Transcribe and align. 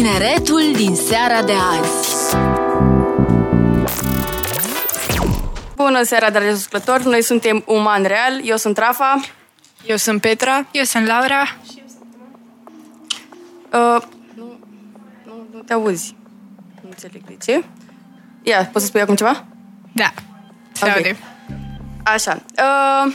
Tineretul 0.00 0.72
din 0.72 0.94
seara 0.94 1.42
de 1.42 1.52
azi 1.52 2.36
Bună 5.76 6.02
seara, 6.02 6.30
dragi 6.30 6.48
ascultători! 6.48 7.04
Noi 7.06 7.22
suntem 7.22 7.62
Uman 7.66 8.02
Real, 8.02 8.40
eu 8.44 8.56
sunt 8.56 8.78
Rafa. 8.78 9.20
Eu 9.86 9.96
sunt 9.96 10.20
Petra. 10.20 10.66
Eu 10.70 10.82
sunt 10.82 11.06
Laura. 11.06 11.56
Uh, 13.72 14.02
nu, 14.34 14.58
nu, 15.24 15.46
nu 15.52 15.60
te 15.66 15.72
auzi. 15.72 16.16
Nu 16.82 16.88
înțeleg 16.88 17.22
de 17.26 17.36
ce. 17.44 17.64
Ia, 18.42 18.68
poți 18.72 18.84
să 18.84 18.86
spui 18.86 19.00
acum 19.00 19.14
ceva? 19.14 19.44
Da, 19.92 20.12
se 20.72 20.84
Ok. 20.84 20.94
aude. 20.96 21.16
Așa. 22.04 22.42
Uh, 22.58 23.14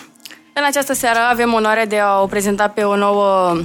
în 0.53 0.63
această 0.65 0.93
seară 0.93 1.19
avem 1.19 1.53
onoarea 1.53 1.85
de 1.85 1.99
a 1.99 2.21
o 2.21 2.25
prezenta 2.25 2.67
pe 2.67 2.83
o 2.83 2.95
nouă 2.95 3.57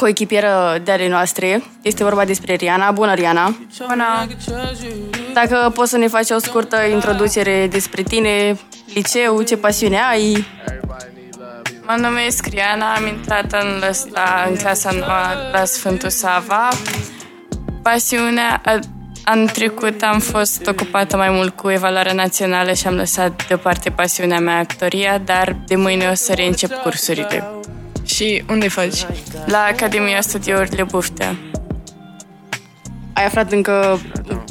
coechipieră 0.00 0.80
de 0.84 0.92
ale 0.92 1.08
noastre. 1.08 1.62
Este 1.82 2.02
vorba 2.04 2.24
despre 2.24 2.54
Riana. 2.54 2.90
Bună, 2.90 3.14
Riana! 3.14 3.56
Bună. 3.88 4.26
Dacă 5.32 5.70
poți 5.74 5.90
să 5.90 5.96
ne 5.96 6.06
faci 6.06 6.30
o 6.30 6.38
scurtă 6.38 6.76
introducere 6.92 7.66
despre 7.70 8.02
tine, 8.02 8.58
liceu, 8.94 9.42
ce 9.42 9.56
pasiune 9.56 9.98
ai, 10.10 10.46
Mă 11.86 11.94
numesc 12.00 12.46
Riana, 12.46 12.94
am 12.94 13.06
intrat 13.06 13.52
în, 13.52 13.82
la, 14.12 14.46
în 14.48 14.56
clasa 14.56 14.90
noua 14.90 15.32
la 15.52 15.64
Sfântul 15.64 16.08
Sava. 16.08 16.68
Pasiunea, 17.82 18.60
a- 18.64 18.78
anul 19.24 19.48
trecut 19.48 20.02
am 20.02 20.18
fost 20.18 20.66
ocupată 20.66 21.16
mai 21.16 21.30
mult 21.30 21.56
cu 21.56 21.70
evaluarea 21.70 22.12
națională 22.12 22.72
și 22.72 22.86
am 22.86 22.94
lăsat 22.94 23.46
deoparte 23.46 23.90
pasiunea 23.90 24.40
mea 24.40 24.58
actoria, 24.58 25.18
dar 25.18 25.56
de 25.66 25.76
mâine 25.76 26.08
o 26.08 26.14
să 26.14 26.32
reîncep 26.34 26.72
cursurile. 26.82 27.44
Și 28.18 28.44
unde 28.48 28.68
faci? 28.68 29.06
La 29.46 29.58
Academia 29.58 30.20
Studiourile 30.20 30.82
Buftea. 30.82 31.36
ai 33.12 33.24
aflat 33.24 33.52
încă, 33.52 34.00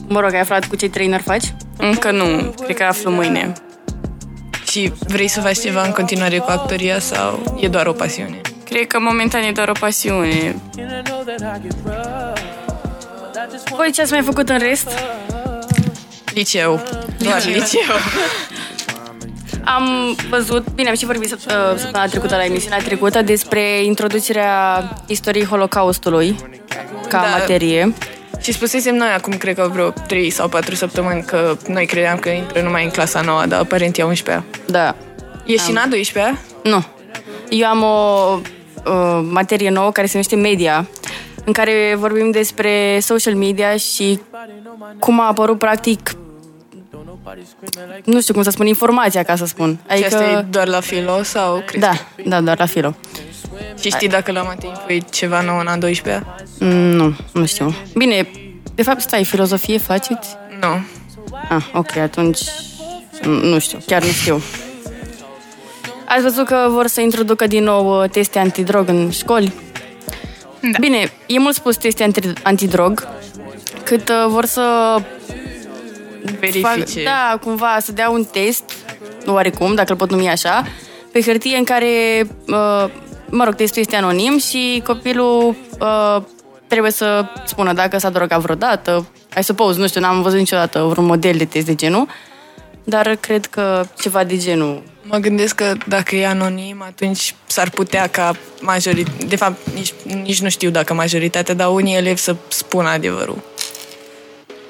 mă 0.07 0.19
rog, 0.19 0.33
ai 0.33 0.39
aflat 0.39 0.65
cu 0.65 0.75
ce 0.75 0.89
trainer 0.89 1.21
faci? 1.21 1.53
Încă 1.77 2.11
nu, 2.11 2.53
cred 2.63 2.77
că 2.77 2.83
aflu 2.83 3.11
mâine. 3.11 3.53
Și 4.69 4.93
vrei 5.07 5.27
să 5.27 5.41
faci 5.41 5.59
ceva 5.59 5.83
în 5.83 5.91
continuare 5.91 6.37
cu 6.37 6.49
actoria 6.49 6.99
sau 6.99 7.57
e 7.59 7.67
doar 7.67 7.85
o 7.87 7.91
pasiune? 7.91 8.41
Cred 8.63 8.87
că 8.87 8.99
momentan 8.99 9.41
e 9.43 9.51
doar 9.51 9.69
o 9.69 9.79
pasiune. 9.79 10.55
Voi 13.75 13.91
ce 13.91 14.01
ați 14.01 14.11
mai 14.11 14.21
făcut 14.21 14.49
în 14.49 14.57
rest? 14.57 14.89
Liceu. 16.33 16.83
Doar 17.17 17.45
liceu. 17.45 17.81
Am 19.75 20.15
văzut, 20.29 20.65
bine, 20.75 20.89
am 20.89 20.95
și 20.95 21.05
vorbit 21.05 21.29
săp- 21.35 21.45
uh, 21.47 21.77
săptămâna 21.77 22.09
trecută 22.09 22.35
la 22.35 22.45
emisiunea 22.45 22.77
trecută 22.77 23.21
despre 23.21 23.83
introducerea 23.83 24.83
istoriei 25.07 25.45
Holocaustului 25.45 26.35
ca 27.09 27.21
Da. 27.21 27.37
materie. 27.39 27.93
Și 28.41 28.51
spusesem 28.51 28.95
noi 28.95 29.07
acum, 29.15 29.33
cred 29.33 29.55
că 29.55 29.69
vreo 29.73 29.89
3 29.89 30.29
sau 30.29 30.47
4 30.47 30.75
săptămâni, 30.75 31.23
că 31.23 31.57
noi 31.67 31.85
credeam 31.85 32.17
că 32.17 32.29
intră 32.29 32.61
numai 32.61 32.83
în 32.83 32.89
clasa 32.89 33.21
nouă, 33.21 33.45
dar 33.45 33.59
aparent 33.59 33.97
e 33.97 34.01
a 34.01 34.05
11-a. 34.05 34.43
Da. 34.65 34.95
E 35.45 35.55
și 35.57 35.69
în 35.69 35.77
a 35.77 35.87
12-a? 35.87 36.37
Nu. 36.63 36.83
Eu 37.49 37.67
am 37.67 37.83
o 37.83 38.39
uh, 38.85 39.27
materie 39.31 39.69
nouă 39.69 39.91
care 39.91 40.07
se 40.07 40.11
numește 40.13 40.35
media, 40.35 40.87
în 41.45 41.53
care 41.53 41.95
vorbim 41.97 42.31
despre 42.31 42.99
social 43.01 43.35
media 43.35 43.77
și 43.77 44.19
cum 44.99 45.19
a 45.19 45.27
apărut 45.27 45.57
practic 45.57 46.15
nu 48.03 48.21
știu 48.21 48.33
cum 48.33 48.43
să 48.43 48.49
spun, 48.49 48.67
informația, 48.67 49.23
ca 49.23 49.35
să 49.35 49.45
spun. 49.45 49.79
Și 49.97 50.03
asta 50.03 50.23
e 50.23 50.45
doar 50.49 50.67
la 50.67 50.79
filo 50.79 51.23
sau 51.23 51.63
crezi? 51.65 51.85
Da, 51.85 51.91
da, 52.25 52.41
doar 52.41 52.59
la 52.59 52.65
filo. 52.65 52.95
Și 53.79 53.89
știi 53.89 54.07
dacă 54.07 54.31
la 54.31 54.41
Matei 54.41 54.71
e 54.87 54.97
ceva 54.97 55.41
nou 55.41 55.59
în 55.59 55.67
a 55.67 55.77
12-a? 55.77 56.35
Mm, 56.59 56.69
Nu, 56.69 57.15
nu 57.33 57.45
știu. 57.45 57.75
Bine, 57.95 58.29
de 58.75 58.83
fapt, 58.83 59.01
stai, 59.01 59.23
filozofie 59.23 59.77
faceți? 59.77 60.35
Nu. 60.61 60.85
Ah, 61.49 61.65
ok, 61.73 61.95
atunci 61.95 62.39
nu 63.21 63.31
nu 63.31 63.59
știu, 63.59 63.77
chiar 63.85 64.03
nu 64.03 64.09
știu. 64.11 64.41
Ați 66.07 66.21
văzut 66.21 66.45
că 66.45 66.67
vor 66.69 66.87
să 66.87 67.01
introducă 67.01 67.47
din 67.47 67.63
nou 67.63 68.01
uh, 68.03 68.09
teste 68.09 68.39
antidrog 68.39 68.87
în 68.89 69.09
școli? 69.11 69.53
Da. 70.61 70.77
Bine, 70.79 71.11
e 71.25 71.39
mult 71.39 71.55
spus 71.55 71.75
teste 71.77 72.03
anti- 72.11 72.41
antidrog, 72.43 73.07
cât 73.83 74.09
uh, 74.09 74.25
vor 74.27 74.45
să 74.45 74.95
Verifice. 76.39 77.03
da, 77.03 77.39
cumva 77.43 77.77
să 77.81 77.91
dea 77.91 78.09
un 78.09 78.23
test, 78.23 78.63
oarecum, 79.25 79.75
dacă 79.75 79.91
îl 79.91 79.97
pot 79.97 80.09
numi 80.09 80.29
așa, 80.29 80.67
pe 81.11 81.21
hârtie 81.21 81.57
în 81.57 81.63
care, 81.63 81.87
uh, 82.47 82.85
mă 83.29 83.43
rog, 83.43 83.55
testul 83.55 83.81
este 83.81 83.95
anonim 83.95 84.37
și 84.37 84.81
copilul 84.85 85.55
uh, 85.79 86.21
trebuie 86.67 86.91
să 86.91 87.25
spună 87.45 87.73
dacă 87.73 87.97
s-a 87.97 88.09
drogat 88.09 88.39
vreodată. 88.39 89.07
I 89.39 89.43
suppose, 89.43 89.79
nu 89.79 89.87
știu, 89.87 90.01
n-am 90.01 90.21
văzut 90.21 90.39
niciodată 90.39 90.81
vreun 90.81 91.05
model 91.05 91.37
de 91.37 91.45
test 91.45 91.65
de 91.65 91.75
genul, 91.75 92.07
dar 92.83 93.15
cred 93.15 93.45
că 93.45 93.85
ceva 93.99 94.23
de 94.23 94.37
genul. 94.37 94.83
Mă 95.03 95.17
gândesc 95.17 95.55
că 95.55 95.73
dacă 95.87 96.15
e 96.15 96.27
anonim, 96.27 96.81
atunci 96.81 97.35
s-ar 97.45 97.69
putea 97.69 98.07
ca 98.07 98.33
majoritatea... 98.61 99.27
De 99.27 99.35
fapt, 99.35 99.57
nici, 99.73 99.93
nici 100.03 100.41
nu 100.41 100.49
știu 100.49 100.69
dacă 100.69 100.93
majoritatea, 100.93 101.53
dar 101.53 101.69
unii 101.69 101.95
elevi 101.95 102.19
să 102.19 102.35
spună 102.47 102.89
adevărul. 102.89 103.43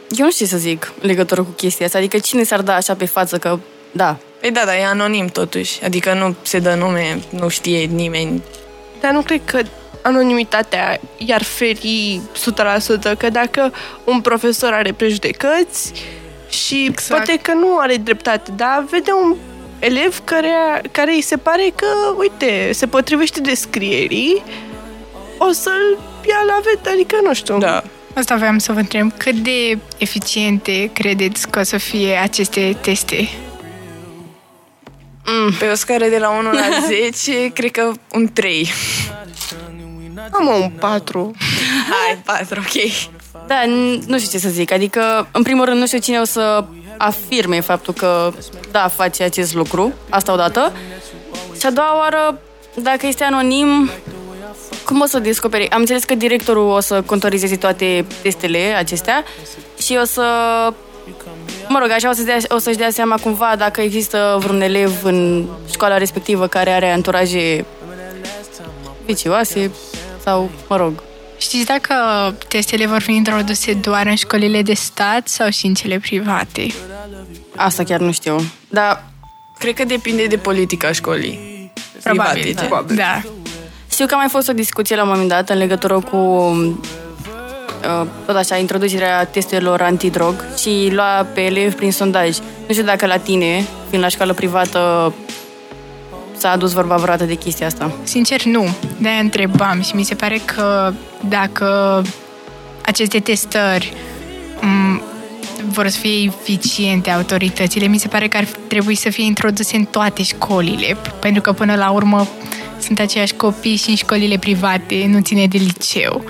Eu 0.10 0.26
nu 0.26 0.32
știu 0.32 0.46
ce 0.46 0.52
să 0.52 0.58
zic 0.58 0.94
în 1.02 1.08
legătură 1.08 1.44
cu 1.44 1.50
chestia 1.50 1.86
asta, 1.86 1.98
adică 1.98 2.18
cine 2.18 2.44
s-ar 2.44 2.62
da 2.62 2.76
așa 2.76 2.96
pe 2.96 3.06
față 3.06 3.38
că, 3.38 3.60
da, 3.92 4.18
Păi 4.40 4.52
da, 4.52 4.62
dar 4.66 4.76
e 4.76 4.86
anonim 4.86 5.28
totuși. 5.28 5.84
Adică 5.84 6.14
nu 6.14 6.36
se 6.42 6.60
dă 6.60 6.74
nume, 6.74 7.20
nu 7.30 7.48
știe 7.48 7.84
nimeni. 7.84 8.44
Dar 9.00 9.12
nu 9.12 9.22
cred 9.22 9.42
că 9.46 9.62
anonimitatea 10.02 11.00
i-ar 11.18 11.44
feri 11.44 12.22
100%, 13.14 13.18
că 13.18 13.30
dacă 13.30 13.74
un 14.04 14.22
profesor 14.22 14.74
are 14.74 14.94
prejudecăți 14.94 15.92
și 16.50 16.86
Exact. 16.86 17.26
poate 17.26 17.40
că 17.42 17.54
nu 17.54 17.78
are 17.78 17.96
dreptate, 17.96 18.52
dar 18.56 18.86
vede 18.90 19.12
un 19.12 19.36
elev 19.80 20.22
care, 20.24 20.82
care 20.92 21.14
îi 21.14 21.22
se 21.22 21.38
pare 21.38 21.74
că, 21.76 21.86
uite, 22.18 22.70
se 22.74 22.88
potrivește 22.88 23.42
descrierii, 23.42 24.44
o 25.38 25.52
să-l 25.52 25.98
ia 26.28 26.44
la 26.48 26.60
vet, 26.64 26.94
adică 26.94 27.16
nu 27.24 27.34
știu. 27.34 27.58
Da. 27.58 27.84
Asta 28.18 28.36
voiam 28.36 28.58
să 28.58 28.72
vă 28.72 28.80
întreb. 28.80 29.12
Cât 29.18 29.36
de 29.36 29.78
eficiente 29.98 30.90
credeți 30.94 31.50
că 31.50 31.60
o 31.60 31.64
să 31.64 31.78
fie 31.78 32.16
aceste 32.16 32.78
teste? 32.82 33.30
Pe 35.60 35.66
o 35.72 35.76
scară 35.76 36.06
de 36.08 36.18
la 36.18 36.30
1 36.30 36.52
la 36.52 36.62
10, 37.12 37.52
cred 37.54 37.72
că 37.72 37.92
un 38.12 38.34
3. 38.34 38.70
Am 40.32 40.48
un 40.48 40.70
4. 40.80 41.32
Hai, 41.90 42.18
4, 42.26 42.60
ok. 42.60 42.92
Da, 43.48 43.62
n- 43.64 44.06
nu 44.08 44.18
știu 44.20 44.30
ce 44.32 44.38
să 44.38 44.50
zic. 44.50 44.72
Adică, 44.72 45.28
în 45.32 45.44
primul 45.44 45.66
rând, 45.66 45.80
nu 45.80 45.86
știu 45.88 46.00
cine 46.00 46.20
o 46.20 46.24
să 46.26 46.66
afirme 46.98 47.60
faptul 47.60 47.94
că, 47.94 48.34
da, 48.72 48.88
face 48.88 49.24
acest 49.24 49.54
lucru. 49.54 49.94
Asta 50.10 50.34
odată. 50.34 50.72
Și 51.60 51.66
a 51.66 51.72
doua 51.72 51.98
oară, 51.98 52.40
dacă 52.76 53.08
este 53.08 53.24
anonim, 53.24 53.90
cum 54.88 55.02
o 55.02 55.06
să 55.06 55.20
descoperi? 55.20 55.70
Am 55.70 55.80
înțeles 55.80 56.04
că 56.04 56.16
directorul 56.16 56.70
o 56.70 56.80
să 56.80 57.02
contorizeze 57.02 57.56
toate 57.56 58.06
testele 58.22 58.74
acestea 58.78 59.24
și 59.82 59.98
o 60.02 60.06
să... 60.06 60.24
Mă 61.68 61.80
rog, 61.82 61.92
așa 61.92 62.10
o, 62.10 62.14
să 62.14 62.24
dea, 62.24 62.38
o 62.48 62.58
să-și 62.58 62.78
dea 62.78 62.90
seama 62.90 63.18
cumva 63.18 63.56
dacă 63.58 63.82
există 63.82 64.38
vreun 64.40 64.62
elev 64.62 65.04
în 65.04 65.46
școala 65.72 65.98
respectivă 65.98 66.48
care 66.48 66.70
are 66.70 66.92
anturaje 66.92 67.66
vicioase 69.06 69.72
sau, 70.24 70.50
mă 70.68 70.76
rog, 70.76 71.04
Știți 71.40 71.66
dacă 71.66 71.94
testele 72.48 72.86
vor 72.86 73.02
fi 73.02 73.12
introduse 73.12 73.74
doar 73.74 74.06
în 74.06 74.16
școlile 74.16 74.62
de 74.62 74.74
stat 74.74 75.28
sau 75.28 75.50
și 75.50 75.66
în 75.66 75.74
cele 75.74 76.00
private? 76.00 76.68
asta 77.56 77.84
chiar 77.84 78.00
nu 78.00 78.12
știu. 78.12 78.36
Dar 78.70 79.04
Cred 79.60 79.74
că 79.74 79.84
depinde 79.84 80.26
de 80.26 80.38
politica 80.38 80.92
școlii. 80.92 81.56
Probabil, 82.04 82.42
Private, 82.42 82.94
da. 82.94 82.94
da. 82.96 83.22
Știu 83.98 84.10
că 84.10 84.16
a 84.16 84.18
mai 84.18 84.30
fost 84.30 84.50
o 84.50 84.54
discuție 84.54 84.96
la 84.96 85.04
un 85.04 85.10
moment 85.10 85.30
dat 85.30 85.50
în 85.50 85.58
legătură 85.58 86.00
cu 86.00 86.18
uh, 86.18 88.08
tot 88.26 88.36
așa, 88.36 88.58
introducerea 88.58 89.26
testelor 89.26 89.82
antidrog 89.82 90.46
și 90.60 90.90
lua 90.92 91.28
pe 91.34 91.42
elevi 91.42 91.76
prin 91.76 91.92
sondaj. 91.92 92.38
Nu 92.68 92.74
știu 92.74 92.84
dacă 92.84 93.06
la 93.06 93.18
tine, 93.18 93.66
fiind 93.88 94.04
la 94.04 94.10
școală 94.10 94.34
privată, 94.34 95.14
s-a 96.38 96.52
adus 96.52 96.72
vorba 96.72 96.96
vreodată 96.96 97.24
de 97.24 97.34
chestia 97.34 97.66
asta. 97.66 97.92
Sincer, 98.04 98.44
nu. 98.44 98.68
De-aia 98.98 99.20
întrebam 99.20 99.82
și 99.82 99.96
mi 99.96 100.04
se 100.04 100.16
pare 100.16 100.42
că 100.46 100.94
dacă 101.28 102.02
aceste 102.86 103.20
testări 103.20 103.94
m- 104.60 105.02
vor 105.70 105.88
să 105.88 106.00
fie 106.00 106.24
eficiente 106.24 107.10
autoritățile, 107.10 107.88
mi 107.88 107.98
se 107.98 108.08
pare 108.08 108.28
că 108.28 108.38
ar 108.38 108.48
trebui 108.68 108.96
să 108.96 109.10
fie 109.10 109.26
introduse 109.26 109.76
în 109.76 109.86
toate 109.86 110.24
școlile, 110.24 110.98
pentru 111.20 111.42
că 111.42 111.52
până 111.52 111.76
la 111.76 111.90
urmă 111.90 112.28
sunt 112.80 113.00
aceiași 113.00 113.34
copii 113.34 113.76
și 113.76 113.90
în 113.90 113.96
școlile 113.96 114.38
private, 114.38 115.06
nu 115.08 115.22
ține 115.22 115.48
de 115.48 115.58
liceu. 115.58 116.24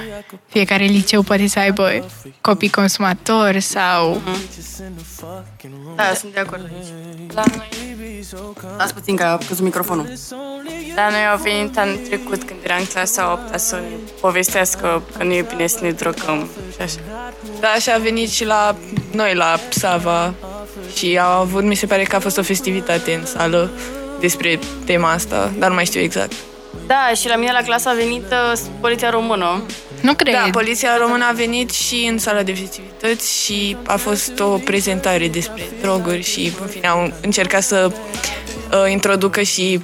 Fiecare 0.48 0.86
liceu 0.86 1.22
poate 1.22 1.48
să 1.48 1.60
aibă 1.60 2.06
copii 2.42 2.70
consumatori 2.70 3.60
sau... 3.60 4.22
Da, 5.96 6.14
sunt 6.16 6.34
de 6.34 6.40
acord. 6.40 6.70
La 7.34 7.44
noi, 7.56 7.68
Las 8.78 8.92
puțin 8.92 9.16
că 9.16 9.24
a 9.24 9.38
căzut 9.48 9.64
microfonul. 9.64 10.14
la 10.96 11.10
noi 11.10 11.26
au 11.32 11.38
venit 11.38 11.78
anul 11.78 11.96
trecut 11.96 12.44
când 12.44 12.60
eram 12.64 12.78
în 12.80 12.86
clasa 12.86 13.32
8 13.32 13.60
să 13.60 13.76
ne 13.76 13.96
povestească 14.22 15.04
că 15.18 15.24
nu 15.24 15.34
e 15.34 15.46
bine 15.50 15.68
să 15.68 15.80
ne 15.82 15.92
drogăm 15.92 16.50
și 16.72 16.82
așa. 16.82 17.00
Da, 17.60 17.76
și 17.80 17.90
a 17.90 17.98
venit 17.98 18.30
și 18.30 18.46
la 18.46 18.76
noi, 19.12 19.36
la 19.36 19.60
Sava. 19.70 20.34
Și 20.96 21.20
au 21.22 21.40
avut, 21.40 21.64
mi 21.64 21.76
se 21.76 21.86
pare 21.86 22.04
că 22.04 22.16
a 22.16 22.20
fost 22.20 22.38
o 22.38 22.42
festivitate 22.42 23.14
în 23.14 23.26
sală 23.26 23.72
despre 24.20 24.60
tema 24.86 25.12
asta, 25.12 25.52
dar 25.58 25.70
nu 25.70 25.76
mai 25.76 25.86
știu 25.86 26.02
exact. 26.02 26.34
Da, 26.88 27.12
și 27.16 27.28
la 27.28 27.36
mine 27.36 27.52
la 27.52 27.62
clasă 27.62 27.90
a 27.90 27.94
venit 27.94 28.24
uh, 28.32 28.60
poliția 28.80 29.10
română. 29.10 29.64
Nu 30.02 30.14
cred. 30.14 30.34
Da, 30.34 30.50
poliția 30.52 30.98
română 30.98 31.26
a 31.30 31.32
venit 31.32 31.70
și 31.70 32.08
în 32.12 32.18
sala 32.18 32.44
de 32.44 32.54
festivități 32.54 33.44
și 33.44 33.78
a 33.86 33.96
fost 33.96 34.40
o 34.40 34.48
prezentare 34.48 35.28
despre 35.28 35.62
droguri 35.82 36.22
și, 36.22 36.52
în 36.62 36.68
fine, 36.68 36.88
au 36.88 37.14
încercat 37.22 37.64
să 37.64 37.92
uh, 37.92 38.92
introducă 38.92 39.42
și 39.42 39.80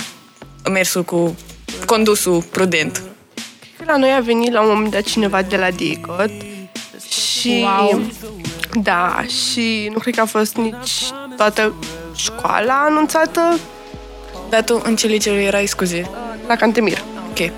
mersul 0.69 1.03
cu 1.03 1.35
condusul 1.85 2.43
prudent. 2.51 3.03
Că 3.77 3.83
La 3.85 3.97
noi 3.97 4.11
a 4.11 4.19
venit 4.19 4.51
la 4.51 4.61
un 4.61 4.67
moment 4.73 4.91
dat 4.91 5.01
cineva 5.01 5.41
de 5.41 5.57
la 5.57 5.71
DICOT 5.71 6.31
și... 7.09 7.65
Wow. 7.79 8.01
Da, 8.73 9.23
și 9.27 9.89
nu 9.93 9.99
cred 9.99 10.15
că 10.15 10.21
a 10.21 10.25
fost 10.25 10.55
nici 10.55 10.91
toată 11.37 11.73
școala 12.15 12.85
anunțată 12.87 13.59
Dar 14.53 14.63
tu 14.63 14.81
în 14.83 14.95
ce 14.95 15.07
liceu 15.07 15.35
erai, 15.35 15.65
scuze? 15.65 16.09
la 16.47 16.55
Cantemir. 16.55 16.97
Ok. 17.29 17.39
Uh, 17.39 17.49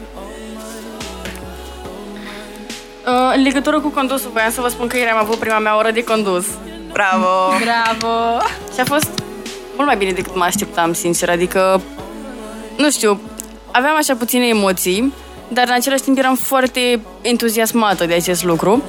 în 3.35 3.41
legătură 3.41 3.79
cu 3.79 3.89
condusul, 3.89 4.29
voiam 4.33 4.51
să 4.51 4.61
vă 4.61 4.67
spun 4.67 4.87
că 4.87 4.97
ieri 4.97 5.09
am 5.09 5.17
avut 5.17 5.35
prima 5.35 5.59
mea 5.59 5.77
oră 5.77 5.91
de 5.91 6.03
condus. 6.03 6.45
Bravo! 6.91 7.27
Bravo! 7.63 8.41
Și 8.73 8.79
a 8.79 8.83
fost 8.83 9.09
mult 9.75 9.87
mai 9.87 9.97
bine 9.97 10.11
decât 10.11 10.35
mă 10.35 10.43
așteptam, 10.43 10.93
sincer. 10.93 11.29
Adică, 11.29 11.81
nu 12.77 12.91
știu, 12.91 13.21
aveam 13.71 13.95
așa 13.95 14.15
puține 14.15 14.47
emoții, 14.47 15.13
dar 15.47 15.67
în 15.67 15.73
același 15.73 16.01
timp 16.01 16.17
eram 16.17 16.35
foarte 16.35 17.01
entuziasmată 17.21 18.05
de 18.05 18.13
acest 18.13 18.43
lucru. 18.43 18.83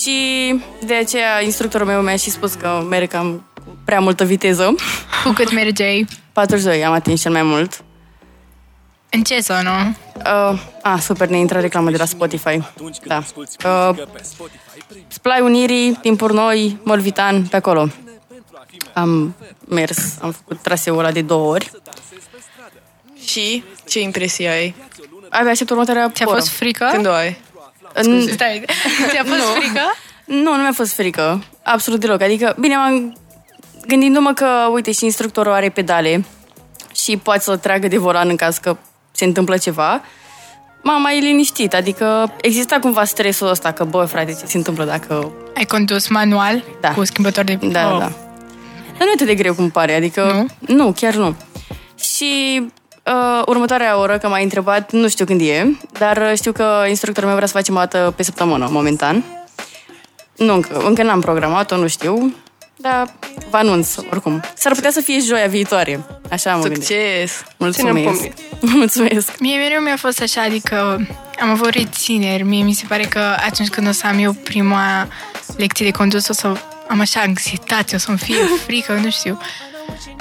Și 0.00 0.60
de 0.84 0.94
aceea 0.94 1.42
instructorul 1.42 1.86
meu 1.86 2.00
mi-a 2.00 2.16
și 2.16 2.30
spus 2.30 2.54
că 2.54 2.86
merg 2.88 3.10
cam 3.10 3.44
cu 3.64 3.76
prea 3.84 4.00
multă 4.00 4.24
viteză. 4.24 4.74
Cu 5.24 5.30
cât 5.32 5.52
mergeai? 5.52 6.06
42 6.32 6.84
am 6.84 6.92
atins 6.92 7.20
cel 7.20 7.32
mai 7.32 7.42
mult. 7.42 7.84
În 9.10 9.22
ce 9.22 9.38
zonă? 9.38 9.96
Uh, 10.16 10.60
ah, 10.82 10.98
super, 11.00 11.28
ne 11.28 11.38
intră 11.38 11.60
reclamă 11.60 11.90
de 11.90 11.96
la 11.96 12.04
Spotify. 12.04 12.60
Da. 13.06 13.22
Uh, 13.64 13.96
Splai 15.08 15.40
Unirii, 15.40 15.98
Timpuri 16.00 16.34
Noi, 16.34 16.78
Molvitan, 16.82 17.42
pe 17.46 17.56
acolo. 17.56 17.88
Am 18.94 19.34
mers, 19.68 19.98
am 20.20 20.30
făcut 20.30 20.58
traseul 20.62 20.98
ăla 20.98 21.10
de 21.10 21.22
două 21.22 21.50
ori. 21.52 21.70
Și 23.24 23.64
ce 23.88 24.00
impresie 24.00 24.48
ai? 24.48 24.74
Abia 25.30 25.50
aștept 25.50 25.70
următoarea 25.70 26.10
Ți-a 26.10 26.26
oră. 26.28 26.36
fost 26.36 26.48
frică? 26.48 26.88
Când 26.92 27.06
o 27.06 27.12
ai? 27.12 27.40
În- 27.92 28.28
Stai, 28.28 28.64
ți-a 29.10 29.24
fost 29.24 29.38
Nu. 29.38 29.60
frică? 29.60 29.80
Nu, 30.24 30.56
nu 30.56 30.62
mi-a 30.62 30.72
fost 30.72 30.92
frică. 30.94 31.42
Absolut 31.62 32.00
deloc. 32.00 32.20
Adică, 32.22 32.56
bine, 32.58 32.76
m-am 32.76 33.16
gândindu-mă 33.86 34.32
că, 34.32 34.46
uite, 34.72 34.92
și 34.92 35.04
instructorul 35.04 35.52
are 35.52 35.68
pedale 35.68 36.24
și 36.94 37.16
poate 37.16 37.40
să 37.40 37.56
tragă 37.56 37.88
de 37.88 37.98
volan 37.98 38.28
în 38.28 38.36
caz 38.36 38.56
că 38.58 38.76
se 39.10 39.24
întâmplă 39.24 39.56
ceva, 39.56 40.02
m-am 40.82 41.02
mai 41.02 41.20
liniștit. 41.20 41.74
Adică 41.74 42.32
exista 42.40 42.78
cumva 42.78 43.04
stresul 43.04 43.48
ăsta 43.48 43.72
că, 43.72 43.84
bă, 43.84 44.04
frate, 44.04 44.32
ce 44.40 44.46
se 44.46 44.56
întâmplă 44.56 44.84
dacă... 44.84 45.32
Ai 45.56 45.64
condus 45.64 46.08
manual? 46.08 46.64
Da. 46.80 46.90
Cu 46.90 47.04
schimbător 47.04 47.44
de... 47.44 47.54
Da, 47.54 47.68
da, 47.68 47.92
Oh. 47.92 47.98
da. 47.98 48.12
Dar 48.98 49.00
nu 49.00 49.08
e 49.08 49.12
atât 49.14 49.26
de 49.26 49.34
greu 49.34 49.54
cum 49.54 49.70
pare, 49.70 49.94
adică... 49.94 50.46
Nu? 50.66 50.74
Nu, 50.74 50.92
chiar 50.92 51.14
nu. 51.14 51.34
Și 51.98 52.62
uh, 53.06 53.42
următoarea 53.46 53.98
oră, 53.98 54.18
că 54.18 54.28
m-ai 54.28 54.42
întrebat, 54.42 54.92
nu 54.92 55.08
știu 55.08 55.24
când 55.24 55.40
e, 55.40 55.76
dar 55.98 56.16
uh, 56.16 56.32
știu 56.36 56.52
că 56.52 56.84
instructorul 56.88 57.28
meu 57.28 57.36
vrea 57.36 57.48
să 57.48 57.56
facem 57.56 57.74
o 57.74 57.78
dată 57.78 58.12
pe 58.16 58.22
săptămână, 58.22 58.68
momentan. 58.70 59.24
Nu, 60.36 60.54
încă, 60.54 60.78
încă 60.86 61.02
n-am 61.02 61.20
programat-o, 61.20 61.76
nu 61.76 61.86
știu, 61.86 62.34
dar 62.82 63.14
vă 63.50 63.56
anunț, 63.56 63.96
oricum. 64.10 64.42
S-ar 64.54 64.72
putea 64.72 64.90
să 64.90 65.00
fie 65.00 65.18
joia 65.26 65.46
viitoare, 65.46 66.00
așa 66.30 66.54
mă 66.56 66.62
gândesc. 66.62 66.86
Succes! 66.86 67.30
Ținem 67.70 67.92
Mulțumesc. 67.92 68.04
pumnii. 68.04 68.32
Mulțumesc. 68.78 69.38
Mie 69.38 69.56
mereu 69.58 69.80
mi-a 69.80 69.96
fost 69.96 70.20
așa, 70.20 70.42
adică 70.42 71.06
am 71.40 71.50
avut 71.50 71.68
rețineri. 71.68 72.42
Mie 72.42 72.62
mi 72.62 72.72
se 72.72 72.84
pare 72.88 73.02
că 73.04 73.18
atunci 73.18 73.68
când 73.68 73.88
o 73.88 73.92
să 73.92 74.06
am 74.06 74.18
eu 74.18 74.32
prima 74.32 75.08
lecție 75.56 75.84
de 75.84 75.90
condus, 75.90 76.28
o 76.28 76.32
să 76.32 76.52
am 76.88 77.00
așa 77.00 77.20
anxietate, 77.20 77.94
o 77.94 77.98
să-mi 77.98 78.18
fie 78.18 78.36
frică, 78.66 78.92
nu 78.92 79.10
știu. 79.10 79.38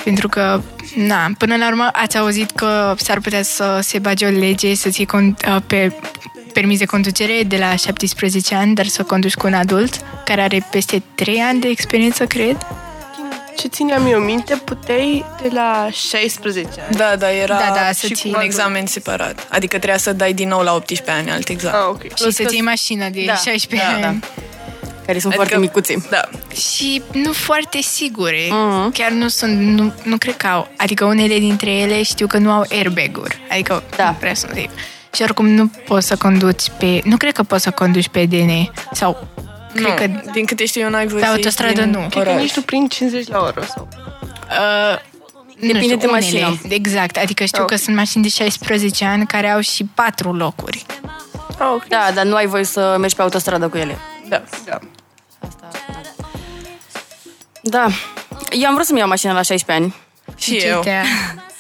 Pentru 0.04 0.28
că, 0.28 0.62
na, 0.96 1.30
până 1.38 1.56
la 1.56 1.68
urmă 1.68 1.90
ați 1.94 2.18
auzit 2.18 2.52
că 2.52 2.94
s-ar 2.98 3.20
putea 3.20 3.42
să 3.44 3.80
se 3.82 4.00
bage 4.00 4.26
o 4.26 4.30
lege 4.30 4.76
să 4.76 4.90
ții 4.90 5.06
con- 5.08 5.48
uh, 5.48 5.62
pe 5.68 5.94
permis 6.52 6.80
de 6.80 6.86
conducere 6.86 7.44
de 7.48 7.58
la 7.58 7.76
17 7.76 8.56
ani, 8.56 8.76
dar 8.76 8.86
să 8.86 9.04
conduci 9.04 9.34
cu 9.34 9.48
un 9.48 9.54
adult 9.54 10.00
care 10.26 10.42
are 10.42 10.68
peste 10.72 11.02
3 11.16 11.40
ani 11.40 11.60
de 11.60 11.68
experiență, 11.68 12.26
cred. 12.26 12.58
Ce 13.58 13.68
țineam 13.68 14.06
eu 14.08 14.20
minte, 14.20 14.56
puteai 14.66 15.26
de 15.42 15.50
la 15.54 15.88
16 16.10 16.70
ani. 16.88 16.96
Da, 16.96 17.16
da, 17.16 17.32
era 17.32 17.56
Da, 17.58 17.72
da, 17.76 17.92
să 17.94 18.06
și 18.08 18.14
ții. 18.14 18.32
cu 18.32 18.38
un 18.38 18.44
examen 18.44 18.86
separat. 18.86 19.48
Adică 19.50 19.78
trebuia 19.78 19.98
să 19.98 20.14
dai 20.14 20.34
din 20.34 20.48
nou 20.48 20.62
la 20.62 20.74
18 20.74 21.12
ani 21.18 21.32
alt 21.32 21.48
examen. 21.50 21.80
Ah, 21.80 21.88
ok. 21.90 22.02
Și 22.18 22.32
să 22.32 22.44
ții 22.44 22.62
mașină 22.62 23.10
de 23.10 23.24
Da, 23.26 23.36
16 23.36 24.00
da, 24.02 24.08
ani. 24.08 24.20
Care 25.06 25.20
sunt 25.20 25.34
Adică- 25.34 25.48
foarte 25.48 25.58
micuți. 25.58 26.10
Da. 26.10 26.22
Și 26.56 27.02
nu 27.12 27.34
foarte 27.34 27.82
sigure. 27.82 28.48
Mhm. 28.50 28.92
Chiar 28.92 29.12
nu 29.12 29.28
sunt, 29.28 29.60
nu, 29.60 29.94
nu 30.04 30.18
cred 30.18 30.38
că 30.38 30.48
au. 30.48 30.68
Adică 30.78 31.06
unele 31.06 31.38
dintre 31.40 31.72
ele 31.72 32.04
știu 32.04 32.28
că 32.28 32.38
nu 32.38 32.52
au 32.52 32.66
airbag-uri. 32.70 33.40
Adică 33.52 33.84
Da. 33.96 34.10
nu 34.10 34.16
prea 34.20 34.34
sunt 34.34 34.52
safe. 34.52 34.70
Și 35.14 35.22
oricum 35.22 35.48
nu 35.48 35.68
poți 35.86 36.08
să 36.08 36.16
conduci 36.18 36.70
pe... 36.78 37.02
Nu 37.04 37.18
cred 37.18 37.34
că 37.34 37.44
poți 37.44 37.64
să 37.64 37.72
conduci 37.72 38.08
pe 38.08 38.26
DN. 38.26 38.72
Sau 38.92 39.28
cred 39.74 39.86
nu, 39.86 40.22
că... 40.22 40.30
din 40.32 40.46
câte 40.46 40.66
știu 40.66 40.82
eu 40.82 40.90
n-ai 40.90 41.08
voie 41.08 41.20
Pe 41.22 41.26
să 41.28 41.32
autostradă 41.34 41.72
ieși 41.80 41.84
din 41.92 42.00
nu. 42.00 42.08
Cred 42.10 42.24
că 42.24 42.30
oraș. 42.30 42.42
nici 42.42 42.54
tu 42.54 42.62
prin 42.62 42.88
50 42.88 43.28
la 43.28 43.40
oră 43.40 43.64
sau... 43.76 43.88
Uh, 44.50 45.00
Depinde 45.60 45.78
nu 45.78 45.82
știu, 45.84 45.98
de 45.98 46.06
mașină. 46.06 46.48
unele. 46.48 46.76
Exact. 46.76 47.18
Adică 47.18 47.44
știu 47.46 47.62
Ah, 47.62 47.68
că 47.68 47.74
ok. 47.74 47.80
sunt 47.80 47.96
mașini 47.96 48.24
de 48.24 48.30
16 48.30 49.06
ani 49.06 49.26
care 49.28 49.50
au 49.50 49.60
și 49.60 49.86
patru 49.94 50.34
locuri. 50.34 50.86
Ah, 51.60 51.68
ok. 51.74 51.88
Da, 51.88 52.10
dar 52.14 52.26
nu 52.26 52.36
ai 52.36 52.46
voie 52.46 52.64
să 52.64 52.96
mergi 53.00 53.16
pe 53.16 53.22
autostradă 53.22 53.68
cu 53.68 53.78
ele. 53.78 53.98
Da. 54.30 54.42
da. 54.66 54.78
Da. 57.62 57.88
Eu 58.52 58.68
am 58.68 58.74
vrut 58.74 58.86
să-mi 58.86 59.00
iau 59.00 59.08
mașina 59.08 59.34
la 59.34 59.42
16 59.42 59.72
ani. 59.86 59.96
Și 60.38 60.60
ce 60.60 60.68
eu. 60.68 60.80
Te-a, 60.82 61.04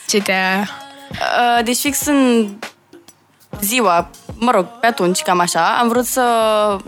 ce 0.07 0.21
te-a... 0.21 0.59
Uh, 1.12 1.63
Deci 1.63 1.77
fix 1.77 2.06
în 2.06 2.50
ziua, 3.61 4.09
mă 4.37 4.51
rog, 4.51 4.65
pe 4.65 4.85
atunci, 4.85 5.21
cam 5.21 5.39
așa, 5.39 5.77
am 5.79 5.87
vrut 5.87 6.05
să, 6.05 6.23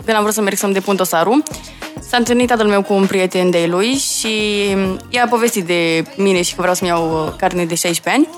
când 0.04 0.16
am 0.16 0.22
vrut 0.22 0.34
să 0.34 0.40
merg 0.40 0.56
să-mi 0.56 0.72
depun 0.72 0.96
dosarul, 0.96 1.42
s-a 2.08 2.16
întâlnit 2.16 2.48
tatăl 2.48 2.66
meu 2.66 2.82
cu 2.82 2.92
un 2.92 3.06
prieten 3.06 3.50
de 3.50 3.66
lui 3.68 3.92
și 3.94 4.66
i-a 5.08 5.26
povestit 5.28 5.64
de 5.64 6.04
mine 6.16 6.42
și 6.42 6.54
că 6.54 6.60
vreau 6.60 6.74
să-mi 6.74 6.90
iau 6.90 7.26
uh, 7.26 7.32
carne 7.36 7.64
de 7.64 7.74
16 7.74 8.22
ani 8.22 8.28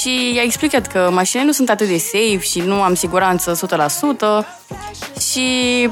și 0.00 0.34
i-a 0.34 0.42
explicat 0.42 0.86
că 0.86 1.10
mașinile 1.12 1.46
nu 1.46 1.52
sunt 1.52 1.70
atât 1.70 1.86
de 1.88 1.98
safe 1.98 2.38
și 2.38 2.60
nu 2.60 2.82
am 2.82 2.94
siguranță 2.94 3.58
100% 4.42 4.46
și 5.30 5.88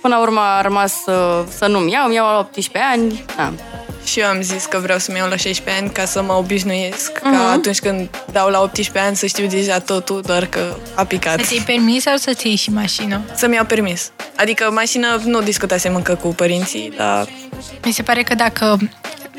până 0.00 0.14
la 0.14 0.20
urmă 0.20 0.40
a 0.40 0.60
rămas 0.60 1.02
să, 1.02 1.44
să 1.56 1.66
nu-mi 1.66 1.92
iau, 1.92 2.08
mi 2.08 2.14
iau 2.14 2.26
la 2.26 2.38
18 2.38 2.90
ani, 2.92 3.24
da. 3.36 3.52
Și 4.04 4.20
eu 4.20 4.26
am 4.26 4.40
zis 4.42 4.64
că 4.64 4.78
vreau 4.78 4.98
să-mi 4.98 5.16
iau 5.16 5.28
la 5.28 5.36
16 5.36 5.82
ani 5.84 5.92
ca 5.92 6.04
să 6.04 6.22
mă 6.22 6.32
obișnuiesc. 6.32 7.12
Ca 7.12 7.28
Mhm. 7.28 7.40
atunci 7.40 7.78
când 7.80 8.08
dau 8.32 8.48
la 8.48 8.60
18 8.60 8.98
ani 9.06 9.16
să 9.16 9.26
știu 9.26 9.46
deja 9.46 9.78
totul, 9.78 10.20
doar 10.20 10.46
că 10.46 10.76
a 10.94 11.04
picat. 11.04 11.38
Să-ți 11.38 11.54
iei 11.54 11.62
permis 11.62 12.02
sau 12.02 12.16
să-ți 12.16 12.46
iei 12.46 12.56
și 12.56 12.70
mașină? 12.70 13.20
Să-mi 13.34 13.54
iau 13.54 13.64
permis. 13.64 14.10
Adică 14.36 14.70
mașină 14.70 15.20
nu 15.24 15.40
discutasem 15.42 15.94
încă 15.94 16.14
cu 16.14 16.28
părinții, 16.28 16.92
dar 16.96 17.28
Mi 17.84 17.92
se 17.92 18.02
pare 18.02 18.22
că 18.22 18.34
dacă, 18.34 18.78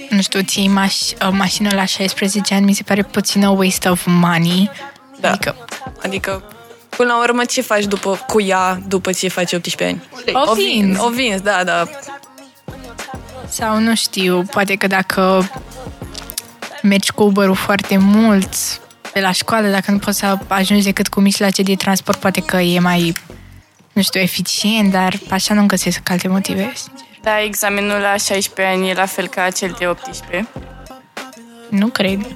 nu 0.10 0.22
știu, 0.22 0.42
ții 0.42 0.64
iei 0.64 0.72
maș- 0.86 1.28
o 1.28 1.32
mașină 1.32 1.70
la 1.76 1.86
16 1.86 2.54
ani, 2.54 2.66
mi 2.66 2.74
se 2.74 2.84
pare 2.84 3.04
puțină 3.04 3.50
waste 3.50 3.90
of 3.90 4.02
money. 4.06 4.72
Da. 5.20 5.30
Adică, 5.30 5.56
Adică, 6.04 6.44
până 6.90 7.14
la 7.14 7.20
urmă, 7.22 7.44
ce 7.46 7.62
faci 7.62 7.84
după, 7.84 8.24
cu 8.28 8.42
ea 8.42 8.80
după 8.88 9.12
ce 9.12 9.28
faci 9.28 9.54
18 9.54 9.84
ani? 9.84 10.04
o 10.50 10.54
vinzi. 10.54 11.00
O 11.00 11.10
vinzi, 11.10 11.44
da, 11.44 11.64
da. 11.64 11.88
Sau 13.56 13.80
nu 13.80 13.96
știu, 13.96 14.44
poate 14.52 14.76
că 14.76 14.88
dacă 14.88 15.50
mergi 16.82 17.12
cu 17.12 17.24
uber 17.24 17.54
foarte 17.54 17.98
mult 17.98 18.50
pe 19.14 19.22
la 19.22 19.32
școală, 19.32 19.68
dacă 19.68 19.92
nu 19.92 19.98
poți 19.98 20.18
să 20.18 20.38
ajungi 20.48 20.84
decât 20.84 21.08
cu 21.08 21.20
mijloace 21.20 21.62
de 21.62 21.76
transport, 21.76 22.20
poate 22.20 22.42
că 22.42 22.58
e 22.58 22.80
mai, 22.80 23.14
nu 23.94 24.02
știu, 24.02 24.20
eficient, 24.20 24.92
dar 24.92 25.14
așa 25.30 25.54
nu 25.54 25.66
găsesc 25.66 26.10
alte 26.10 26.28
motive. 26.28 26.72
sincer. 26.76 27.06
Da, 27.22 27.42
examenul 27.42 28.00
la 28.00 28.16
16 28.18 28.76
ani 28.76 28.90
e 28.90 28.94
la 28.94 29.06
fel 29.06 29.28
ca 29.28 29.50
cel 29.50 29.76
de 29.80 29.88
18. 29.88 30.48
Nu 31.70 31.88
cred. 31.88 32.36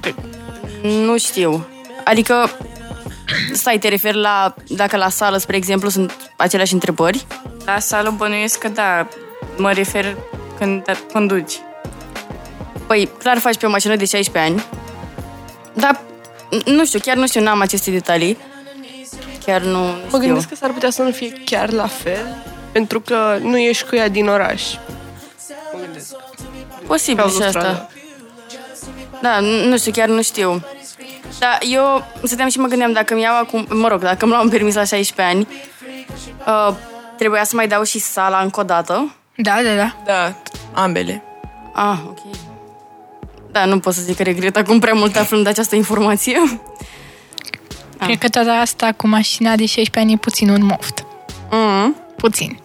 Nu 0.82 1.18
știu. 1.18 1.66
Adică 2.04 2.50
stai, 3.52 3.78
te 3.78 3.88
referi 3.88 4.16
la, 4.16 4.54
dacă 4.68 4.96
la 4.96 5.08
sală, 5.08 5.36
spre 5.36 5.56
exemplu, 5.56 5.88
sunt 5.88 6.32
aceleași 6.36 6.72
întrebări? 6.72 7.26
La 7.64 7.78
sală 7.78 8.10
bănuiesc 8.10 8.58
că 8.58 8.68
da, 8.68 9.08
mă 9.56 9.72
refer 9.72 10.16
când 10.60 10.84
conduci. 11.12 11.60
Păi, 12.86 13.08
clar 13.18 13.38
faci 13.38 13.56
pe 13.56 13.66
o 13.66 13.70
mașină 13.70 13.96
de 13.96 14.04
16 14.04 14.52
ani, 14.52 14.64
dar 15.74 16.00
nu 16.64 16.86
știu, 16.86 16.98
chiar 16.98 17.16
nu 17.16 17.26
știu, 17.26 17.40
n-am 17.40 17.60
aceste 17.60 17.90
detalii. 17.90 18.38
Chiar 19.44 19.60
nu 19.60 19.78
Mă 19.82 19.94
știu. 20.06 20.18
gândesc 20.18 20.48
că 20.48 20.54
s-ar 20.54 20.70
putea 20.70 20.90
să 20.90 21.02
nu 21.02 21.10
fie 21.10 21.32
chiar 21.44 21.72
la 21.72 21.86
fel, 21.86 22.42
pentru 22.72 23.00
că 23.00 23.38
nu 23.42 23.58
ești 23.58 23.88
cu 23.88 23.96
ea 23.96 24.08
din 24.08 24.28
oraș. 24.28 24.62
Mă 25.72 25.78
gândesc. 25.84 26.14
Posibil 26.86 27.24
Pe 27.24 27.30
și 27.30 27.42
asta. 27.42 27.58
autostradă. 27.58 27.90
Da, 29.22 29.40
nu 29.40 29.64
nu 29.64 29.78
știu, 29.78 29.92
chiar 29.92 30.08
nu 30.08 30.22
știu. 30.22 30.62
Dar 31.38 31.58
eu 31.60 32.04
stăteam 32.22 32.48
și 32.48 32.58
mă 32.58 32.66
gândeam 32.66 32.92
dacă 32.92 33.14
mi 33.14 33.20
iau 33.22 33.36
acum, 33.38 33.66
mă 33.70 33.88
rog, 33.88 34.00
dacă 34.00 34.24
îmi 34.24 34.32
luam 34.32 34.48
permis 34.48 34.74
la 34.74 34.84
16 34.84 35.36
ani, 35.36 35.48
uh, 36.46 36.74
trebuia 37.16 37.44
să 37.44 37.56
mai 37.56 37.68
dau 37.68 37.82
și 37.82 37.98
sala 37.98 38.40
încă 38.40 38.60
o 38.60 38.62
dată. 38.62 39.14
Da, 39.36 39.54
da, 39.62 39.74
da. 39.74 39.96
Da, 40.04 40.36
ambele. 40.72 41.22
Ah, 41.74 41.98
ok. 42.06 42.18
Da, 43.52 43.64
nu 43.64 43.78
pot 43.78 43.94
să 43.94 44.02
zic 44.02 44.16
că 44.16 44.22
regret 44.22 44.56
acum 44.56 44.78
prea 44.78 44.92
mult 44.92 45.16
aflând 45.16 45.42
de 45.42 45.48
această 45.48 45.76
informație. 45.76 46.36
Ah. 47.98 48.06
Cred 48.06 48.18
că 48.18 48.28
toată 48.28 48.50
asta 48.50 48.92
cu 48.92 49.08
mașina 49.08 49.56
de 49.56 49.66
16 49.66 49.98
ani 49.98 50.12
e 50.12 50.16
puțin 50.16 50.48
un 50.48 50.64
moft. 50.64 51.04
Mm. 51.50 51.96
Puțin. 52.16 52.58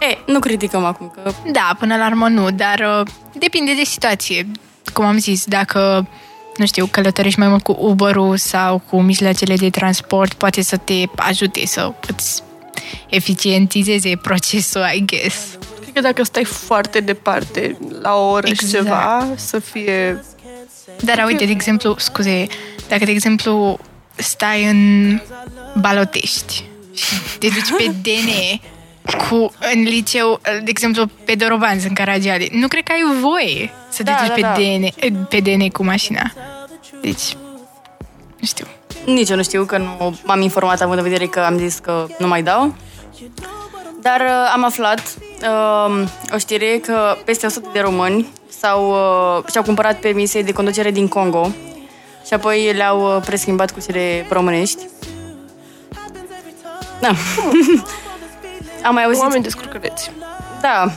E, 0.00 0.18
nu 0.26 0.38
criticăm 0.38 0.84
acum, 0.84 1.12
că 1.14 1.32
Da, 1.52 1.76
până 1.78 1.96
la 1.96 2.06
urmă 2.06 2.28
nu, 2.28 2.50
dar 2.50 3.00
uh, 3.00 3.06
depinde 3.38 3.74
de 3.74 3.84
situație. 3.84 4.46
Cum 4.92 5.04
am 5.04 5.18
zis, 5.18 5.44
dacă, 5.44 6.08
nu 6.56 6.66
știu, 6.66 6.86
călătorești 6.86 7.38
mai 7.38 7.48
mult 7.48 7.62
cu 7.62 7.76
Uber-ul 7.78 8.36
sau 8.36 8.82
cu 8.90 9.00
mijloacele 9.00 9.56
de 9.56 9.70
transport, 9.70 10.32
poate 10.32 10.62
să 10.62 10.76
te 10.76 11.02
ajute 11.16 11.66
să 11.66 11.92
îți 12.06 12.42
eficientizeze 13.08 14.16
procesul, 14.22 14.82
I 14.94 15.04
guess. 15.06 15.58
Cred 15.92 16.04
că 16.04 16.10
dacă 16.10 16.22
stai 16.22 16.44
foarte 16.44 17.00
departe, 17.00 17.76
la 18.00 18.14
o 18.14 18.30
oră 18.30 18.46
Exact. 18.46 18.68
și 18.68 18.76
ceva, 18.76 19.26
să 19.34 19.58
fie... 19.58 20.24
Dar 21.00 21.24
uite, 21.26 21.44
de 21.44 21.50
exemplu, 21.50 21.94
scuze, 21.98 22.46
dacă 22.88 23.04
de 23.04 23.10
exemplu 23.10 23.78
stai 24.14 24.64
în 24.64 25.20
Balotești 25.80 26.64
și 26.94 27.38
te 27.38 27.46
duci 27.46 27.72
pe 27.76 27.92
DN 28.02 28.60
cu, 29.28 29.52
în 29.74 29.82
liceu, 29.82 30.40
de 30.42 30.70
exemplu, 30.70 31.06
pe 31.24 31.34
Dorobanz, 31.34 31.84
în 31.84 31.92
Caragiale, 31.92 32.48
nu 32.52 32.68
cred 32.68 32.82
că 32.82 32.92
ai 32.92 33.20
voie 33.20 33.70
să 33.88 34.02
te 34.02 34.10
Da, 34.10 34.16
duci 34.20 34.28
da, 34.28 34.34
pe, 34.34 34.40
da. 34.40 34.52
DN, 34.52 35.24
pe 35.24 35.40
DN 35.40 35.68
cu 35.68 35.84
mașina. 35.84 36.32
Deci, 37.00 37.36
nu 38.38 38.46
știu. 38.46 38.66
nici 39.06 39.28
eu 39.28 39.36
nu 39.36 39.42
știu, 39.42 39.64
că 39.64 39.78
nu 39.78 40.18
m-am 40.24 40.40
informat 40.40 40.80
având 40.80 40.98
în 40.98 41.04
vedere 41.04 41.26
că 41.26 41.40
am 41.40 41.58
zis 41.58 41.78
că 41.78 42.06
nu 42.18 42.28
mai 42.28 42.42
dau. 42.42 42.74
Dar 44.02 44.20
uh, 44.20 44.50
am 44.52 44.64
aflat 44.64 45.16
uh, 45.42 46.04
o 46.34 46.38
știre 46.38 46.78
că 46.86 47.16
peste 47.24 47.46
100 47.46 47.68
de 47.72 47.80
români 47.80 48.32
s-au, 48.48 48.90
uh, 48.90 49.44
și-au 49.50 49.62
cumpărat 49.64 49.98
permise 49.98 50.42
de 50.42 50.52
conducere 50.52 50.90
din 50.90 51.08
Congo 51.08 51.50
și 52.26 52.34
apoi 52.34 52.72
le-au 52.72 53.16
uh, 53.16 53.22
preschimbat 53.24 53.70
cu 53.70 53.80
cele 53.80 54.26
românești. 54.30 54.88
Da. 57.00 57.08
am 58.88 58.94
mai 58.94 59.04
auzit... 59.04 59.22
Oameni 59.22 59.42
descurcăreți. 59.42 60.10
Da. 60.60 60.92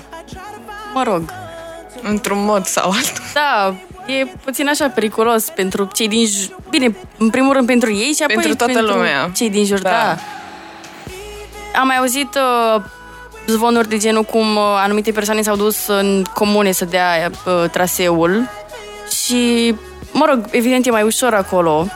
Mă 0.94 1.04
rog. 1.04 1.34
Într-un 2.02 2.46
mod 2.46 2.66
sau 2.66 2.92
altul. 2.92 3.24
Da, 3.34 3.76
e 4.14 4.26
puțin 4.44 4.68
așa 4.68 4.90
periculos 4.90 5.50
pentru 5.50 5.90
cei 5.94 6.08
din 6.08 6.26
jur. 6.26 6.56
Bine, 6.70 6.96
în 7.18 7.30
primul 7.30 7.54
rând 7.54 7.68
pentru 7.68 7.94
ei 7.94 8.14
și 8.14 8.24
apoi 8.24 8.36
Pentru 8.36 8.56
toată 8.56 8.82
lumea. 8.82 9.30
cei 9.36 9.50
din 9.50 9.66
jur, 9.66 9.80
da. 9.80 9.90
Da. 9.90 9.96
da. 9.96 10.20
Am 11.80 11.88
mai 11.88 11.98
auzit 11.98 12.36
uh, 12.36 12.82
zvonuri 13.48 13.90
de 13.90 13.98
genul 13.98 14.24
cum 14.24 14.56
uh, 14.56 14.64
anumite 14.84 15.12
persoane 15.12 15.42
s-au 15.42 15.56
dus 15.56 15.88
în 15.88 16.24
comune 16.34 16.72
să 16.72 16.86
dea 16.86 17.30
uh, 17.46 17.70
traseul 17.72 18.50
și, 19.24 19.76
mă 20.12 20.26
rog, 20.30 20.46
evident 20.52 20.86
e 20.86 20.92
mai 20.92 21.04
ușor 21.04 21.34
acolo. 21.34 21.88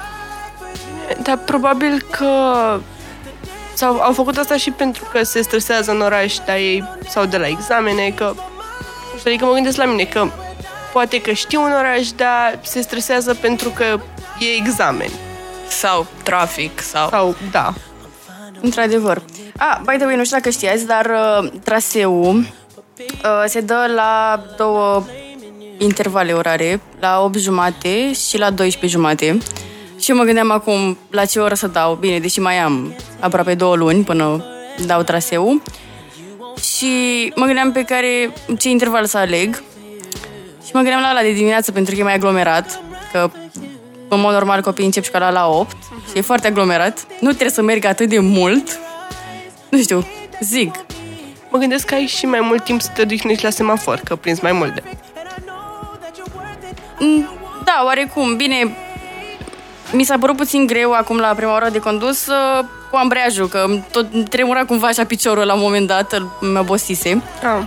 Dar 1.22 1.38
probabil 1.38 2.06
că 2.12 2.30
sau 3.74 4.00
au 4.00 4.14
făcut 4.14 4.38
asta 4.38 4.58
și 4.58 4.72
pentru 4.72 5.08
că 5.12 5.24
se 5.24 5.42
stresează 5.42 5.92
în 5.92 6.02
oraș, 6.02 6.36
dar 6.46 6.56
ei 6.56 6.84
sau 7.08 7.26
de 7.26 7.38
la 7.38 7.48
examene, 7.48 8.14
că 8.16 8.34
nu 9.12 9.18
știu, 9.18 9.32
adică 9.32 9.46
mă 9.46 9.54
gândesc 9.54 9.78
la 9.78 9.86
mine 9.86 10.04
că 10.04 10.28
poate 10.94 11.22
că 11.22 11.32
știu 11.32 11.62
un 11.62 11.72
oraș, 11.72 12.10
dar 12.10 12.60
se 12.62 12.82
stresează 12.82 13.34
pentru 13.34 13.70
că 13.70 13.84
e 14.40 14.56
examen. 14.58 15.10
Sau 15.68 16.06
trafic, 16.24 16.82
sau... 16.82 17.10
Sau, 17.10 17.36
da. 17.52 17.74
Într-adevăr. 18.62 19.22
Ah, 19.58 19.78
by 19.86 19.96
the 19.96 20.06
way, 20.06 20.16
nu 20.16 20.24
știu 20.24 20.38
dacă 20.38 20.50
știați, 20.50 20.86
dar 20.86 21.06
uh, 21.06 21.50
traseul 21.64 22.36
uh, 22.38 23.44
se 23.46 23.62
dă 23.62 23.92
la 23.96 24.44
două 24.58 25.04
intervale 25.78 26.34
orare, 26.34 26.82
la 27.00 27.22
8 27.24 27.38
jumate 27.38 28.14
și 28.14 28.38
la 28.38 28.50
12 28.50 28.98
jumate. 28.98 29.38
Și 30.00 30.12
eu 30.12 30.18
mă 30.18 30.24
gândeam 30.24 30.52
acum 30.52 30.98
la 31.10 31.26
ce 31.26 31.40
oră 31.40 31.54
să 31.54 31.68
dau. 31.68 31.96
Bine, 31.96 32.20
deși 32.20 32.40
mai 32.40 32.58
am 32.58 32.96
aproape 33.20 33.54
două 33.56 33.76
luni 33.76 34.04
până 34.04 34.46
dau 34.86 35.02
traseul. 35.02 35.62
Și 36.76 37.32
mă 37.36 37.46
gândeam 37.46 37.72
pe 37.72 37.84
care, 37.84 38.34
ce 38.58 38.70
interval 38.70 39.06
să 39.06 39.18
aleg. 39.18 39.64
Și 40.66 40.72
mă 40.74 40.80
gândeam 40.80 41.02
la 41.02 41.10
ăla 41.10 41.22
de 41.22 41.32
dimineață 41.32 41.72
pentru 41.72 41.94
că 41.94 42.00
e 42.00 42.04
mai 42.04 42.14
aglomerat. 42.14 42.82
Că 43.12 43.30
în 44.10 44.20
mod 44.20 44.34
normal 44.34 44.62
copiii 44.62 44.86
încep 44.86 45.04
școala 45.04 45.30
la 45.30 45.48
8 45.48 45.76
și 46.12 46.18
e 46.18 46.22
foarte 46.22 46.48
aglomerat. 46.48 47.06
Nu 47.20 47.28
trebuie 47.30 47.50
să 47.50 47.62
merg 47.62 47.86
atât 47.86 48.10
de 48.10 48.20
mult. 48.20 48.80
Nu 49.70 49.80
știu, 49.82 50.08
zic. 50.42 50.76
Mă 51.50 51.58
gândesc 51.58 51.86
că 51.86 51.94
ai 51.94 52.06
și 52.06 52.26
mai 52.26 52.40
mult 52.40 52.64
timp 52.64 52.82
să 52.82 52.90
te 52.94 53.02
odihnești 53.02 53.44
la 53.44 53.50
semafor, 53.50 54.02
că 54.04 54.16
prins 54.16 54.40
mai 54.40 54.52
mult 54.52 54.74
de... 54.74 54.84
Mm, 57.00 57.28
Da, 57.64 57.82
oarecum. 57.86 58.36
Bine, 58.36 58.76
mi 59.92 60.04
s-a 60.04 60.18
părut 60.20 60.36
puțin 60.36 60.66
greu 60.68 60.94
acum 60.94 61.18
la 61.18 61.28
prima 61.36 61.56
oră 61.56 61.70
de 61.70 61.80
condus 61.80 62.28
uh, 62.28 62.66
cu 62.92 62.96
ambreiajul, 62.96 63.48
că 63.48 63.64
îmi 63.68 63.84
tot 63.92 64.14
îmi 64.14 64.24
tremura 64.24 64.66
cumva 64.66 64.88
așa 64.88 65.04
piciorul 65.06 65.46
la 65.46 65.54
un 65.54 65.60
moment 65.62 65.88
dat, 65.88 66.12
îl- 66.14 66.38
mi 66.42 66.58
obosise. 66.58 67.22
Ah. 67.44 67.62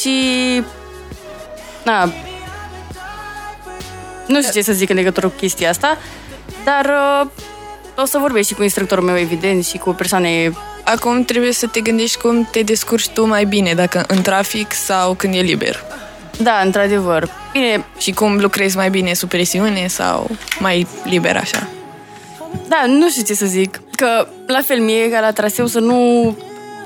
Și... 0.00 0.16
Na, 1.84 2.08
nu 4.30 4.40
știu 4.40 4.52
ce 4.52 4.62
să 4.62 4.72
zic 4.72 4.90
în 4.90 4.96
legătură 4.96 5.28
cu 5.28 5.34
chestia 5.36 5.68
asta, 5.68 5.98
dar 6.64 6.84
uh, 6.84 7.30
o 7.96 8.04
să 8.04 8.18
vorbesc 8.18 8.48
și 8.48 8.54
cu 8.54 8.62
instructorul 8.62 9.04
meu, 9.04 9.18
evident, 9.18 9.64
și 9.64 9.78
cu 9.78 9.90
persoane... 9.90 10.52
Acum 10.84 11.24
trebuie 11.24 11.52
să 11.52 11.66
te 11.66 11.80
gândești 11.80 12.18
cum 12.18 12.48
te 12.50 12.60
descurci 12.60 13.08
tu 13.08 13.26
mai 13.26 13.44
bine, 13.44 13.74
dacă 13.74 14.04
în 14.08 14.22
trafic 14.22 14.72
sau 14.72 15.14
când 15.14 15.34
e 15.34 15.40
liber. 15.40 15.84
Da, 16.42 16.60
într-adevăr. 16.64 17.30
Bine, 17.52 17.84
Și 17.98 18.12
cum 18.12 18.38
lucrezi 18.38 18.76
mai 18.76 18.90
bine 18.90 19.12
sub 19.12 19.28
presiune 19.28 19.86
sau 19.86 20.30
mai 20.58 20.86
liber 21.04 21.36
așa. 21.36 21.68
Da, 22.68 22.84
nu 22.86 23.10
știu 23.10 23.22
ce 23.22 23.34
să 23.34 23.46
zic. 23.46 23.80
Că 23.96 24.28
la 24.46 24.60
fel 24.66 24.80
mie 24.80 25.10
ca 25.10 25.20
la 25.20 25.32
traseu 25.32 25.66
să 25.66 25.78
nu 25.78 26.36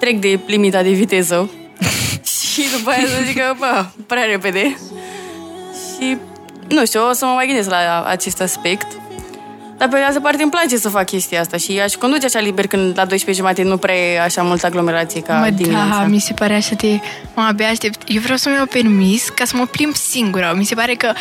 trec 0.00 0.20
de 0.20 0.38
limita 0.46 0.82
de 0.82 0.90
viteză. 0.90 1.50
și 2.52 2.62
după 2.76 2.90
aia 2.90 3.06
să 3.06 3.22
zic 3.26 3.36
că, 3.36 3.54
bă, 3.58 3.84
prea 4.06 4.22
repede. 4.22 4.76
Și, 5.98 6.16
nu 6.68 6.86
știu, 6.86 7.08
o 7.08 7.12
să 7.12 7.24
mă 7.24 7.32
mai 7.32 7.46
gândesc 7.46 7.70
la 7.70 8.04
acest 8.06 8.40
aspect. 8.40 8.86
Dar 9.76 9.88
pe 9.88 9.96
de 9.96 10.02
altă 10.02 10.20
parte 10.20 10.42
îmi 10.42 10.50
place 10.50 10.76
să 10.76 10.88
fac 10.88 11.06
chestia 11.06 11.40
asta 11.40 11.56
și 11.56 11.80
aș 11.80 11.92
conduce 11.94 12.26
așa 12.26 12.38
liber 12.38 12.66
când 12.66 12.86
la 12.96 13.04
12 13.04 13.42
jumate 13.42 13.62
nu 13.62 13.76
prea 13.76 13.94
e 13.94 14.20
așa 14.20 14.42
multă 14.42 14.66
aglomerație 14.66 15.20
ca 15.20 15.34
Mă, 15.34 15.50
dimineața. 15.50 15.88
da, 15.98 16.04
mi 16.04 16.18
se 16.18 16.32
pare 16.32 16.54
așa 16.54 16.74
de... 16.74 17.00
Mă, 17.34 17.42
abia 17.48 17.68
aștept. 17.68 18.02
Eu 18.06 18.20
vreau 18.20 18.36
să-mi 18.36 18.54
iau 18.54 18.66
permis 18.66 19.28
ca 19.28 19.44
să 19.44 19.56
mă 19.56 19.64
plimb 19.66 19.94
singură. 19.94 20.54
Mi 20.56 20.64
se 20.64 20.74
pare 20.74 20.94
că 20.94 21.12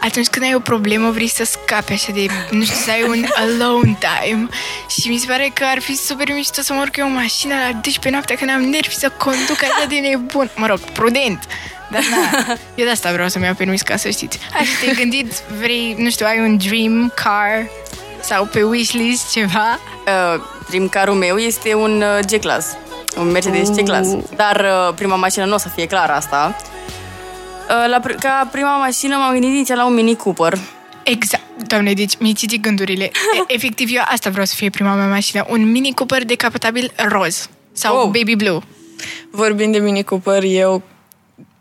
atunci 0.00 0.26
când 0.26 0.44
ai 0.44 0.54
o 0.54 0.58
problemă 0.58 1.10
vrei 1.10 1.28
să 1.28 1.44
scapi 1.44 1.92
așa 1.92 2.12
de, 2.14 2.26
nu 2.50 2.62
știu, 2.62 2.76
să 2.84 2.90
ai 2.90 3.02
un 3.08 3.24
alone 3.34 3.98
time 4.00 4.48
și 5.04 5.10
mi 5.10 5.18
se 5.18 5.26
pare 5.26 5.50
că 5.54 5.64
ar 5.64 5.80
fi 5.80 5.96
super 5.96 6.28
mișto 6.32 6.60
să 6.62 6.72
mă 6.72 6.80
urc 6.80 6.96
eu 6.96 7.06
în 7.06 7.12
mașină 7.12 7.54
la 7.54 7.72
12 7.72 8.10
noaptea 8.10 8.36
când 8.36 8.50
am 8.50 8.60
nervi 8.60 8.94
să 8.94 9.10
conduc 9.18 9.62
așa 9.62 9.86
de 9.88 9.94
nebun. 9.94 10.50
Mă 10.56 10.66
rog, 10.66 10.78
prudent. 10.80 11.46
Dar 11.90 12.02
na, 12.10 12.44
eu 12.74 12.84
de 12.84 12.90
asta 12.90 13.12
vreau 13.12 13.28
să-mi 13.28 13.44
iau 13.44 13.54
permis 13.54 13.82
ca 13.82 13.96
să 13.96 14.08
știți. 14.08 14.38
Așa 14.52 14.70
te-ai 14.80 14.94
gândit, 14.94 15.32
vrei, 15.58 15.94
nu 15.98 16.10
știu, 16.10 16.26
ai 16.26 16.38
un 16.38 16.56
dream 16.56 17.12
car 17.14 17.66
sau 18.20 18.44
pe 18.44 18.62
wishlist 18.62 19.30
ceva? 19.30 19.78
Uh, 20.06 20.42
dream 20.68 20.88
car-ul 20.88 21.14
meu 21.14 21.36
este 21.36 21.74
un 21.74 22.02
uh, 22.02 22.24
G-Class. 22.26 22.66
Un 23.16 23.30
Mercedes 23.30 23.70
G-Class. 23.70 24.08
Dar 24.36 24.60
uh, 24.60 24.94
prima 24.94 25.16
mașină 25.16 25.44
nu 25.44 25.54
o 25.54 25.58
să 25.58 25.68
fie 25.68 25.86
clar 25.86 26.10
asta. 26.10 26.56
Uh, 27.68 27.88
la, 27.88 28.00
pr- 28.00 28.18
ca 28.20 28.48
prima 28.52 28.76
mașină 28.76 29.16
m-am 29.16 29.32
gândit 29.32 29.50
inițial 29.50 29.78
la 29.78 29.86
un 29.86 29.94
Mini 29.94 30.16
Cooper. 30.16 30.58
Exact. 31.04 31.42
Doamne, 31.66 31.92
deci 31.92 32.16
mi-ai 32.18 32.32
citit 32.32 32.62
gândurile. 32.62 33.04
E- 33.04 33.10
Efectiv, 33.54 33.88
eu 33.92 34.02
asta 34.06 34.30
vreau 34.30 34.44
să 34.46 34.54
fie 34.56 34.70
prima 34.70 34.94
mea 34.94 35.06
mașină. 35.08 35.46
Un 35.48 35.70
Mini 35.70 35.92
Cooper 35.94 36.24
decapotabil 36.24 36.92
roz. 37.08 37.48
Sau 37.72 37.96
Oh. 37.96 38.04
baby 38.04 38.34
blue. 38.36 38.58
Vorbind 39.30 39.72
de 39.72 39.78
Mini 39.78 40.04
Cooper, 40.04 40.42
eu 40.42 40.82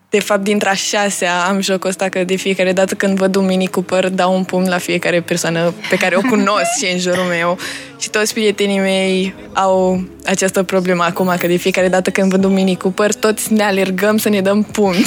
de 0.10 0.20
fapt, 0.20 0.44
dintre 0.44 0.70
a 0.70 0.74
șasea 0.74 1.44
am 1.44 1.62
jocul 1.62 1.90
ăsta 1.90 2.10
că 2.10 2.24
de 2.24 2.36
fiecare 2.36 2.74
dată 2.74 2.96
când 2.96 3.18
văd 3.18 3.36
un 3.36 3.46
Mini 3.46 3.68
Cooper, 3.68 4.10
dau 4.10 4.36
un 4.36 4.44
pumn 4.44 4.68
la 4.70 4.78
fiecare 4.78 5.22
persoană 5.22 5.74
pe 5.90 5.96
care 5.96 6.16
o 6.16 6.22
cunosc 6.22 6.68
și 6.84 6.92
în 6.94 7.00
jurul 7.00 7.24
meu. 7.24 7.58
Și 8.00 8.10
toți 8.10 8.34
prietenii 8.34 8.80
mei 8.80 9.34
au 9.54 10.04
această 10.26 10.64
problemă 10.64 11.04
acum, 11.04 11.36
că 11.40 11.48
de 11.48 11.56
fiecare 11.56 11.88
dată 11.90 12.10
când 12.10 12.30
văd 12.32 12.44
un 12.44 12.54
Mini 12.54 12.78
Cooper, 12.78 13.14
toți 13.14 13.54
ne 13.54 13.64
alergăm 13.64 14.18
să 14.18 14.30
ne 14.30 14.42
dăm 14.42 14.64
pumni. 14.64 15.06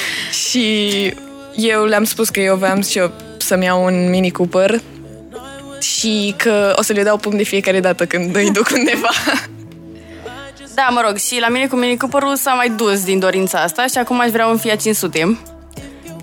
și 0.48 0.64
eu 1.56 1.84
le-am 1.84 2.04
spus 2.04 2.28
că 2.28 2.40
eu 2.40 2.56
voiam 2.56 2.82
și 2.82 2.98
eu 2.98 3.12
să-mi 3.36 3.64
iau 3.64 3.84
un 3.84 4.10
Mini 4.10 4.30
Cooper 4.30 4.80
și 5.80 6.34
că 6.36 6.72
o 6.76 6.82
să 6.82 6.92
le 6.92 7.02
dau 7.02 7.16
pumn 7.16 7.36
de 7.36 7.42
fiecare 7.42 7.80
dată 7.80 8.06
când 8.06 8.36
îi 8.36 8.50
duc 8.50 8.68
undeva. 8.74 9.08
Da, 10.74 10.88
mă 10.90 11.02
rog, 11.06 11.16
și 11.16 11.38
la 11.40 11.48
mine 11.48 11.66
cu 11.66 11.76
Mini 11.76 11.96
Cooper-ul 11.96 12.36
s-a 12.36 12.52
mai 12.52 12.70
dus 12.76 13.04
din 13.04 13.18
dorința 13.18 13.58
asta 13.62 13.86
și 13.86 13.98
acum 13.98 14.20
aș 14.20 14.30
vrea 14.30 14.46
un 14.46 14.56
Fiat 14.58 14.80
500. 14.80 15.38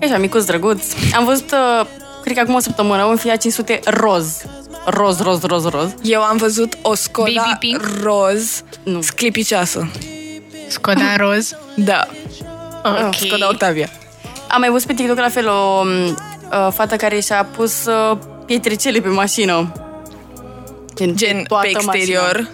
E 0.00 0.04
așa, 0.06 0.18
micuț, 0.18 0.44
drăguț. 0.44 0.82
Am 1.16 1.24
văzut, 1.24 1.52
uh, 1.52 1.86
cred 2.22 2.34
că 2.34 2.40
acum 2.40 2.54
o 2.54 2.58
săptămână, 2.58 3.04
un 3.04 3.16
Fiat 3.16 3.40
500 3.40 3.80
roz. 3.84 4.42
Roz, 4.86 5.20
roz, 5.20 5.42
roz, 5.42 5.64
roz. 5.68 5.94
Eu 6.02 6.20
am 6.22 6.36
văzut 6.36 6.78
o 6.82 6.94
Skoda 6.94 7.42
Baby 7.44 7.56
pink? 7.58 8.02
roz 8.02 8.62
Nu. 8.82 9.02
sclipicioasă. 9.02 9.90
Skoda 10.68 11.16
roz. 11.16 11.52
Da, 11.74 12.06
Ok. 12.84 13.14
Skoda 13.14 13.48
Octavia. 13.48 13.90
Am 14.50 14.60
mai 14.60 14.70
văzut 14.70 14.86
pe 14.86 14.94
TikTok 14.94 15.18
la 15.18 15.28
fel 15.28 15.48
o 15.48 15.80
um, 15.82 15.88
uh, 16.06 16.68
fată 16.72 16.96
care 16.96 17.20
și-a 17.20 17.44
pus 17.44 17.84
uh, 17.86 18.18
pietricele 18.46 19.00
pe 19.00 19.08
mașină. 19.08 19.72
Gen, 20.94 21.16
Gen 21.16 21.42
toată 21.42 21.66
pe 21.66 21.70
exterior. 21.76 22.32
mașina. 22.32 22.48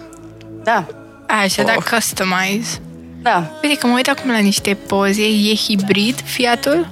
Da, 0.63 0.85
A, 1.27 1.47
și-a 1.47 1.63
Oh. 1.63 1.73
dat 1.73 1.89
customize. 1.89 2.79
da. 3.21 3.51
Uite 3.63 3.75
că 3.77 3.87
mă 3.87 3.93
uit 3.95 4.09
acum 4.09 4.31
la 4.31 4.37
niște 4.37 4.73
poze. 4.87 5.23
E 5.23 5.55
hibrid 5.55 6.19
Fiatul? 6.23 6.87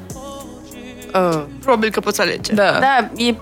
Uh, 1.14 1.42
Probabil 1.62 1.90
că 1.90 2.00
poți 2.00 2.22
alege. 2.22 2.54
Da. 2.54 2.72
da, 2.80 3.10
e... 3.18 3.36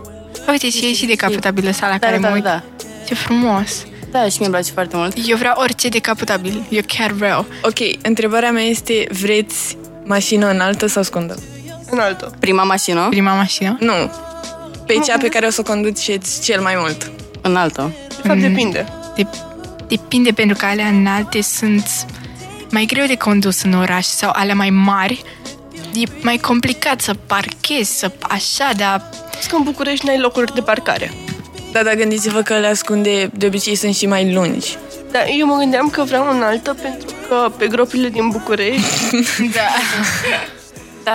Uite, 0.49 0.69
și 0.69 0.85
e 0.85 0.93
și 0.93 1.05
decapotabilă 1.05 1.71
sa 1.71 1.85
la 1.87 1.91
Da, 1.97 1.97
care 2.07 2.17
da, 2.17 2.21
mă 2.21 2.27
da, 2.27 2.33
uit. 2.33 2.43
da. 2.43 2.63
Ce 3.07 3.13
frumos. 3.15 3.85
Da, 4.11 4.19
și 4.23 4.35
mie 4.37 4.45
îmi 4.47 4.49
place 4.55 4.71
foarte 4.71 4.95
mult. 4.95 5.17
Eu 5.27 5.37
vreau 5.37 5.53
orice 5.57 5.87
decapotabil. 5.89 6.63
Eu 6.69 6.81
chiar 6.87 7.11
vreau. 7.11 7.45
Ok, 7.63 7.77
întrebarea 8.01 8.51
mea 8.51 8.63
este, 8.63 9.07
vreți 9.21 9.77
mașină 10.03 10.49
înaltă 10.49 10.85
sau 10.87 11.03
scundă? 11.03 11.35
În 11.93 11.99
altă. 11.99 12.31
Prima 12.39 12.63
mașină, 12.63 13.07
Prima 13.09 13.33
mașină. 13.33 13.77
Nu. 13.79 13.93
Pe 14.85 14.93
cea 15.05 15.17
pe 15.17 15.27
care 15.29 15.45
o 15.45 15.49
să 15.49 15.59
o 15.59 15.63
conduceți 15.63 16.41
cel 16.41 16.61
mai 16.61 16.73
mult. 16.77 17.11
înaltă. 17.41 17.91
De 18.21 18.27
fapt, 18.27 18.39
depinde. 18.39 18.85
De- 19.15 19.27
depinde 19.87 20.31
pentru 20.31 20.57
că 20.57 20.65
alea 20.65 20.87
înalte 20.87 21.41
sunt 21.41 21.85
mai 22.71 22.85
greu 22.85 23.05
de 23.05 23.15
condus 23.15 23.61
în 23.61 23.73
oraș 23.73 24.05
sau 24.05 24.31
alea 24.33 24.55
mai 24.55 24.69
mari. 24.69 25.23
E 25.93 26.03
mai 26.21 26.37
complicat 26.37 27.01
să 27.01 27.13
parchezi, 27.27 27.97
să 27.97 28.11
așa, 28.21 28.69
dar 28.77 29.09
Știi 29.37 29.49
că 29.49 29.55
în 29.55 29.63
București 29.63 30.05
n-ai 30.05 30.19
locuri 30.19 30.53
de 30.53 30.61
parcare. 30.61 31.11
Da, 31.71 31.83
dar 31.83 31.93
gândiți-vă 31.93 32.41
că 32.41 32.53
le 32.57 32.67
ascunde, 32.67 33.29
de 33.33 33.45
obicei 33.45 33.75
sunt 33.75 33.95
și 33.95 34.05
mai 34.05 34.33
lungi. 34.33 34.77
Dar 35.11 35.25
eu 35.39 35.45
mă 35.47 35.55
gândeam 35.57 35.89
că 35.89 36.03
vreau 36.03 36.29
în 36.29 36.41
altă 36.41 36.73
pentru 36.81 37.15
că 37.27 37.51
pe 37.57 37.67
gropile 37.67 38.09
din 38.09 38.29
București 38.29 38.81
Da, 39.55 39.67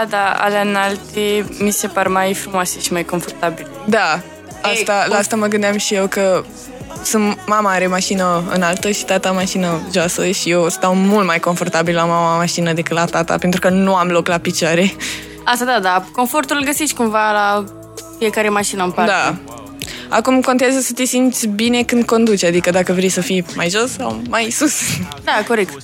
da, 0.08 0.36
alea 0.38 0.60
înalte 0.60 1.46
mi 1.58 1.70
se 1.70 1.86
par 1.86 2.08
mai 2.08 2.34
frumoase 2.34 2.80
și 2.80 2.92
mai 2.92 3.04
confortabile. 3.04 3.68
Da, 3.84 4.20
asta, 4.62 5.02
Ei, 5.02 5.08
la 5.10 5.16
asta 5.16 5.36
mă 5.36 5.46
gândeam 5.46 5.76
și 5.76 5.94
eu 5.94 6.06
că 6.06 6.44
sunt, 7.02 7.38
mama 7.46 7.70
are 7.70 7.86
mașină 7.86 8.44
înaltă 8.54 8.90
și 8.90 9.04
tata 9.04 9.30
mașină 9.30 9.80
joasă 9.92 10.30
și 10.30 10.50
eu 10.50 10.68
stau 10.68 10.94
mult 10.94 11.26
mai 11.26 11.40
confortabil 11.40 11.94
la 11.94 12.04
mama 12.04 12.36
mașină 12.36 12.72
decât 12.72 12.96
la 12.96 13.04
tata 13.04 13.38
pentru 13.38 13.60
că 13.60 13.68
nu 13.68 13.94
am 13.94 14.08
loc 14.08 14.26
la 14.26 14.38
picioare. 14.38 14.92
Asta 15.44 15.64
da, 15.64 15.78
da. 15.80 16.04
Confortul 16.12 16.56
îl 16.56 16.64
găsiți 16.64 16.94
cumva 16.94 17.32
la 17.32 17.64
fiecare 18.18 18.48
mașină 18.48 18.84
în 18.84 18.90
parte. 18.90 19.10
Da. 19.10 19.36
Acum 20.08 20.40
contează 20.40 20.80
să 20.80 20.92
te 20.92 21.04
simți 21.04 21.46
bine 21.46 21.82
când 21.82 22.04
conduci, 22.04 22.44
adică 22.44 22.70
dacă 22.70 22.92
vrei 22.92 23.08
să 23.08 23.20
fii 23.20 23.44
mai 23.54 23.68
jos 23.68 23.90
sau 23.90 24.20
mai 24.28 24.50
sus. 24.50 24.74
Da, 25.24 25.44
corect. 25.46 25.82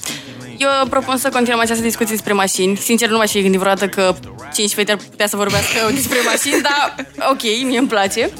Eu 0.58 0.68
propun 0.90 1.16
să 1.16 1.28
continuăm 1.28 1.60
această 1.60 1.82
discuție 1.82 2.14
despre 2.14 2.32
mașini. 2.32 2.76
Sincer, 2.76 3.08
nu 3.08 3.16
m-aș 3.16 3.30
fi 3.30 3.42
gândit 3.42 3.60
vreodată 3.60 3.88
că 3.88 4.14
cinci 4.52 4.72
fete 4.72 4.92
ar 4.92 4.98
putea 5.10 5.26
să 5.26 5.36
vorbească 5.36 5.78
despre 5.94 6.18
mașini, 6.24 6.62
dar 6.62 7.06
ok, 7.30 7.42
mie 7.42 7.78
îmi 7.78 7.88
place. 7.88 8.30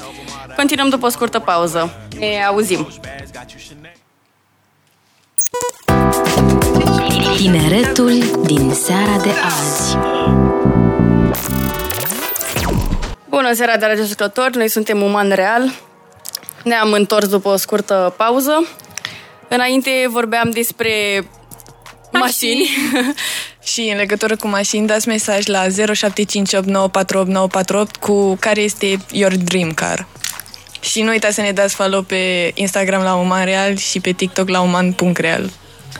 Continuăm 0.55 0.89
după 0.89 1.05
o 1.05 1.09
scurtă 1.09 1.39
pauză. 1.39 1.93
Ne 2.19 2.43
auzim. 2.47 2.87
Tineretul 7.37 8.41
din 8.45 8.73
seara 8.73 9.21
de 9.21 9.29
azi. 9.45 9.97
Bună 13.29 13.53
seara, 13.53 13.77
dragi 13.77 14.01
ascultători! 14.01 14.57
Noi 14.57 14.69
suntem 14.69 15.01
Uman 15.01 15.29
Real. 15.29 15.73
Ne-am 16.63 16.91
întors 16.91 17.27
după 17.27 17.49
o 17.49 17.55
scurtă 17.55 18.13
pauză. 18.17 18.67
Înainte 19.47 20.05
vorbeam 20.09 20.49
despre 20.49 21.25
mașini. 22.19 22.69
Și 23.63 23.81
în 23.81 23.97
legătură 23.97 24.35
cu 24.35 24.47
mașini, 24.47 24.87
dați 24.87 25.07
mesaj 25.07 25.45
la 25.45 25.65
0758948948 25.67 25.69
cu 27.99 28.35
care 28.35 28.61
este 28.61 28.97
your 29.11 29.35
dream 29.35 29.71
car. 29.71 30.07
Și 30.79 31.01
nu 31.01 31.09
uitați 31.09 31.35
să 31.35 31.41
ne 31.41 31.51
dați 31.51 31.75
follow 31.75 32.01
pe 32.01 32.51
Instagram 32.53 33.03
la 33.03 33.15
Uman 33.15 33.45
Real 33.45 33.77
și 33.77 33.99
pe 33.99 34.11
TikTok 34.11 34.49
la 34.49 34.61
uman.real. 34.61 35.49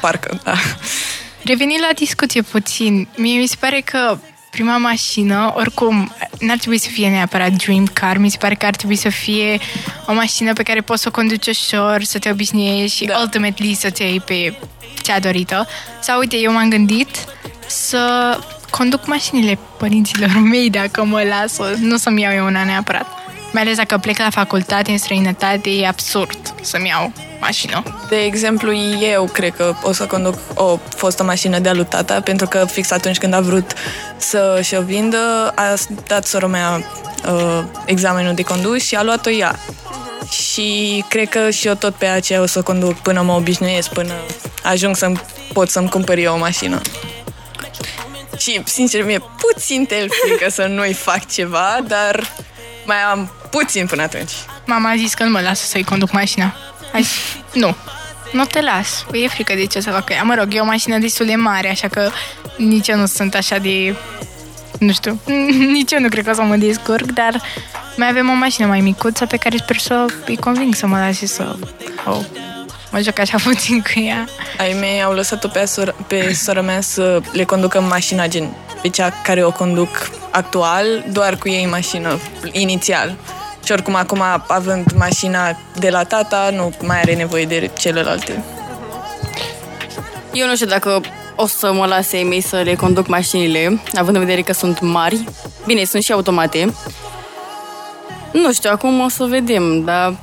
Parcă, 0.01 0.41
da. 0.43 0.53
Revenind 1.43 1.79
la 1.87 1.93
discuție 1.95 2.41
puțin, 2.41 3.07
mie 3.15 3.39
mi 3.39 3.47
se 3.47 3.55
pare 3.59 3.81
că 3.81 4.17
prima 4.55 4.77
mașină, 4.77 5.53
oricum, 5.55 6.13
n-ar 6.39 6.57
trebui 6.57 6.77
să 6.77 6.89
fie 6.89 7.09
neapărat 7.09 7.51
dream 7.51 7.85
car, 7.85 8.17
mi 8.17 8.29
se 8.29 8.37
pare 8.37 8.55
că 8.55 8.65
ar 8.65 8.75
trebui 8.75 8.95
să 8.95 9.09
fie 9.09 9.59
o 10.07 10.13
mașină 10.13 10.53
pe 10.53 10.63
care 10.63 10.81
poți 10.81 11.01
să 11.01 11.07
o 11.07 11.11
conduci 11.11 11.47
ușor, 11.47 12.03
să 12.03 12.19
te 12.19 12.29
obișnuiești 12.29 12.95
și 12.97 13.05
Da. 13.05 13.19
ultimately 13.19 13.73
să 13.73 13.89
te 13.89 14.03
iei 14.03 14.19
pe 14.19 14.57
cea 15.01 15.19
dorită. 15.19 15.67
Sau, 16.01 16.19
uite, 16.19 16.37
eu 16.37 16.51
m-am 16.51 16.69
gândit 16.69 17.09
să 17.67 18.37
conduc 18.69 19.07
mașinile 19.07 19.57
părinților 19.77 20.37
mei 20.51 20.69
dacă 20.69 21.03
mă 21.03 21.21
lasă, 21.21 21.75
nu 21.79 21.97
să-mi 21.97 22.21
iau 22.21 22.33
eu 22.33 22.45
una 22.45 22.63
neapărat. 22.63 23.07
Mai 23.55 23.63
ales 23.63 23.77
dacă 23.77 23.97
plec 23.97 24.17
la 24.17 24.29
facultate 24.29 24.91
în 24.91 24.97
străinătate, 24.97 25.69
e 25.69 25.87
absurd 25.87 26.37
să-mi 26.61 26.87
iau 26.87 27.13
mașină. 27.39 27.83
De 28.09 28.15
exemplu, 28.15 28.73
eu 29.13 29.29
cred 29.33 29.55
că 29.55 29.73
o 29.83 29.91
să 29.91 30.05
conduc 30.05 30.39
o 30.53 30.79
fostă 30.95 31.23
mașină 31.23 31.59
de-a 31.59 31.73
lui 31.73 31.85
tata, 31.85 32.21
pentru 32.21 32.47
că 32.47 32.65
fix 32.65 32.91
atunci 32.91 33.17
când 33.17 33.33
a 33.33 33.39
vrut 33.39 33.73
să 34.17 34.59
și-o 34.63 34.81
vindă, 34.81 35.51
a 35.55 35.73
dat 36.07 36.25
sora 36.25 36.47
mea 36.47 36.83
uh, 37.27 37.63
examenul 37.85 38.33
de 38.33 38.41
condus 38.41 38.83
și 38.83 38.95
a 38.95 39.03
luat-o 39.03 39.29
ea. 39.29 39.59
Și 40.29 41.03
cred 41.09 41.29
că 41.29 41.49
și 41.49 41.67
eu 41.67 41.73
tot 41.73 41.95
pe 41.95 42.05
aceea 42.05 42.41
o 42.41 42.45
să 42.45 42.61
conduc 42.61 42.93
până 42.93 43.21
mă 43.21 43.33
obișnuiesc, 43.33 43.89
până 43.89 44.13
ajung 44.63 44.95
să 44.95 45.11
pot 45.53 45.69
să-mi 45.69 45.89
cumpăr 45.89 46.17
eu 46.17 46.33
o 46.33 46.37
mașină. 46.37 46.81
Și, 48.37 48.61
sincer, 48.65 49.05
mi-e 49.05 49.21
puțin 49.37 49.85
tel 49.85 50.07
frică 50.09 50.49
să 50.49 50.65
nu-i 50.65 50.93
fac 50.93 51.27
ceva, 51.31 51.79
dar 51.87 52.33
mai 52.85 52.97
am 53.11 53.31
puțin 53.57 53.85
până 53.85 54.01
atunci. 54.01 54.31
Mama 54.65 54.89
a 54.89 54.95
zis 54.95 55.13
că 55.13 55.23
nu 55.23 55.29
mă 55.29 55.41
lasă 55.41 55.65
să-i 55.65 55.83
conduc 55.83 56.11
mașina. 56.11 56.55
A 56.93 56.97
zis, 56.97 57.11
nu, 57.53 57.75
nu 58.31 58.45
te 58.45 58.61
las. 58.61 59.05
Păi 59.09 59.23
e 59.23 59.27
frică 59.27 59.53
de 59.53 59.65
ce 59.65 59.79
să 59.79 59.89
fac 59.89 60.05
cu 60.05 60.13
ea. 60.13 60.23
Mă 60.23 60.35
rog, 60.37 60.47
e 60.53 60.59
o 60.59 60.65
mașină 60.65 60.97
destul 60.97 61.25
de 61.25 61.35
mare, 61.35 61.69
așa 61.69 61.87
că 61.87 62.09
nici 62.57 62.87
eu 62.87 62.97
nu 62.97 63.05
sunt 63.05 63.35
așa 63.35 63.57
de... 63.57 63.95
Nu 64.79 64.91
știu, 64.91 65.19
nici 65.77 65.91
eu 65.91 65.99
nu 65.99 66.09
cred 66.09 66.23
că 66.23 66.29
o 66.29 66.33
să 66.33 66.41
mă 66.41 66.55
descurc, 66.55 67.05
dar 67.05 67.41
mai 67.95 68.07
avem 68.09 68.29
o 68.29 68.33
mașină 68.33 68.67
mai 68.67 68.79
micuță 68.79 69.25
pe 69.25 69.37
care 69.37 69.57
sper 69.57 69.77
să 69.77 70.05
îi 70.25 70.37
conving 70.37 70.75
să 70.75 70.87
mă 70.87 70.99
lase 70.99 71.25
să 71.25 71.55
o, 72.05 72.17
mă 72.91 73.01
joc 73.01 73.19
așa 73.19 73.37
puțin 73.47 73.81
cu 73.81 73.99
ea. 73.99 74.25
Ai 74.57 74.75
mei 74.79 75.03
au 75.03 75.13
lăsat-o 75.13 75.47
pe, 75.47 75.65
sor- 75.65 75.95
pe 76.07 76.33
sora 76.33 76.61
mea 76.61 76.81
să 76.81 77.21
le 77.31 77.43
conducă 77.43 77.77
în 77.77 77.87
mașina 77.87 78.27
gen 78.27 78.55
pe 78.81 78.89
cea 78.89 79.09
care 79.23 79.43
o 79.43 79.51
conduc 79.51 80.09
actual, 80.31 80.85
doar 81.11 81.35
cu 81.35 81.49
ei 81.49 81.63
în 81.63 81.69
mașină, 81.69 82.19
inițial. 82.51 83.15
Și 83.65 83.71
oricum 83.71 83.95
acum, 83.95 84.23
având 84.47 84.91
mașina 84.95 85.57
de 85.75 85.89
la 85.89 86.03
tata, 86.03 86.49
nu 86.53 86.73
mai 86.81 86.99
are 86.99 87.15
nevoie 87.15 87.45
de 87.45 87.69
celelalte. 87.77 88.43
Eu 90.33 90.47
nu 90.47 90.55
știu 90.55 90.67
dacă 90.67 91.01
o 91.35 91.47
să 91.47 91.73
mă 91.73 91.85
lase 91.85 92.17
ei 92.17 92.23
mei 92.23 92.41
să 92.41 92.61
le 92.61 92.75
conduc 92.75 93.07
mașinile, 93.07 93.81
având 93.93 94.15
în 94.15 94.21
vedere 94.21 94.41
că 94.41 94.53
sunt 94.53 94.79
mari. 94.79 95.23
Bine, 95.65 95.83
sunt 95.83 96.03
și 96.03 96.11
automate. 96.11 96.73
Nu 98.31 98.53
știu, 98.53 98.69
acum 98.73 98.99
o 98.99 99.09
să 99.09 99.23
vedem, 99.23 99.83
dar 99.83 100.15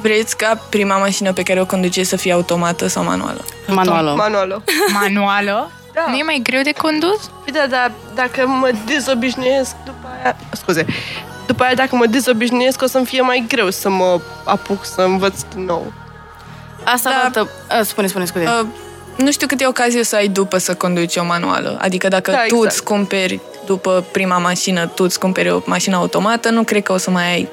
Vreți 0.00 0.36
ca 0.36 0.60
prima 0.70 0.96
mașină 0.96 1.32
pe 1.32 1.42
care 1.42 1.60
o 1.60 1.66
conduceți 1.66 2.08
să 2.08 2.16
fie 2.16 2.32
automată 2.32 2.86
sau 2.86 3.04
manuală? 3.04 3.44
manuală. 3.66 4.14
manuală. 4.14 4.62
Manuală? 4.92 5.70
Da. 5.94 6.04
Nu 6.08 6.16
e 6.16 6.22
mai 6.22 6.40
greu 6.42 6.62
de 6.62 6.72
condus? 6.72 7.30
Păi 7.44 7.52
da, 7.52 7.66
dar 7.68 7.92
dacă 8.14 8.46
mă 8.46 8.70
dezobișnuiesc 8.86 9.74
după 9.84 10.08
aia... 10.22 10.36
Scuze. 10.52 10.86
După 11.50 11.62
aia, 11.62 11.74
dacă 11.74 11.96
mă 11.96 12.06
dezobișnuiesc, 12.06 12.82
o 12.82 12.86
să-mi 12.86 13.06
fie 13.06 13.20
mai 13.20 13.44
greu 13.48 13.70
să 13.70 13.88
mă 13.88 14.20
apuc 14.44 14.84
să 14.84 15.00
învăț 15.00 15.40
din 15.54 15.64
nou. 15.64 15.92
Asta 16.84 17.10
Da. 17.10 17.28
dată... 17.30 17.50
A, 17.68 17.82
spune, 17.82 18.06
spune, 18.06 18.24
scuze. 18.24 18.44
Uh, 18.44 18.66
nu 19.16 19.30
știu 19.30 19.46
câte 19.46 19.66
ocazii 19.66 20.00
o 20.00 20.02
să 20.02 20.16
ai 20.16 20.28
după 20.28 20.58
să 20.58 20.74
conduci 20.74 21.16
o 21.16 21.24
manuală. 21.24 21.78
Adică 21.80 22.08
dacă 22.08 22.30
Da, 22.30 22.36
tu 22.36 22.54
exact. 22.54 22.72
îți 22.72 22.84
cumperi 22.84 23.40
după 23.66 24.04
prima 24.12 24.38
mașină, 24.38 24.86
tu 24.86 25.04
îți 25.04 25.18
cumperi 25.18 25.50
o 25.50 25.60
mașină 25.64 25.96
automată, 25.96 26.50
nu 26.50 26.62
cred 26.62 26.82
că 26.82 26.92
o 26.92 26.96
să 26.96 27.10
mai 27.10 27.32
ai 27.32 27.48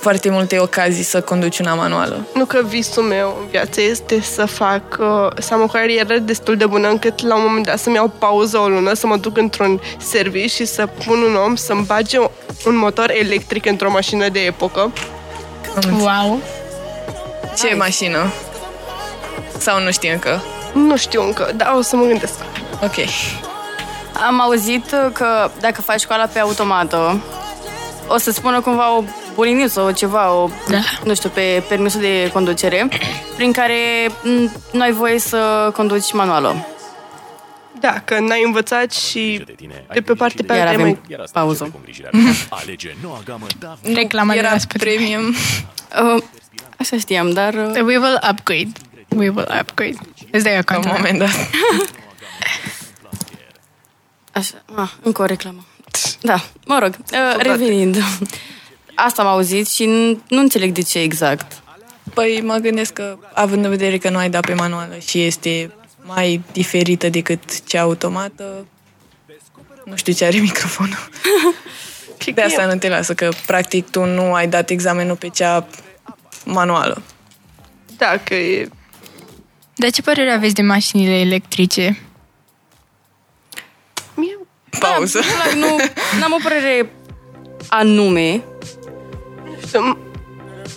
foarte 0.00 0.30
multe 0.30 0.58
ocazii 0.58 1.02
să 1.02 1.20
conduci 1.20 1.58
una 1.58 1.74
manuală. 1.74 2.26
Nu 2.34 2.44
că 2.44 2.62
visul 2.66 3.02
meu 3.02 3.36
în 3.40 3.46
viață 3.46 3.80
este 3.80 4.20
să 4.20 4.46
fac, 4.46 4.82
uh, 4.98 5.28
să 5.38 5.54
am 5.54 5.62
o 5.62 5.66
carieră 5.66 6.18
destul 6.18 6.56
de 6.56 6.66
bună 6.66 6.88
încât 6.88 7.26
la 7.26 7.36
un 7.36 7.42
moment 7.46 7.66
dat 7.66 7.78
să-mi 7.78 7.94
iau 7.94 8.12
pauză 8.18 8.58
o 8.58 8.68
lună, 8.68 8.94
să 8.94 9.06
mă 9.06 9.16
duc 9.16 9.36
într-un 9.36 9.80
serviciu 9.98 10.46
și 10.48 10.64
să 10.64 10.86
pun 10.86 11.22
un 11.22 11.34
om 11.34 11.54
să-mi 11.54 11.84
bage 11.84 12.18
un 12.66 12.76
motor 12.76 13.10
electric 13.10 13.66
într-o 13.66 13.90
mașină 13.90 14.28
de 14.28 14.40
epocă. 14.40 14.92
Wow! 16.00 16.40
Ce 17.56 17.74
mașină? 17.74 18.32
Sau 19.58 19.82
nu 19.82 19.90
știi 19.90 20.10
încă? 20.10 20.42
Nu 20.72 20.96
știu 20.96 21.22
încă, 21.22 21.52
dar 21.56 21.74
o 21.78 21.82
să 21.82 21.96
mă 21.96 22.04
gândesc. 22.04 22.34
Ok. 22.82 22.94
Am 24.26 24.40
auzit 24.40 24.90
că 25.12 25.50
dacă 25.60 25.82
faci 25.82 26.00
școala 26.00 26.24
pe 26.24 26.38
automată, 26.38 27.20
o 28.06 28.18
să 28.18 28.30
spună 28.30 28.60
cumva 28.60 28.96
o 28.96 29.02
buliniță 29.38 29.68
sau 29.80 29.90
ceva, 29.90 30.32
o, 30.32 30.50
Da. 30.68 30.78
nu 31.04 31.14
știu, 31.14 31.28
pe 31.28 31.62
permisul 31.68 32.00
de 32.00 32.30
conducere, 32.32 32.88
prin 33.36 33.52
care 33.52 34.10
m, 34.22 34.50
nu 34.72 34.80
ai 34.82 34.92
voie 34.92 35.18
să 35.18 35.70
conduci 35.74 36.12
manuală. 36.12 36.66
Da, 37.80 38.00
că 38.04 38.18
n-ai 38.20 38.42
învățat 38.44 38.92
și 38.92 39.44
de 39.92 40.00
pe 40.00 40.12
parte 40.14 40.42
pe 40.42 40.54
Iar 40.54 40.66
alta 40.66 40.72
e 40.80 40.82
avem 40.82 40.98
mai... 41.08 41.24
pauză. 41.32 41.72
Alege 42.48 42.94
noua 43.02 43.20
gamă 43.24 43.46
Dacia. 43.58 43.78
Reclama 43.94 44.32
de 44.32 44.38
Era 44.38 44.50
la 44.52 44.58
Spotify. 44.58 44.84
premium. 44.84 45.34
Uh, 46.16 46.22
așa 46.78 46.96
știam, 46.98 47.30
dar... 47.30 47.54
Uh, 47.54 47.70
We 47.74 47.96
will 47.96 48.18
upgrade. 48.30 48.68
We 49.08 49.28
will 49.28 49.48
upgrade. 49.60 49.96
Îți 50.30 50.44
dai 50.44 50.52
La 50.52 50.58
un 50.58 50.64
acolo. 50.76 50.92
moment 50.96 51.18
dat. 51.18 51.30
Așa, 54.32 54.54
ah, 54.74 54.90
încă 55.02 55.22
o 55.22 55.24
reclamă. 55.24 55.64
Da, 56.20 56.40
mă 56.66 56.78
rog, 56.82 56.94
uh, 57.12 57.36
revenind. 57.42 57.96
Asta 59.00 59.22
am 59.22 59.28
auzit 59.28 59.68
și 59.68 59.84
n- 59.84 60.26
nu 60.28 60.38
înțeleg 60.40 60.72
de 60.72 60.82
ce 60.82 60.98
exact. 60.98 61.62
Păi 62.14 62.40
mă 62.44 62.56
gândesc 62.56 62.92
că, 62.92 63.18
având 63.34 63.64
în 63.64 63.70
vedere 63.70 63.98
că 63.98 64.10
nu 64.10 64.16
ai 64.18 64.30
dat 64.30 64.46
pe 64.46 64.54
manuală 64.54 64.96
și 65.08 65.22
este 65.22 65.72
mai 66.02 66.42
diferită 66.52 67.08
decât 67.08 67.64
cea 67.66 67.80
automată, 67.80 68.66
nu 69.84 69.96
știu 69.96 70.12
ce 70.12 70.24
are 70.24 70.36
microfonul. 70.48 71.08
De 72.34 72.42
asta 72.42 72.66
nu 72.66 72.76
te 72.78 72.88
lasă, 72.88 73.14
că 73.14 73.28
practic 73.46 73.90
tu 73.90 74.04
nu 74.04 74.34
ai 74.34 74.48
dat 74.48 74.70
examenul 74.70 75.16
pe 75.16 75.28
cea 75.28 75.66
manuală. 76.44 77.02
Da, 77.96 78.20
că 78.24 78.34
e... 78.34 78.68
Dar 79.74 79.90
ce 79.90 80.02
părere 80.02 80.30
aveți 80.30 80.54
de 80.54 80.62
mașinile 80.62 81.18
electrice? 81.20 81.98
Mie... 84.14 84.38
Pauză. 84.78 85.20
Da, 85.20 85.54
nu, 85.58 85.76
n-am 86.20 86.32
o 86.32 86.36
părere 86.42 86.92
anume, 87.68 88.30
știu, 88.30 88.40
m- 88.40 88.77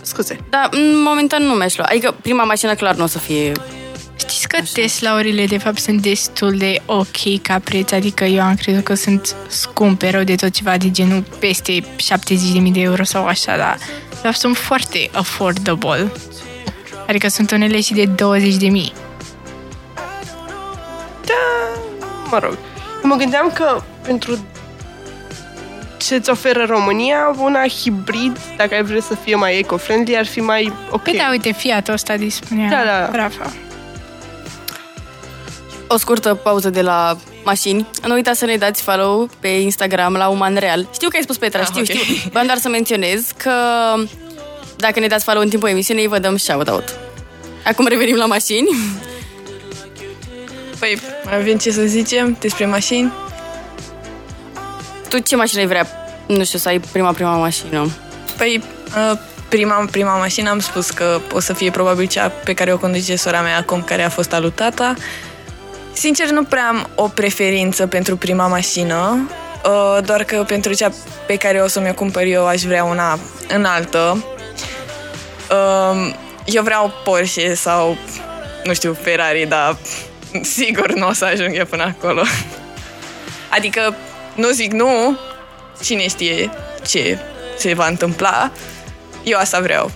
Scuze. 0.01 0.39
dar 0.49 0.69
în 0.71 1.01
momentan 1.01 1.43
nu 1.43 1.54
mi-aș 1.54 1.77
lua. 1.77 1.86
Adică 1.89 2.15
prima 2.21 2.43
mașină 2.43 2.75
clar 2.75 2.95
nu 2.95 3.04
o 3.04 3.08
să 3.08 3.19
fie... 3.19 3.51
Știți 4.15 4.47
că 4.47 4.58
Teslaurile 4.73 5.45
de 5.45 5.58
fapt 5.58 5.77
sunt 5.77 6.01
destul 6.01 6.58
de 6.58 6.82
ok 6.86 7.41
ca 7.41 7.60
preț, 7.60 7.91
adică 7.91 8.23
eu 8.23 8.41
am 8.41 8.56
crezut 8.56 8.84
că 8.84 8.93
sunt 8.93 9.36
scumpe, 9.47 10.10
rău 10.10 10.23
de 10.23 10.36
tot 10.36 10.49
ceva 10.49 10.77
de 10.77 10.91
genul 10.91 11.23
peste 11.39 11.80
70.000 11.80 12.71
de 12.71 12.80
euro 12.80 13.04
sau 13.04 13.25
așa, 13.25 13.58
dar 13.58 13.77
de 14.10 14.15
fapt 14.21 14.36
sunt 14.36 14.58
foarte 14.58 15.10
affordable. 15.13 16.12
Adică 17.08 17.27
sunt 17.27 17.51
unele 17.51 17.82
și 17.82 17.93
de 17.93 18.06
20.000. 18.06 18.13
Da, 21.25 21.43
mă 22.30 22.39
rog. 22.39 22.58
Mă 23.04 23.15
gândeam 23.15 23.51
că 23.54 23.84
pentru 24.01 24.39
ce 26.02 26.16
îți 26.16 26.30
oferă 26.30 26.66
România, 26.70 27.36
una 27.38 27.68
hibrid, 27.68 28.38
dacă 28.58 28.76
ai 28.76 28.84
vrea 28.84 29.02
să 29.02 29.16
fie 29.24 29.36
mai 29.36 29.58
eco-friendly, 29.60 30.16
ar 30.18 30.26
fi 30.26 30.40
mai 30.40 30.74
ok. 30.90 31.02
Păi 31.04 31.14
da, 31.18 31.28
uite, 31.32 31.52
Fiat-ul 31.52 31.94
ăsta 31.94 32.16
dispunea 32.18 32.70
Da, 32.70 32.84
da. 32.86 33.18
Rafa. 33.18 33.54
O 35.88 35.98
scurtă 35.98 36.34
pauză 36.36 36.70
de 36.70 36.82
la 36.82 37.18
mașini. 37.44 37.88
Nu 38.08 38.14
uitați 38.14 38.40
să 38.40 38.46
ne 38.46 38.56
dați 38.56 38.82
follow 38.82 39.30
pe 39.40 39.48
Instagram 39.48 40.14
la 40.14 40.28
Uman 40.28 40.56
Real. 40.56 40.88
Știu 40.94 41.10
că 41.10 41.16
ai 41.16 41.24
spus 41.24 41.38
Petra, 41.38 41.60
Ah, 41.60 41.66
știu, 41.66 41.80
ok. 41.82 41.88
știu. 41.88 42.30
Vreau 42.30 42.46
doar 42.46 42.58
să 42.58 42.70
menționez 42.70 43.32
că 43.38 43.52
dacă 44.78 45.00
ne 45.00 45.08
dați 45.08 45.24
follow 45.24 45.42
în 45.42 45.50
timpul 45.50 45.70
emisiunii, 45.70 46.08
vă 46.08 46.20
dăm 46.20 46.38
shout-out. 46.38 46.94
Acum 47.66 47.86
revenim 47.88 48.16
la 48.16 48.26
mașini. 48.26 48.70
Păi, 50.80 51.00
mai 51.26 51.36
avem 51.40 51.58
ce 51.58 51.72
să 51.72 51.82
zicem 51.82 52.38
despre 52.40 52.66
mașini? 52.66 53.12
Tu 55.12 55.19
ce 55.19 55.36
mașină 55.36 55.62
ai 55.62 55.67
vrea? 55.67 55.88
Nu 56.28 56.43
știu, 56.43 56.60
să 56.60 56.67
ai 56.67 56.80
prima, 56.80 57.12
prima 57.12 57.38
mașină. 57.38 57.89
Păi, 58.38 58.63
uh, 59.12 59.17
prima, 59.50 59.88
prima 59.91 60.17
mașină 60.17 60.50
am 60.50 60.60
spus 60.60 60.89
că 60.89 61.19
o 61.34 61.39
să 61.39 61.54
fie 61.54 61.71
probabil 61.71 62.08
cea 62.08 62.30
pe 62.30 62.54
care 62.54 62.74
o 62.74 62.78
conduce 62.78 63.15
sora 63.15 63.41
mea 63.41 63.58
acum, 63.58 63.82
care 63.82 64.04
a 64.04 64.10
fost 64.10 64.34
alu 64.34 64.50
tata. 64.50 64.93
Sincer, 65.93 66.30
nu 66.30 66.43
prea 66.43 66.67
am 66.67 66.89
o 66.95 67.08
preferință 67.08 67.88
pentru 67.88 68.17
prima 68.17 68.47
mașină, 68.47 69.30
uh, 69.65 70.04
doar 70.06 70.24
că 70.24 70.43
pentru 70.47 70.74
cea 70.74 70.91
pe 71.28 71.36
care 71.36 71.60
o 71.60 71.67
să 71.67 71.80
mi-o 71.80 71.93
cumpăr 71.93 72.24
eu 72.24 72.47
aș 72.47 72.62
vrea 72.62 72.84
una 72.84 73.19
înaltă. 73.47 74.26
Uh, 75.50 76.13
Eu 76.45 76.63
vreau 76.63 76.93
Porsche 77.04 77.54
sau, 77.54 77.97
nu 78.63 78.74
știu, 78.74 78.97
Ferrari, 79.02 79.45
dar 79.45 79.78
sigur 80.58 80.93
nu 80.93 81.08
o 81.08 81.13
să 81.13 81.26
ajung 81.26 81.56
eu 81.56 81.65
până 81.65 81.84
acolo. 81.84 82.21
Adică, 83.50 83.95
nu 84.36 84.50
zic 84.50 84.72
nu, 84.72 85.17
cine 85.84 86.08
știe 86.08 86.50
ce 86.88 87.20
se 87.58 87.74
va 87.74 87.88
întâmpla, 87.88 88.52
eu 89.24 89.39
asta 89.39 89.60
vreau. 89.60 89.91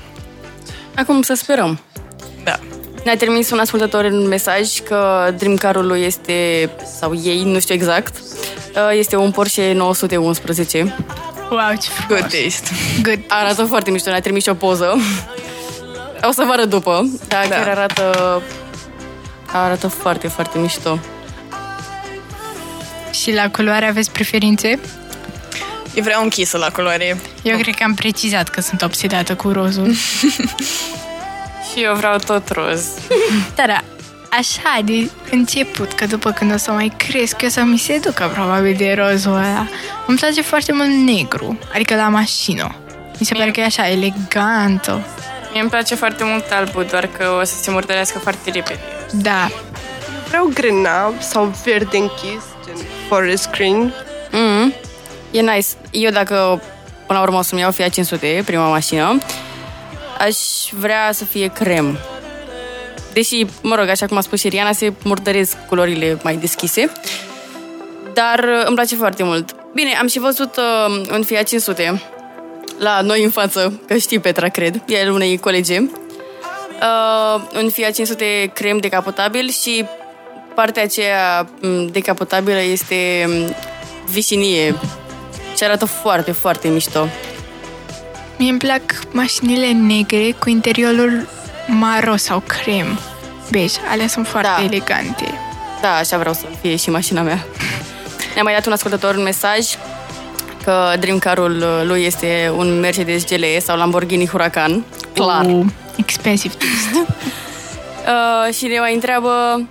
Acum 0.95 1.21
să 1.21 1.33
sperăm. 1.33 1.79
Da. 2.43 2.59
Ne-a 3.03 3.17
trimis 3.17 3.51
un 3.51 3.59
ascultător 3.59 4.03
un 4.03 4.27
mesaj 4.27 4.79
că 4.79 5.29
Dream 5.37 5.55
Car-ul 5.55 5.87
lui 5.87 6.01
este, 6.03 6.69
sau 6.99 7.15
ei, 7.23 7.43
nu 7.43 7.59
știu 7.59 7.75
exact, 7.75 8.15
uh, 8.17 8.97
este 8.97 9.15
un 9.15 9.31
Porsche 9.31 9.73
911. 9.73 10.95
Wow, 11.49 11.59
ce 11.81 11.89
frumos. 11.89 12.21
Good 12.21 12.31
taste. 12.31 12.69
Good. 13.01 13.19
Arată 13.41 13.63
foarte 13.63 13.91
mișto, 13.91 14.09
ne-a 14.09 14.19
trimis 14.21 14.43
și 14.43 14.49
o 14.49 14.53
poză. 14.53 14.95
O 16.27 16.31
să 16.31 16.43
vă 16.45 16.51
arăt 16.51 16.69
după, 16.69 17.09
dar 17.27 17.47
Da. 17.47 17.55
chiar 17.55 17.67
arată, 17.67 18.41
arată 19.51 19.87
foarte, 19.87 20.27
foarte 20.27 20.59
mișto. 20.59 20.99
Și 23.25 23.33
la 23.33 23.49
culoare 23.49 23.85
aveți 23.85 24.11
preferințe? 24.11 24.79
Eu 25.93 26.03
vreau 26.03 26.23
închisă 26.23 26.57
la 26.57 26.69
culoare. 26.69 27.17
Eu 27.43 27.57
cred 27.57 27.75
că 27.75 27.83
am 27.83 27.93
precizat 27.93 28.49
că 28.49 28.61
sunt 28.61 28.81
obsedată 28.81 29.35
cu 29.35 29.51
rozul. 29.51 29.93
Și 31.71 31.83
eu 31.83 31.95
vreau 31.95 32.17
tot 32.17 32.49
roz. 32.49 32.87
Dar 33.55 33.67
da, 33.67 33.83
așa 34.37 34.81
de 34.83 35.09
început, 35.31 35.93
că 35.93 36.05
după 36.05 36.31
când 36.31 36.53
o 36.53 36.57
să 36.57 36.71
mai 36.71 36.93
cresc, 36.97 37.41
eu 37.41 37.49
să 37.49 37.61
mi 37.61 37.77
se 37.77 37.97
ducă 37.97 38.31
probabil 38.33 38.75
de 38.77 38.93
rozul 38.93 39.33
ăla. 39.33 39.67
Îmi 40.07 40.17
place 40.17 40.41
foarte 40.41 40.71
mult 40.71 40.89
negru, 40.89 41.59
adică 41.73 41.95
la 41.95 42.07
mașină. 42.07 42.75
Mi 43.19 43.25
se 43.25 43.33
pare 43.33 43.51
că 43.51 43.59
e 43.59 43.63
așa 43.63 43.89
elegantă. 43.89 45.05
Mie 45.51 45.61
îmi 45.61 45.69
place 45.69 45.95
foarte 45.95 46.23
mult 46.23 46.51
albul, 46.51 46.85
doar 46.89 47.07
că 47.07 47.37
o 47.41 47.43
să 47.43 47.55
se 47.61 47.71
murdărească 47.71 48.19
foarte 48.19 48.51
repede. 48.51 48.79
Da, 49.11 49.49
Vreau 50.27 50.51
grenav 50.53 51.21
sau 51.21 51.53
verde 51.63 51.97
închis, 51.97 52.43
gen 52.65 52.75
forest 53.07 53.49
green. 53.49 53.93
Mm, 54.31 54.73
e 55.31 55.41
nice. 55.41 55.67
Eu 55.91 56.11
dacă 56.11 56.61
până 57.07 57.19
la 57.19 57.25
urmă 57.25 57.37
o 57.37 57.41
să-mi 57.41 57.61
iau 57.61 57.71
Fiat 57.71 57.89
500, 57.89 58.43
prima 58.45 58.69
mașină, 58.69 59.17
aș 60.19 60.37
vrea 60.71 61.11
să 61.11 61.25
fie 61.25 61.47
crem. 61.47 61.97
Deși, 63.13 63.45
mă 63.61 63.75
rog, 63.75 63.87
așa 63.87 64.05
cum 64.05 64.17
a 64.17 64.21
spus 64.21 64.39
și 64.39 64.49
Riana, 64.49 64.71
se 64.71 64.93
murdăresc 65.03 65.57
culorile 65.67 66.17
mai 66.23 66.35
deschise. 66.35 66.91
Dar 68.13 68.39
uh, 68.39 68.65
îmi 68.65 68.75
place 68.75 68.95
foarte 68.95 69.23
mult. 69.23 69.55
Bine, 69.73 69.95
am 69.99 70.07
și 70.07 70.19
văzut 70.19 70.57
uh, 70.57 71.07
un 71.11 71.23
Fiat 71.23 71.47
500 71.47 72.01
la 72.79 73.01
noi 73.01 73.23
în 73.23 73.29
față, 73.29 73.81
că 73.87 73.97
știi 73.97 74.19
Petra, 74.19 74.49
cred, 74.49 74.83
e 74.85 75.01
al 75.01 75.11
unei 75.11 75.37
colege. 75.37 75.79
Uh, 75.79 77.41
un 77.61 77.69
Fiat 77.69 77.93
500 77.93 78.51
crem 78.53 78.77
decapotabil 78.77 79.49
și 79.49 79.85
partea 80.55 80.83
aceea 80.83 81.47
m, 81.61 81.85
decapotabilă 81.91 82.61
este 82.61 83.25
m, 83.27 83.55
vișinie 84.11 84.75
și 85.57 85.63
arată 85.63 85.85
foarte, 85.85 86.31
foarte 86.31 86.67
mișto. 86.67 87.07
mie 88.37 88.49
îmi 88.49 88.59
plac 88.59 88.81
mașinile 89.11 89.71
negre 89.71 90.35
cu 90.39 90.49
interiorul 90.49 91.27
maro 91.67 92.15
sau 92.15 92.43
crem. 92.47 92.99
Bej, 93.51 93.71
alea 93.91 94.07
sunt 94.07 94.27
foarte 94.27 94.49
Da. 94.57 94.63
elegante. 94.63 95.25
Da, 95.81 95.95
așa 95.95 96.17
vreau 96.17 96.33
să 96.33 96.45
fie 96.61 96.75
și 96.75 96.89
mașina 96.89 97.21
mea. 97.21 97.45
Ne-a 98.33 98.43
mai 98.43 98.53
dat 98.53 98.65
un 98.65 98.71
ascultător 98.71 99.15
un 99.15 99.23
mesaj 99.23 99.65
că 100.63 100.93
Dream 100.99 101.17
Car-ul 101.17 101.83
lui 101.83 102.03
este 102.05 102.51
un 102.57 102.79
Mercedes 102.79 103.25
GLE 103.25 103.59
sau 103.59 103.77
Lamborghini 103.77 104.27
Huracan. 104.27 104.83
Clar. 105.13 105.45
Cu 105.45 105.73
expensive 105.95 106.53
taste. 106.53 107.05
Uh, 108.47 108.53
și 108.53 108.65
ne 108.65 108.79
mai 108.79 108.93
întreabă 108.93 109.61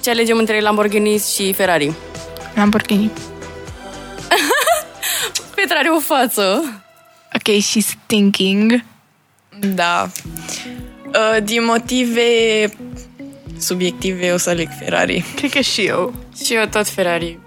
Ce 0.00 0.10
alegem 0.10 0.38
între 0.38 0.60
Lamborghini 0.60 1.18
și 1.34 1.52
Ferrari? 1.52 1.92
Lamborghini. 2.54 3.10
Petra 5.54 5.78
are 5.78 5.88
o 5.88 6.00
față. 6.00 6.62
Ok, 7.34 7.54
she's 7.56 8.06
thinking. 8.06 8.84
Da. 9.74 10.10
Uh, 11.06 11.42
din 11.44 11.64
motive 11.64 12.20
subiective 13.58 14.32
o 14.32 14.36
să 14.36 14.50
aleg 14.50 14.68
Ferrari. 14.78 15.24
Cred 15.36 15.50
că 15.50 15.60
și 15.60 15.80
eu. 15.86 16.14
Și 16.44 16.54
eu 16.54 16.64
tot 16.70 16.88
Ferrari. 16.88 17.38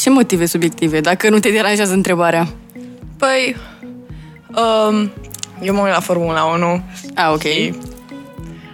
Ce 0.00 0.10
motive 0.10 0.46
subiective, 0.46 1.00
dacă 1.00 1.28
nu 1.28 1.38
te 1.38 1.50
deranjează 1.50 1.92
întrebarea? 1.92 2.48
Păi, 3.18 3.56
um, 4.48 5.12
eu 5.62 5.74
mă 5.74 5.80
uit 5.80 5.92
la 5.92 6.00
Formula 6.00 6.44
1 6.44 6.82
A, 7.14 7.32
ok. 7.32 7.42
și 7.42 7.74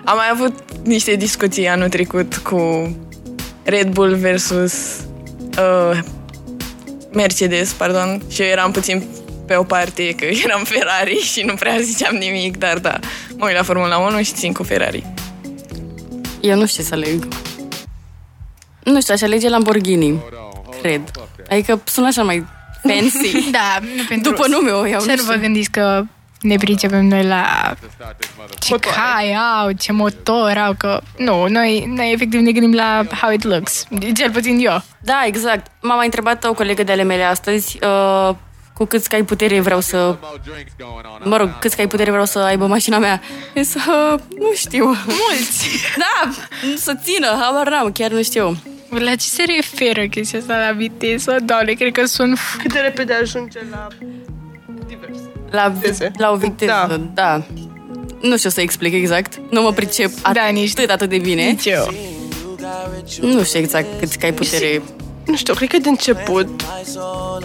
am 0.04 0.16
mai 0.16 0.28
avut 0.32 0.54
niște 0.84 1.14
discuții 1.14 1.68
anul 1.68 1.88
trecut 1.88 2.36
cu 2.36 2.90
Red 3.64 3.88
Bull 3.92 4.14
versus 4.14 4.74
uh, 5.58 5.98
Mercedes, 7.12 7.72
pardon, 7.72 8.22
și 8.30 8.42
eu 8.42 8.48
eram 8.48 8.70
puțin 8.70 9.04
pe 9.46 9.54
o 9.54 9.62
parte 9.62 10.14
că 10.14 10.24
eram 10.44 10.64
Ferrari 10.64 11.14
și 11.16 11.42
nu 11.42 11.54
prea 11.54 11.78
ziceam 11.80 12.16
nimic, 12.16 12.56
dar 12.56 12.78
da, 12.78 12.98
mă 13.36 13.46
uit 13.46 13.56
la 13.56 13.62
Formula 13.62 13.98
1 13.98 14.22
și 14.22 14.32
țin 14.32 14.52
cu 14.52 14.62
Ferrari. 14.62 15.04
Eu 16.40 16.56
nu 16.58 16.66
știu 16.66 16.82
ce 16.82 16.88
să 16.88 16.94
aleg. 16.94 17.28
Nu 18.84 19.00
știu, 19.00 19.14
aș 19.14 19.22
alege 19.22 19.48
Lamborghini. 19.48 20.22
Cred. 20.80 21.00
Adică 21.50 21.80
sună 21.84 22.06
așa 22.06 22.22
mai 22.22 22.46
fancy. 22.82 23.32
Da, 23.50 23.78
nu 23.96 24.02
pentru... 24.08 24.30
După 24.30 24.48
nume 24.48 24.70
o 24.70 24.86
iau, 24.86 25.00
Să 25.00 25.06
nu 25.06 25.14
nu 25.16 25.22
vă 25.22 25.30
știu. 25.30 25.42
gândiți 25.42 25.70
că 25.70 26.04
ne 26.42 26.56
pricepem 26.56 27.06
noi 27.06 27.24
la 27.24 27.74
ce 28.58 28.76
cai 28.76 29.34
au, 29.34 29.70
ce 29.70 29.92
motor 29.92 30.56
au, 30.56 30.74
că 30.78 31.00
nu, 31.16 31.46
noi, 31.48 31.92
noi 31.96 32.12
efectiv 32.12 32.40
ne 32.40 32.52
gândim 32.52 32.74
la 32.74 33.04
how 33.20 33.30
it 33.32 33.42
looks, 33.44 33.86
cel 34.14 34.30
puțin 34.30 34.58
eu. 34.60 34.82
Da, 35.00 35.22
exact. 35.26 35.66
M-a 35.80 35.94
mai 35.94 36.04
întrebat 36.04 36.44
o 36.44 36.52
colegă 36.52 36.82
de 36.82 36.92
ale 36.92 37.02
mele 37.02 37.22
astăzi 37.22 37.78
uh, 37.82 38.34
cu 38.74 38.84
câți 38.84 39.08
cai 39.08 39.22
putere 39.22 39.60
vreau 39.60 39.80
să... 39.80 40.16
Mă 41.22 41.36
rog, 41.36 41.58
câți 41.58 41.76
cai 41.76 41.86
putere 41.86 42.10
vreau 42.10 42.26
să 42.26 42.38
aibă 42.38 42.66
mașina 42.66 42.98
mea. 42.98 43.20
E 43.54 43.62
să... 43.62 44.16
Nu 44.38 44.52
știu. 44.54 44.84
Mulți. 44.86 45.68
Da, 45.96 46.30
să 46.76 46.94
țină, 47.02 47.26
habar 47.40 47.68
n-am, 47.68 47.92
chiar 47.92 48.10
nu 48.10 48.22
știu. 48.22 48.56
La 48.88 49.14
ce 49.14 49.26
se 49.26 49.44
referă 49.56 50.06
chestia 50.06 50.38
asta 50.38 50.58
la 50.58 50.72
viteză? 50.72 51.36
Doamne, 51.44 51.72
cred 51.72 51.92
că 51.92 52.04
sunt... 52.04 52.38
Cât 52.58 52.72
de 52.72 52.78
repede 52.78 53.12
ajunge 53.12 53.58
la 53.70 53.86
divers. 53.98 54.31
La, 55.52 55.68
Viteze. 55.68 56.10
la 56.16 56.30
o 56.30 56.36
viteză, 56.36 56.72
da. 56.88 57.00
da. 57.14 57.42
Nu 58.20 58.36
știu 58.36 58.50
să 58.50 58.60
explic 58.60 58.92
exact. 58.92 59.40
Nu 59.50 59.62
mă 59.62 59.72
pricep 59.72 60.10
atât, 60.22 60.34
Da, 60.42 60.48
nici- 60.52 60.70
atât, 60.76 60.90
atât 60.90 61.08
de 61.08 61.18
bine. 61.18 61.42
Nici 61.44 61.64
eu. 61.66 61.92
Nu 63.20 63.42
știu 63.44 63.58
exact 63.60 63.86
câți 63.98 64.18
cai 64.18 64.32
putere. 64.32 64.82
Nu 65.26 65.36
știu, 65.36 65.54
cred 65.54 65.68
că 65.68 65.78
de 65.78 65.88
început 65.88 66.62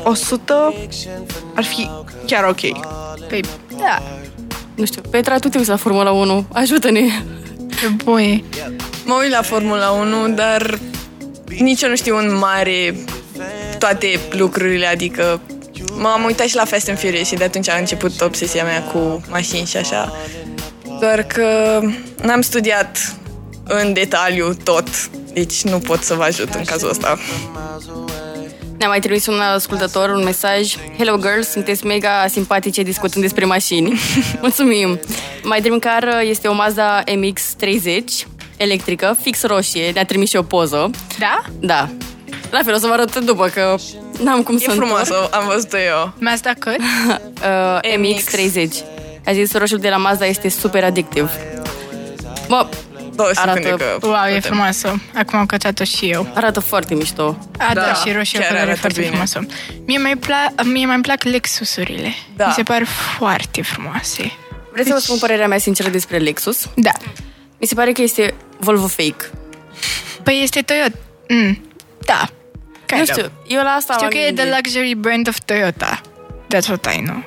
100 0.03 0.73
ar 1.55 1.63
fi 1.63 1.89
chiar 2.25 2.43
ok. 2.43 2.59
Păi, 3.27 3.41
da, 3.79 4.01
Nu 4.75 4.85
știu. 4.85 5.01
Petra, 5.09 5.37
tu 5.37 5.47
te 5.49 5.57
uiți 5.57 5.69
la 5.69 5.75
Formula 5.75 6.11
1. 6.11 6.45
Ajută-ne. 6.53 7.01
pe 7.81 7.87
bune. 8.03 8.43
Mă 9.05 9.17
uit 9.21 9.31
la 9.31 9.41
Formula 9.41 9.89
1, 9.89 10.27
dar 10.33 10.79
nici 11.59 11.81
eu 11.81 11.89
nu 11.89 11.95
știu 11.95 12.17
în 12.17 12.37
mare 12.37 12.95
toate 13.79 14.19
lucrurile, 14.31 14.85
adică 14.85 15.41
m-am 15.97 16.23
uitat 16.23 16.47
și 16.47 16.55
la 16.55 16.65
Fast 16.65 16.89
and 16.89 16.99
Furious 16.99 17.27
și 17.27 17.35
de 17.35 17.43
atunci 17.43 17.69
a 17.69 17.77
început 17.77 18.21
obsesia 18.21 18.63
mea 18.63 18.83
cu 18.83 19.21
mașini 19.29 19.65
și 19.65 19.77
așa. 19.77 20.13
Doar 20.99 21.23
că 21.23 21.79
n-am 22.21 22.41
studiat 22.41 23.15
în 23.63 23.93
detaliu 23.93 24.53
tot, 24.63 25.09
deci 25.33 25.61
nu 25.61 25.79
pot 25.79 26.03
să 26.03 26.13
vă 26.13 26.23
ajut 26.23 26.53
în 26.53 26.63
cazul 26.63 26.89
ăsta. 26.89 27.17
Ne-a 28.77 28.87
mai 28.87 28.99
trimis 28.99 29.25
un 29.25 29.39
ascultător 29.39 30.09
un 30.09 30.23
mesaj. 30.23 30.75
Hello 30.97 31.17
girls, 31.17 31.49
sunteți 31.49 31.85
mega 31.85 32.25
simpatice 32.29 32.81
discutând 32.81 33.23
despre 33.23 33.45
mașini. 33.45 33.99
Mulțumim. 34.41 34.99
Mai 35.43 35.61
Dream 35.61 35.79
Car 35.79 36.21
este 36.21 36.47
o 36.47 36.53
Mazda 36.53 37.03
MX-30 37.03 38.27
electrică, 38.57 39.17
fix 39.21 39.43
roșie. 39.43 39.91
Ne-a 39.91 40.05
trimis 40.05 40.29
și 40.29 40.35
o 40.35 40.43
poză. 40.43 40.89
Da? 41.19 41.41
Da. 41.59 41.89
La 42.51 42.61
fel, 42.63 42.73
o 42.73 42.77
să 42.77 42.87
vă 42.87 42.93
arăt 42.93 43.19
după 43.19 43.47
că 43.47 43.75
n-am 44.23 44.43
cum 44.43 44.55
E 44.55 44.59
să 44.59 44.71
frumoasă, 44.71 45.29
am 45.31 45.47
văzut-o 45.47 45.77
eu. 45.77 46.13
Mazda 46.19 46.51
cât? 46.59 46.77
uh, 46.81 47.79
MX-30. 47.97 48.67
A 49.25 49.33
zis 49.33 49.53
roșul 49.53 49.77
de 49.77 49.89
la 49.89 49.97
Mazda 49.97 50.25
este 50.25 50.49
super 50.49 50.83
adictiv. 50.83 51.31
Bă, 52.47 52.67
Două 53.15 53.29
secunde 53.33 53.67
Arată- 53.67 53.83
că... 53.99 54.07
Wow, 54.07 54.15
e 54.15 54.25
putem. 54.25 54.41
frumoasă. 54.41 55.01
Acum 55.15 55.39
am 55.39 55.45
cățat-o 55.45 55.83
și 55.83 56.09
eu. 56.09 56.31
arată 56.33 56.59
foarte 56.59 56.93
mișto. 56.95 57.37
A, 57.57 57.73
da, 57.73 57.81
Da, 57.81 57.93
și 57.93 58.11
roșie, 58.11 58.37
o 58.39 58.41
chiar 58.41 58.47
culoare 58.49 58.59
arată 58.65 58.79
foarte 58.79 58.97
bine. 58.99 59.07
frumoasă. 59.09 59.45
Mie 59.85 59.97
mai, 59.97 60.13
pla- 60.19 60.63
mie 60.63 60.85
mai 60.85 60.93
îmi 60.95 61.03
plac 61.03 61.23
Lexusurile. 61.23 62.13
Da. 62.35 62.45
Mi 62.47 62.53
se 62.53 62.63
par 62.63 62.83
foarte 63.17 63.61
frumoase. 63.61 64.31
Vreți 64.71 64.87
să 64.87 64.93
vă 64.93 64.99
spun 64.99 65.17
părerea 65.17 65.47
mea 65.47 65.57
sinceră 65.57 65.89
despre 65.89 66.17
Lexus? 66.17 66.69
Da. 66.75 66.91
Mi 67.59 67.67
se 67.67 67.75
pare 67.75 67.91
că 67.91 68.01
este 68.01 68.33
Volvo 68.59 68.87
fake. 68.87 69.29
Păi 70.23 70.39
este 70.43 70.61
Toyota. 70.61 70.97
Mm. 71.27 71.61
Da. 72.05 72.29
Kind 72.87 72.99
Nu 73.01 73.05
of. 73.09 73.17
știu, 73.17 73.31
eu 73.57 73.63
la 73.63 73.69
asta 73.69 73.93
Știu 73.93 74.05
m-am 74.05 74.15
că 74.15 74.17
e 74.17 74.31
the 74.33 74.43
gândit. 74.43 74.55
luxury 74.55 74.93
brand 74.95 75.27
of 75.27 75.37
Toyota. 75.45 76.01
That's 76.55 76.67
what 76.67 76.93
I 76.95 77.01
know. 77.03 77.23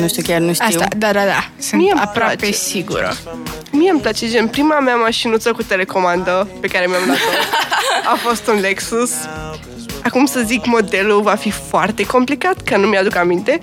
Nu 0.00 0.08
știu, 0.08 0.22
chiar 0.22 0.40
nu 0.40 0.52
știu. 0.52 0.66
Asta, 0.66 0.86
da, 0.96 1.12
da, 1.12 1.24
da. 1.24 1.48
Sunt 1.58 1.80
Mie 1.80 1.90
îmi 1.92 2.00
aproape 2.00 2.36
place. 2.36 2.54
sigură. 2.54 3.16
Mie 3.70 3.90
îmi 3.90 4.00
place, 4.00 4.28
gen, 4.28 4.48
prima 4.48 4.78
mea 4.80 4.94
mașinuță 4.96 5.52
cu 5.52 5.62
telecomandă 5.62 6.48
pe 6.60 6.66
care 6.66 6.86
mi-am 6.86 7.02
luat-o 7.06 7.22
a 8.12 8.14
fost 8.14 8.46
un 8.46 8.60
Lexus. 8.60 9.10
Acum 10.04 10.26
să 10.26 10.40
zic 10.40 10.66
modelul 10.66 11.22
va 11.22 11.34
fi 11.34 11.50
foarte 11.50 12.06
complicat, 12.06 12.62
că 12.62 12.76
nu 12.76 12.86
mi-aduc 12.86 13.16
aminte, 13.16 13.60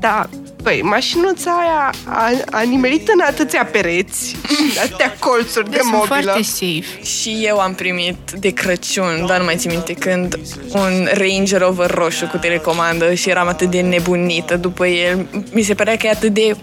dar, 0.00 0.28
băi, 0.66 0.80
mașinuța 0.82 1.50
aia 1.50 1.90
a, 2.04 2.30
a 2.50 2.60
nimerit 2.60 3.08
în 3.08 3.20
atâția 3.26 3.64
pereți 3.72 4.28
și 4.28 4.78
atâtea 4.84 5.16
colțuri 5.18 5.70
de 5.70 5.78
Sunt 5.80 5.92
mobilă. 5.92 6.20
foarte 6.22 6.42
safe. 6.42 7.02
Și 7.02 7.38
eu 7.42 7.58
am 7.58 7.74
primit 7.74 8.16
de 8.38 8.50
Crăciun, 8.50 9.24
dar 9.26 9.38
nu 9.38 9.44
mai 9.44 9.56
țin 9.56 9.70
minte 9.70 9.92
când, 9.92 10.38
un 10.72 11.08
Range 11.12 11.56
Rover 11.56 11.90
roșu 11.90 12.26
cu 12.26 12.36
telecomandă 12.36 13.14
și 13.14 13.28
eram 13.30 13.48
atât 13.48 13.70
de 13.70 13.80
nebunită 13.80 14.56
după 14.56 14.86
el. 14.86 15.26
Mi 15.52 15.62
se 15.62 15.74
părea 15.74 15.96
că 15.96 16.06
e 16.06 16.10
atât 16.10 16.32
de 16.32 16.56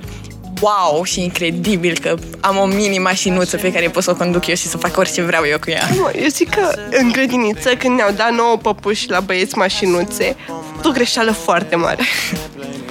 wow 0.59 1.03
și 1.03 1.21
incredibil 1.21 1.97
că 2.01 2.15
am 2.39 2.57
o 2.57 2.65
mini 2.65 2.97
mașinuță 2.97 3.57
pe 3.57 3.71
care 3.71 3.87
pot 3.87 4.03
să 4.03 4.11
o 4.11 4.15
conduc 4.15 4.47
eu 4.47 4.55
și 4.55 4.67
să 4.67 4.77
fac 4.77 4.97
orice 4.97 5.21
vreau 5.21 5.43
eu 5.47 5.59
cu 5.59 5.69
ea. 5.69 5.89
Mă, 5.97 6.11
eu 6.15 6.27
zic 6.27 6.49
că 6.49 6.71
în 6.91 7.11
grădiniță, 7.11 7.75
când 7.75 7.95
ne-au 7.95 8.11
dat 8.11 8.31
nouă 8.31 8.57
păpuși 8.57 9.09
la 9.09 9.19
băieți 9.19 9.57
mașinuțe, 9.57 10.35
a 10.49 10.63
făcut 10.67 10.85
o 10.85 10.91
greșeală 10.91 11.31
foarte 11.31 11.75
mare. 11.75 12.03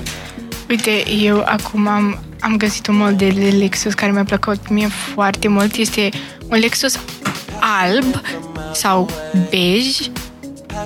Uite, 0.68 1.10
eu 1.10 1.42
acum 1.46 1.86
am, 1.86 2.18
am 2.40 2.56
găsit 2.56 2.86
un 2.86 2.96
model 2.96 3.32
de 3.34 3.48
Lexus 3.48 3.94
care 3.94 4.12
mi-a 4.12 4.24
plăcut 4.24 4.68
mie 4.68 4.88
foarte 4.88 5.48
mult. 5.48 5.74
Este 5.74 6.08
un 6.48 6.58
Lexus 6.58 6.98
alb 7.60 8.20
sau 8.74 9.10
bej, 9.50 9.96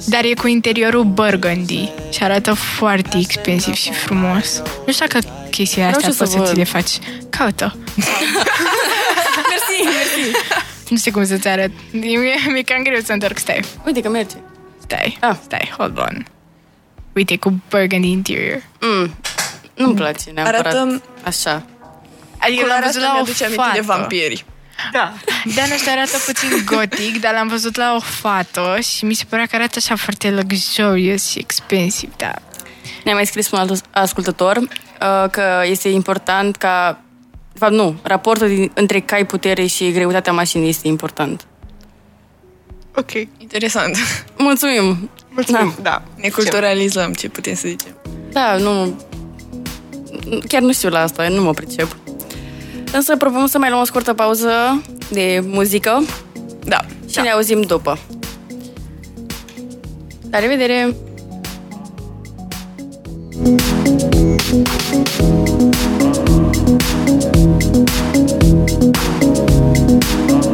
dar 0.05 0.25
e 0.25 0.35
cu 0.35 0.47
interiorul 0.47 1.05
burgundy 1.05 1.89
și 2.13 2.23
arată 2.23 2.53
foarte 2.55 3.17
expensiv 3.19 3.75
și 3.75 3.93
frumos. 3.93 4.63
Nu 4.87 4.93
știu 4.93 5.07
dacă 5.07 5.27
chestiile 5.51 5.87
astea 5.87 6.01
știu 6.11 6.13
să 6.13 6.19
poți 6.19 6.33
să 6.33 6.39
văd. 6.39 6.49
ți 6.49 6.55
le 6.57 6.65
faci. 6.65 6.91
Caută. 7.31 7.77
Mersi, 9.51 9.83
mersi. 9.85 10.37
Nu 10.89 10.97
știu 10.97 11.13
cum 11.13 11.25
să-ți 11.25 11.49
arăt. 11.49 11.71
Mi-e, 11.93 12.19
mi-e 12.53 12.63
cam 12.63 12.83
greu 12.83 13.01
să 13.05 13.13
întorc. 13.13 13.39
Stai, 13.39 13.61
Uite 13.87 14.01
că 14.01 14.09
merge. 14.09 14.35
stai, 14.83 15.19
Ah. 15.21 15.37
stai, 15.45 15.75
hold 15.79 15.99
on. 15.99 16.27
Uite, 17.13 17.37
cu 17.37 17.61
burgundy 17.71 18.11
interior. 18.11 18.63
Mm. 18.81 19.15
Nu-mi 19.77 19.95
place 19.95 20.31
neapărat 20.31 20.61
Arată- 20.67 21.03
așa. 21.25 21.63
Adică 22.39 22.67
l-am 22.67 22.81
Culoarea 22.81 22.87
văzut 22.87 23.03
asta 23.03 23.07
la 23.07 23.11
o 23.11 23.13
mi-aduce 23.13 23.45
aminte 23.45 23.65
de 23.75 23.81
fată. 23.81 23.99
vampiri. 23.99 24.45
Da. 24.93 25.13
Da, 25.55 25.67
nu 25.67 25.75
știu, 25.77 25.93
arată 25.93 26.17
puțin 26.27 26.63
gotic, 26.65 27.21
dar 27.21 27.33
l-am 27.33 27.49
văzut 27.49 27.77
la 27.77 27.95
o 27.97 28.01
fată 28.01 28.79
și 28.81 29.05
mi 29.05 29.15
se 29.15 29.25
părea 29.29 29.47
că 29.47 29.57
arată 29.57 29.75
așa 29.77 29.97
foarte 29.97 30.31
luxurious 30.31 31.29
și 31.29 31.39
expensiv, 31.39 32.13
da. 32.17 32.33
Ne-a 33.05 33.15
mai 33.15 33.27
scris 33.27 33.51
un 33.51 33.59
alt 33.59 33.85
ascultător 33.91 34.57
uh, 34.57 35.31
că 35.31 35.63
este 35.65 35.89
important 35.89 36.57
ca... 36.57 37.01
De 37.53 37.59
fapt, 37.59 37.73
nu. 37.73 37.97
Raportul 38.03 38.49
din, 38.49 38.71
între 38.75 39.01
cai 39.01 39.27
putere 39.27 39.67
și 39.67 39.93
greutatea 39.93 40.33
mașinii 40.33 40.69
este 40.69 40.89
important. 40.89 41.45
Ok. 42.95 43.11
Interesant. 43.39 43.97
Mulțumim! 44.39 45.11
Mulțumim. 45.29 45.75
Da. 45.83 46.03
Ne 46.15 46.29
culturalizăm, 46.29 47.13
ce 47.13 47.29
putem 47.29 47.55
să 47.55 47.69
zicem. 47.69 47.97
Da, 48.33 48.57
nu... 48.57 49.01
Chiar 50.49 50.63
nu 50.63 50.73
știu 50.73 50.89
la 50.89 51.01
asta, 51.01 51.29
nu 51.29 51.43
mă 51.43 51.53
pricep. 51.53 51.97
Însă 52.93 53.17
propun 53.17 53.47
să 53.47 53.59
mai 53.59 53.69
luăm 53.69 53.81
o 53.81 53.85
scurtă 53.85 54.15
pauză 54.15 54.51
de 55.11 55.43
muzică 55.47 56.05
Da. 56.65 56.81
și 57.11 57.21
ne 57.21 57.31
auzim 57.31 57.61
după. 57.61 57.99
La 60.31 60.39
revedere! 60.39 60.95
to 70.27 70.46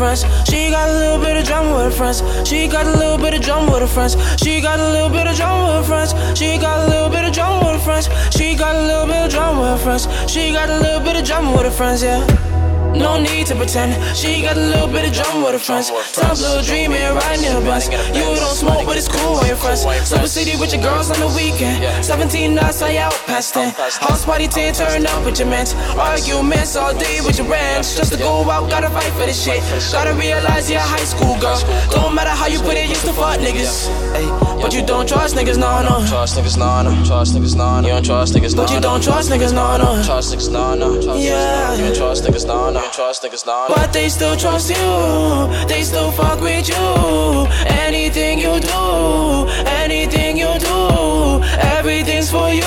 friends. 0.00 0.24
She 0.48 0.70
got 0.70 0.88
a 0.88 0.92
little 0.92 1.18
bit 1.18 1.36
of 1.36 1.44
drama 1.44 1.76
with 1.76 1.84
her 1.84 1.90
friends. 1.90 2.48
She 2.48 2.66
got 2.66 2.86
a 2.86 2.92
little 3.02 3.18
bit 3.18 3.34
of 3.34 3.42
drama 3.42 3.70
with 3.70 3.82
her 3.82 3.86
friends. 3.86 4.16
She 4.42 4.60
got 4.62 4.80
a 4.80 4.88
little 4.94 5.10
bit 5.10 5.26
of 5.26 5.36
drama 5.36 5.62
with 5.66 5.76
her 5.80 5.88
friends. 5.90 6.38
She 6.38 6.56
got 6.56 6.78
a 6.80 6.86
little 6.88 7.10
bit 7.10 7.24
of 7.26 7.32
drama 7.34 7.58
with 7.66 7.76
her 7.76 7.84
friends. 7.84 8.08
She 8.34 8.54
got 8.56 8.74
a 8.76 8.82
little 8.90 9.06
bit 9.06 9.26
of 9.26 9.30
drama 9.30 9.60
with 9.60 9.70
her 9.72 9.84
friends. 9.84 10.32
She 10.32 10.52
got 10.52 10.70
a 10.70 10.78
little 10.80 11.00
bit 11.00 11.16
of 11.16 11.24
drama 11.24 11.52
with 11.52 11.64
her 11.64 11.70
friends, 11.70 12.02
yeah. 12.02 12.49
No 12.94 13.20
need 13.20 13.46
to 13.46 13.54
pretend. 13.54 13.94
She 14.16 14.42
got 14.42 14.56
a 14.56 14.60
little 14.60 14.88
bit 14.88 15.06
of 15.06 15.12
drama 15.12 15.44
with 15.44 15.52
her 15.52 15.58
friends. 15.58 15.92
Some 16.12 16.36
little 16.36 16.62
dream 16.62 16.92
and 16.92 17.16
riding 17.16 17.44
in 17.44 17.56
a 17.56 17.60
bus. 17.60 17.88
You 17.88 18.24
don't 18.34 18.54
smoke, 18.54 18.86
but 18.86 18.96
it's 18.96 19.08
cool 19.08 19.38
with 19.38 19.48
your 19.48 19.56
friends. 19.56 19.82
Super 20.08 20.26
City 20.26 20.58
with 20.58 20.72
your 20.72 20.82
girls 20.82 21.10
on 21.10 21.18
the 21.20 21.28
weekend. 21.36 22.04
17 22.04 22.54
nights, 22.54 22.82
I 22.82 22.96
out 22.96 23.14
past 23.26 23.54
10. 23.54 23.74
House 23.74 24.24
party 24.24 24.48
10, 24.48 24.74
turn 24.74 25.06
up 25.06 25.24
with 25.24 25.38
your 25.38 25.48
mans. 25.48 25.74
Arguments 25.96 26.76
all 26.76 26.92
day 26.96 27.20
with 27.24 27.38
your 27.38 27.48
rants. 27.48 27.96
Just 27.96 28.12
to 28.12 28.18
go 28.18 28.48
out, 28.50 28.68
gotta 28.70 28.90
fight 28.90 29.12
for 29.12 29.26
this 29.26 29.42
shit. 29.42 29.62
Gotta 29.92 30.14
realize 30.14 30.70
you're 30.70 30.80
a 30.80 30.82
high 30.82 31.04
school 31.04 31.38
girl. 31.40 31.60
Don't 31.90 32.14
matter 32.14 32.30
how 32.30 32.46
you 32.46 32.60
put 32.60 32.74
it, 32.76 32.88
used 32.88 33.06
to 33.06 33.12
fuck 33.12 33.38
niggas. 33.40 33.88
Ay, 34.14 34.26
but 34.60 34.74
you 34.74 34.84
don't 34.84 35.08
trust 35.08 35.34
niggas, 35.36 35.58
no, 35.58 35.82
no. 35.82 36.06
Trust 36.06 36.36
niggas, 36.36 36.58
nah, 36.58 36.82
no. 36.82 37.04
Trust 37.04 37.34
niggas, 37.34 37.56
nah, 37.56 37.80
no. 37.80 37.88
You 37.88 37.94
don't 37.94 38.04
trust 38.04 38.34
niggas, 38.34 38.54
nah, 38.54 38.62
But 38.62 38.74
you 38.74 38.80
don't 38.80 39.02
trust 39.02 39.30
niggas, 39.30 39.52
no, 39.54 39.76
no. 39.76 40.02
Trust 40.04 40.34
niggas, 40.34 40.50
nah, 40.52 40.74
no. 40.74 41.14
Yeah. 41.16 41.32
nah. 41.32 41.74
You 41.74 41.84
don't 41.84 41.96
trust 41.96 42.24
niggas, 42.24 42.46
nah, 42.46 42.70
no. 42.70 42.80
Trust 42.92 43.22
niggas, 43.22 43.46
no. 43.46 43.66
But 43.68 43.92
they 43.92 44.08
still 44.08 44.36
trust 44.36 44.70
you, 44.70 45.66
they 45.66 45.82
still 45.82 46.10
fuck 46.12 46.40
with 46.40 46.68
you. 46.68 47.46
Anything 47.66 48.38
you 48.38 48.60
do, 48.60 49.48
anything 49.82 50.36
you 50.36 50.52
do, 50.58 51.42
everything's 51.76 52.30
for 52.30 52.50
you. 52.50 52.62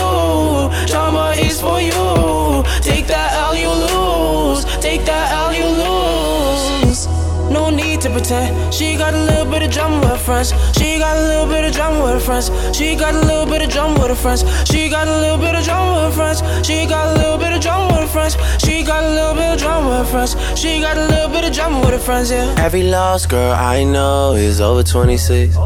Drama 0.88 1.34
is 1.38 1.62
for 1.62 1.80
you. 1.80 2.64
Take 2.82 3.08
that 3.08 3.34
L, 3.34 3.56
you 3.56 3.70
lose. 3.70 4.66
Take 4.82 5.06
that 5.06 5.32
L, 5.32 5.54
you 5.54 5.66
lose. 5.66 7.08
No 7.50 7.70
need 7.70 8.02
to 8.02 8.10
pretend. 8.10 8.74
She 8.74 8.96
got 8.98 9.14
a 9.14 9.24
little 9.26 9.46
bit 9.46 9.62
of 9.64 9.72
drama 9.72 10.00
with 10.02 10.20
friends. 10.22 10.54
She 10.78 10.98
got 10.98 11.18
a 11.18 11.22
little 11.22 11.46
bit 11.46 11.63
of 11.84 11.94
drama 11.94 12.04
with 12.04 12.14
her 12.14 12.20
friends. 12.20 12.78
She 12.78 12.96
got 12.96 13.14
a 13.14 13.20
little 13.20 13.46
bit 13.46 13.62
of 13.62 13.70
drama 13.70 14.00
with 14.00 14.10
her 14.10 14.16
friends. 14.16 14.44
She 14.70 14.90
got 14.90 15.08
a 15.08 15.20
little 15.20 15.38
bit 15.38 15.56
of 15.56 15.64
drama 15.64 15.94
with 15.94 16.04
her 16.04 16.12
friends. 16.12 16.68
She 16.68 16.86
got 16.86 17.08
a 17.08 17.20
little 17.20 17.38
bit 17.38 17.54
of 17.54 17.62
drama 17.62 17.88
with 17.88 18.02
her 18.02 18.08
friends. 18.08 18.38
She 18.64 18.84
got 18.84 19.04
a 19.04 19.10
little 19.10 19.36
bit 19.36 19.54
of 19.54 19.60
drama 19.60 19.90
with 19.90 19.98
her 20.00 20.06
friends. 20.06 20.60
She 20.60 20.82
got 20.82 20.98
a 20.98 21.08
little 21.08 21.30
bit 21.30 21.46
of 21.46 21.54
drama 21.54 21.80
with 21.80 21.92
her 21.92 22.00
friends, 22.00 22.32
yeah. 22.32 22.56
Every 22.58 22.84
lost 22.84 23.30
girl 23.30 23.54
I 23.54 23.84
know 23.84 24.34
is 24.34 24.62
over 24.62 24.84
26. 24.84 25.58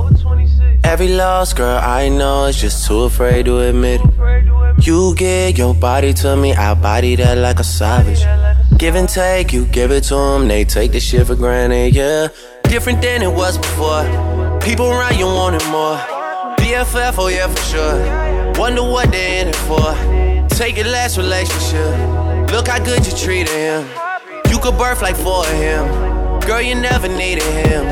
Every 0.83 1.09
lost 1.09 1.55
girl 1.55 1.79
I 1.79 2.09
know 2.09 2.45
is 2.45 2.59
just 2.59 2.87
too 2.87 3.03
afraid 3.03 3.45
to 3.45 3.59
admit 3.59 4.01
it. 4.01 4.85
You 4.85 5.15
give 5.15 5.57
your 5.57 5.73
body 5.73 6.13
to 6.13 6.35
me, 6.35 6.53
I 6.53 6.73
body 6.75 7.15
that 7.15 7.37
like 7.37 7.59
a 7.59 7.63
savage. 7.63 8.23
Give 8.77 8.95
and 8.95 9.09
take, 9.09 9.51
you 9.51 9.65
give 9.65 9.91
it 9.91 10.03
to 10.05 10.15
them, 10.15 10.47
they 10.47 10.65
take 10.65 10.91
the 10.91 10.99
shit 10.99 11.27
for 11.27 11.35
granted, 11.35 11.95
yeah. 11.95 12.27
Different 12.63 13.01
than 13.01 13.23
it 13.23 13.31
was 13.31 13.57
before. 13.57 14.36
People 14.67 14.89
around 14.89 15.17
you 15.17 15.27
wanted 15.27 15.63
more. 15.71 15.95
BFF, 16.59 17.15
oh 17.17 17.29
yeah, 17.29 17.47
for 17.47 17.61
sure. 17.71 18.59
Wonder 18.59 18.83
what 18.83 19.09
they're 19.13 19.41
in 19.41 19.47
it 19.47 19.55
for. 19.55 19.95
Take 20.57 20.75
your 20.75 20.87
last 20.87 21.17
relationship. 21.17 22.51
Look 22.51 22.67
how 22.67 22.83
good 22.83 23.07
you 23.07 23.13
treated 23.13 23.47
him. 23.47 23.87
You 24.51 24.59
could 24.59 24.77
birth 24.77 25.01
like 25.01 25.15
four 25.15 25.45
of 25.45 25.53
him. 25.53 25.87
Girl, 26.41 26.61
you 26.61 26.75
never 26.75 27.07
needed 27.07 27.43
him. 27.43 27.85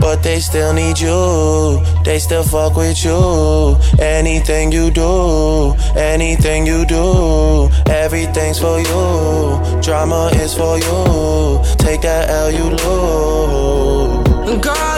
But 0.00 0.22
they 0.22 0.40
still 0.40 0.74
need 0.74 1.00
you. 1.00 1.82
They 2.04 2.18
still 2.18 2.42
fuck 2.42 2.76
with 2.76 3.02
you. 3.02 3.78
Anything 3.98 4.70
you 4.70 4.90
do, 4.90 5.72
anything 5.96 6.66
you 6.66 6.84
do, 6.84 7.70
everything's 7.86 8.58
for 8.58 8.78
you. 8.78 9.80
Drama 9.80 10.30
is 10.34 10.52
for 10.52 10.76
you. 10.76 11.62
Take 11.78 12.02
that 12.02 12.28
L, 12.28 12.50
you 12.50 12.64
lose. 12.84 14.62
Girl, 14.62 14.97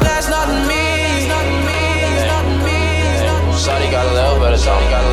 song. 4.61 5.10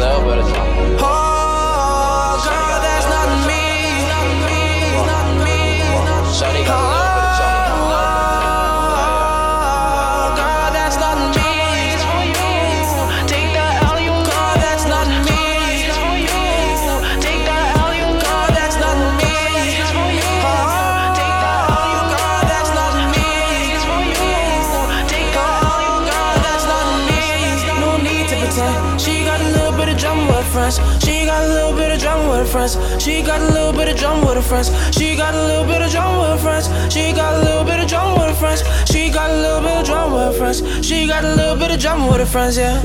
She 31.04 31.26
got 31.26 31.44
a 31.44 31.48
little 31.48 31.74
bit 31.74 31.92
of 31.92 32.00
drama 32.00 32.30
with 32.30 32.40
her 32.40 32.46
friends. 32.46 32.78
She 33.04 33.22
got 33.22 33.42
a 33.42 33.46
little 33.46 33.74
bit 33.74 33.88
of 33.90 33.98
drama 33.98 34.26
with 34.26 34.36
her 34.36 34.42
friends. 34.42 34.70
She 34.96 35.16
got 35.16 35.34
a 35.34 35.44
little 35.46 35.66
bit 35.66 35.82
of 35.82 35.90
drama 35.92 36.20
with 36.20 36.30
her 36.30 36.38
friends. 36.38 36.94
She 36.94 37.12
got 37.14 37.34
a 37.34 37.40
little 37.44 37.64
bit 37.64 37.80
of 37.80 37.88
drama 37.88 38.14
with 38.14 38.30
her 38.30 38.36
friends. 38.36 38.64
She 38.92 39.10
got 39.10 39.30
a 39.30 39.36
little 39.36 39.62
bit 39.62 39.78
of 39.80 39.86
drama 39.86 40.16
with 40.16 40.26
her 40.26 40.34
friends. 40.34 40.86
She 40.86 41.08
got 41.08 41.24
a 41.24 41.36
little 41.36 41.56
bit 41.56 41.72
of 41.72 41.80
drama 41.80 42.08
with 42.08 42.20
her 42.20 42.26
friends, 42.26 42.58
yeah. 42.58 42.82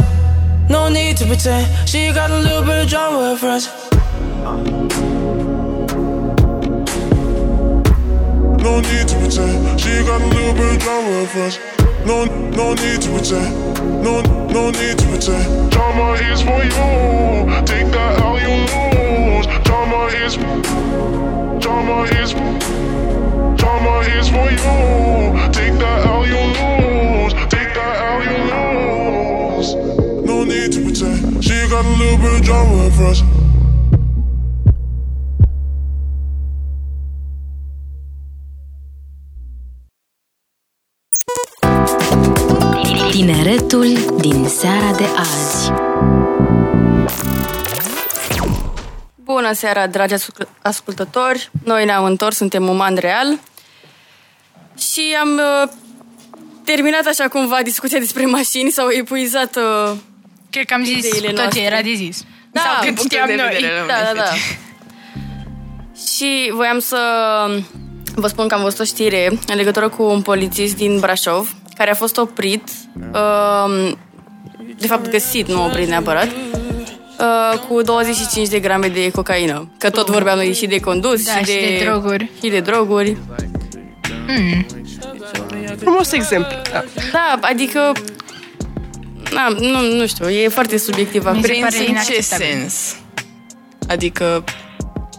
No 0.69 0.89
need 0.89 1.17
to 1.19 1.27
pretend. 1.27 1.67
She 1.89 2.13
got 2.13 2.31
a 2.31 2.39
little 2.39 2.63
bit 2.63 2.83
of 2.85 2.89
drama 2.89 3.19
with 3.19 3.31
her 3.31 3.37
friends. 3.37 3.69
No 8.63 8.81
need 8.81 9.09
to 9.09 9.17
pretend. 9.19 9.81
She 9.81 10.05
got 10.05 10.21
a 10.21 10.27
little 10.27 10.55
bit 10.55 10.73
of 10.75 10.79
drama 10.79 11.09
with 11.09 11.33
her 11.33 11.51
friends. 11.51 11.59
No, 12.07 12.25
no 12.25 12.75
need 12.75 13.01
to 13.03 13.11
pretend. 13.11 13.72
No, 13.83 14.21
no 14.49 14.71
need 14.71 14.99
to 14.99 15.07
pretend. 15.09 15.71
Drama 15.73 16.13
is 16.31 16.41
for 16.43 16.63
you. 16.63 16.71
Take 17.67 17.91
that 17.93 18.21
L, 18.21 18.39
you 18.39 18.55
lose. 18.73 19.47
Drama 19.65 20.07
is, 20.23 20.37
drama 21.63 22.03
is, 22.21 22.33
drama 23.59 24.01
is 24.17 24.29
for 24.29 24.49
you. 24.51 25.53
Take 25.53 25.79
that 25.81 26.07
L, 26.07 26.27
you 26.27 26.43
lose. 26.59 27.33
Take 27.51 27.75
that 27.75 27.95
L, 28.13 28.21
you 28.29 28.39
lose. 28.53 29.75
No 30.27 30.45
need 30.45 30.73
to 30.73 30.83
pretend. 30.83 31.45
She 31.45 31.55
got 31.69 31.85
a 31.85 31.89
little 31.89 32.19
bit 32.19 32.41
of 32.41 32.43
drama 32.43 32.85
with 32.85 32.95
her 32.97 33.42
Bună 49.43 49.55
seara, 49.55 49.87
dragi 49.87 50.15
ascult- 50.15 50.49
ascultători! 50.63 51.51
Noi 51.65 51.85
ne-am 51.85 52.05
întors, 52.05 52.37
suntem 52.37 52.69
Uman 52.69 52.95
Real 52.95 53.39
și 54.79 55.17
am 55.21 55.29
uh, 55.63 55.69
terminat 56.65 57.07
așa 57.07 57.29
cumva 57.29 57.63
discuția 57.63 57.99
despre 57.99 58.27
mașini, 58.27 58.71
s-au 58.71 58.89
epuizat 58.91 59.57
uh, 59.57 59.93
Cred 60.51 60.65
că 60.67 60.75
am 60.75 60.85
zis 60.85 60.97
Ideile 61.07 61.27
tot 61.27 61.37
noastre. 61.37 61.61
ce 61.61 61.67
era 61.67 61.83
de 61.83 61.93
zis. 61.95 62.25
Da, 62.53 62.61
Sau 62.61 62.71
cât 62.85 62.95
punctul 62.95 63.05
știam 63.09 63.27
de 63.27 63.35
noi. 63.35 63.49
vedere 63.53 63.81
la 63.81 63.87
Da, 63.87 63.93
da, 64.05 64.13
da. 64.15 64.23
Fete. 64.23 64.59
Și 66.17 66.51
voiam 66.55 66.79
să 66.79 66.99
vă 68.15 68.27
spun 68.27 68.49
că 68.49 68.55
am 68.55 68.63
văzut 68.63 68.79
o 68.79 68.85
știre 68.85 69.39
în 69.47 69.57
legătură 69.57 69.89
cu 69.89 70.03
un 70.03 70.23
polițist 70.23 70.77
din 70.77 70.99
Brașov 71.01 71.55
care 71.77 71.91
a 71.91 71.95
fost 71.95 72.17
oprit, 72.17 72.63
um, 72.97 73.99
de 74.79 74.87
fapt 74.87 75.09
găsit, 75.11 75.49
nu 75.49 75.65
oprit 75.65 75.89
neapărat, 75.89 76.27
uh, 76.27 76.61
cu 77.69 77.83
25 77.83 78.49
de 78.49 78.59
grame 78.61 78.89
de 78.89 79.11
cocaină. 79.11 79.69
Că 79.79 79.91
tot 79.91 80.11
vorbeam 80.11 80.37
noi 80.37 80.53
și 80.55 80.67
de 80.67 80.81
condus 80.81 81.25
Da, 81.25 81.33
și 81.33 81.45
de 81.45 81.81
droguri. 81.85 82.31
Și 82.43 82.49
de 82.51 82.61
droguri. 82.61 83.17
Frumos 85.79 86.13
exemplu. 86.13 86.57
Da. 86.73 86.85
Da, 87.13 87.39
adică... 87.41 87.93
Na, 89.33 89.49
nu, 89.49 89.81
nu 89.97 90.07
știu, 90.07 90.29
e 90.31 90.49
foarte 90.49 90.77
subiectiv. 90.77 91.25
Mi 91.33 91.43
se 91.45 91.51
acum. 91.51 91.61
pare 91.61 91.75
Prins 91.75 91.75
în 91.75 91.81
ce 91.85 91.91
inacceptabil. 91.91 92.47
sens? 92.47 92.97
Adică 93.89 94.45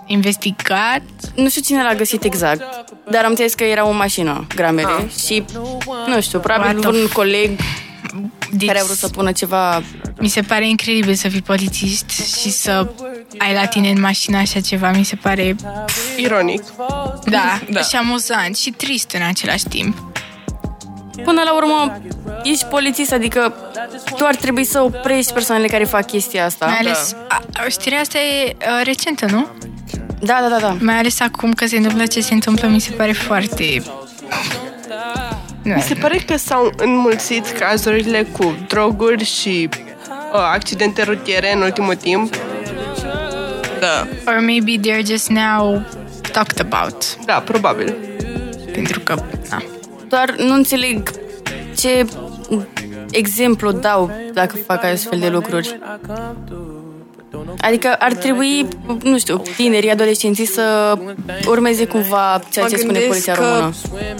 Investigat. 0.05 1.01
Nu 1.35 1.49
știu 1.49 1.61
cine 1.61 1.83
l-a 1.83 1.93
găsit 1.95 2.23
exact, 2.23 2.61
dar 3.09 3.23
am 3.23 3.29
înțeles 3.29 3.53
că 3.53 3.63
era 3.63 3.87
o 3.87 3.91
mașină, 3.91 4.47
gramele, 4.55 4.87
Ah. 4.87 5.23
și, 5.27 5.43
nu 6.07 6.21
știu, 6.21 6.39
probabil 6.39 6.77
What 6.77 6.91
the 6.93 7.01
un 7.01 7.07
coleg 7.13 7.59
Deci, 8.51 8.67
care 8.67 8.79
a 8.79 8.83
vrut 8.83 8.97
să 8.97 9.07
pună 9.07 9.31
ceva... 9.31 9.81
Mi 10.19 10.27
se 10.27 10.41
pare 10.41 10.67
incredibil 10.69 11.13
să 11.13 11.27
fii 11.29 11.41
polițist 11.41 12.09
și 12.41 12.51
să 12.51 12.91
ai 13.37 13.53
la 13.53 13.65
tine 13.65 13.89
în 13.89 13.99
mașină 13.99 14.37
așa 14.37 14.59
ceva. 14.59 14.91
Mi 14.91 15.03
se 15.03 15.15
pare, 15.15 15.55
Ironic. 16.17 16.63
da, 17.25 17.59
Da. 17.69 17.81
și 17.81 17.95
amuzant 17.95 18.57
și 18.57 18.71
trist 18.71 19.11
în 19.11 19.21
același 19.27 19.63
timp. 19.63 20.11
Până 21.23 21.41
la 21.45 21.55
urmă, 21.55 22.01
ești 22.43 22.65
polițist, 22.65 23.11
adică 23.11 23.53
tu 24.15 24.25
ar 24.25 24.35
trebui 24.35 24.63
să 24.63 24.81
oprești 24.81 25.33
persoanele 25.33 25.67
care 25.67 25.83
fac 25.83 26.05
chestia 26.05 26.45
asta. 26.45 26.65
Mai 26.65 26.77
ales, 26.77 27.15
a, 27.27 27.43
a, 27.53 27.67
știrea 27.69 27.99
asta 27.99 28.17
e 28.17 28.55
a, 28.65 28.81
recentă, 28.81 29.25
nu? 29.25 29.47
Da, 30.19 30.37
da, 30.41 30.47
da, 30.47 30.59
da. 30.59 30.77
Mai 30.79 30.97
ales 30.97 31.19
acum 31.19 31.53
că 31.53 31.65
se 31.65 31.77
întâmplă 31.77 32.05
ce 32.05 32.21
se 32.21 32.33
întâmplă, 32.33 32.67
mi 32.67 32.79
se 32.79 32.91
pare 32.91 33.11
foarte... 33.11 33.83
Mi 35.63 35.81
se 35.81 35.93
pare 35.93 36.17
că 36.17 36.37
s-au 36.37 36.71
înmulțit 36.77 37.47
cazurile 37.47 38.27
cu 38.31 38.55
droguri 38.67 39.23
și 39.23 39.69
uh, 39.71 40.39
accidente 40.53 41.03
rutiere 41.03 41.53
în 41.53 41.61
ultimul 41.61 41.95
timp. 41.95 42.35
Da. 43.79 44.07
Or 44.31 44.39
maybe 44.39 44.71
they're 44.77 45.05
just 45.05 45.27
now 45.27 45.81
talked 46.31 46.71
about. 46.71 47.15
Da, 47.25 47.33
probabil. 47.33 47.95
Pentru 48.71 48.99
că, 48.99 49.15
na. 49.49 49.63
Doar 50.07 50.35
nu 50.37 50.53
înțeleg 50.53 51.09
ce 51.77 52.05
exemplu 53.11 53.71
dau 53.71 54.11
dacă 54.33 54.55
fac 54.55 54.83
astfel 54.83 55.19
de 55.19 55.29
lucruri. 55.29 55.79
Adică 57.61 57.95
ar 57.99 58.13
trebui, 58.13 58.67
nu 59.03 59.17
știu, 59.17 59.41
tinerii, 59.55 59.89
adolescenții 59.89 60.45
să 60.45 60.97
urmeze 61.47 61.85
cumva 61.85 62.41
ceea 62.51 62.65
Mă 62.65 62.71
ce 62.71 62.77
spune 62.77 62.99
gândesc 62.99 63.07
poliția 63.07 63.33
că, 63.33 63.41
română. 63.41 63.73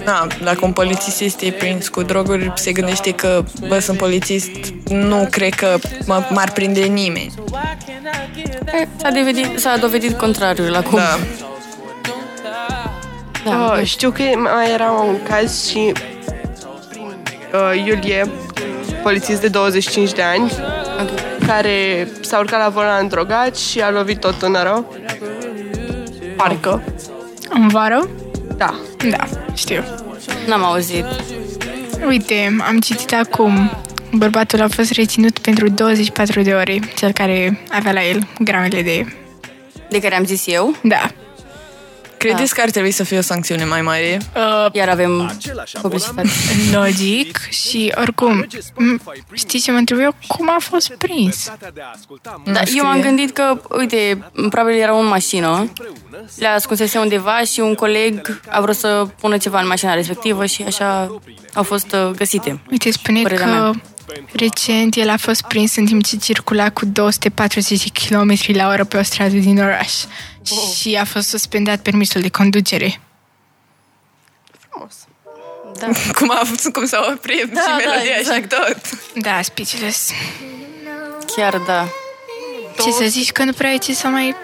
Na, 0.06 0.28
dacă 0.44 0.60
un 0.62 0.72
polițist 0.72 1.22
este 1.22 1.56
prins 1.60 1.88
cu 1.88 2.02
droguri, 2.02 2.52
se 2.56 2.72
gândește 2.72 3.12
că, 3.12 3.44
bă, 3.68 3.80
sunt 3.80 3.98
polițist, 3.98 4.50
nu 4.90 5.28
cred 5.32 5.54
că 5.54 5.78
mă, 6.06 6.24
m-ar 6.30 6.52
prinde 6.52 6.82
nimeni. 6.82 7.34
E, 8.82 8.88
S-a 8.96 9.10
dovedit, 9.10 9.60
s-a 9.60 9.78
dovedit 9.78 10.18
contrariul 10.18 10.76
acum. 10.76 10.98
Da. 10.98 11.20
Da, 13.46 13.76
Uh, 13.78 13.82
știu 13.84 14.12
că 14.12 14.22
mai 14.38 14.72
era 14.74 14.92
un 14.92 15.24
caz 15.24 15.70
și 15.70 15.92
uh, 17.54 17.86
Iulie, 17.86 18.32
polițist 19.02 19.42
de 19.42 19.48
25 19.48 20.12
de 20.12 20.22
ani, 20.22 20.52
care 21.46 22.08
s-a 22.22 22.40
urcat 22.40 22.60
la 22.60 22.70
volan 22.70 23.08
drogat 23.08 23.58
și 23.58 23.82
a 23.82 23.92
lovit 23.92 24.24
o 24.24 24.32
tânără. 24.32 24.86
Parcă. 26.36 26.84
În 27.50 27.68
vară? 27.68 28.10
Da. 28.58 28.76
Da, 29.10 29.28
știu. 29.54 29.84
N-am 30.48 30.64
auzit. 30.64 31.06
Uite, 32.08 32.56
am 32.68 32.80
citit 32.80 33.14
acum. 33.14 33.72
Bărbatul 34.12 34.62
a 34.62 34.68
fost 34.68 34.92
reținut 34.92 35.40
pentru 35.40 35.70
24 35.70 36.42
de 36.42 36.54
ore, 36.54 36.80
cel 36.96 37.12
care 37.12 37.60
avea 37.72 37.92
la 37.92 38.06
el 38.06 38.28
gramele 38.40 38.82
de... 38.82 39.06
De 39.90 40.00
care 40.00 40.16
am 40.16 40.26
zis 40.26 40.48
eu. 40.48 40.76
Da. 40.84 41.12
Credeți 42.24 42.54
că 42.54 42.62
ar 42.62 42.70
trebui 42.70 42.92
să 42.92 43.04
fie 43.04 43.18
o 43.18 43.22
sancțiune 43.22 43.66
mai 43.66 43.82
mare? 43.82 44.22
Uh, 44.36 44.68
Iar 44.72 44.90
avem 44.90 45.32
publicitate. 45.82 46.30
logic 46.72 47.38
și 47.50 47.94
oricum, 47.98 48.46
m- 48.48 49.34
știți 49.34 49.64
ce 49.64 49.72
mă 49.72 49.78
întreb 49.78 50.00
eu? 50.00 50.16
Cum 50.28 50.50
a 50.50 50.58
fost 50.60 50.94
prins? 50.98 51.52
Da, 52.46 52.62
eu 52.76 52.84
m-am 52.84 53.02
gândit 53.02 53.32
că, 53.34 53.62
uite, 53.78 54.30
probabil 54.50 54.80
era 54.80 54.98
în 55.00 55.06
mașină, 55.06 55.72
le 56.38 56.48
ascunsese 56.48 57.00
undeva 57.00 57.40
și 57.42 57.60
un 57.60 57.76
coleg 57.76 58.40
a 58.50 58.62
vrut 58.62 58.76
să 58.76 59.08
pună 59.20 59.38
ceva 59.38 59.60
în 59.62 59.68
mașina 59.68 59.94
respectivă 59.94 60.46
și 60.46 60.64
așa 60.64 61.20
au 61.54 61.64
fost 61.64 61.92
uh, 61.94 62.10
găsite. 62.16 62.60
Uite, 62.72 62.92
spune 62.92 63.22
Părerea 63.22 63.46
că 63.46 63.52
mea. 63.52 63.82
Recent 64.32 64.96
el 64.96 65.10
a 65.10 65.18
fost 65.18 65.42
prins 65.42 65.76
în 65.76 65.86
timp 65.86 66.04
ce 66.04 66.18
circula 66.18 66.72
cu 66.72 66.86
240 66.86 67.92
km 67.92 68.36
la 68.48 68.68
oră 68.68 68.84
pe 68.84 68.98
o 68.98 69.04
stradă 69.04 69.38
din 69.38 69.60
oraș 69.60 69.94
și 70.76 70.96
a 70.96 71.06
fost 71.06 71.28
suspendat 71.28 71.80
permisul 71.80 72.22
de 72.22 72.30
conducere. 72.30 73.00
Da. 75.80 75.88
Cum, 76.16 76.30
a, 76.30 76.42
cum 76.74 76.86
s-a 76.86 77.10
oprit 77.14 77.54
Da, 77.54 77.62
și 77.62 77.68
da, 77.68 77.76
melodia 77.76 78.16
exact. 78.20 78.42
și 78.42 78.48
tot. 78.48 78.78
Da, 79.24 79.42
speechless. 79.42 80.12
Chiar 81.36 81.58
da. 81.58 81.88
Ce 82.84 82.92
să 82.92 83.06
zici 83.08 83.32
că 83.32 83.44
nu 83.44 83.52
prea 83.52 83.70
ai 83.70 83.78
ce 83.78 83.94
să 83.94 84.08
mai 84.08 84.36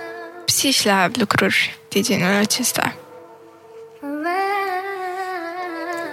psiși 0.46 0.86
la 0.86 1.10
lucruri 1.14 1.78
de 1.90 2.02
genul 2.02 2.36
acesta. 2.36 2.96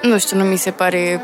Nu 0.03 0.19
știu, 0.19 0.37
nu 0.37 0.45
mi 0.45 0.57
se 0.57 0.71
pare 0.71 1.21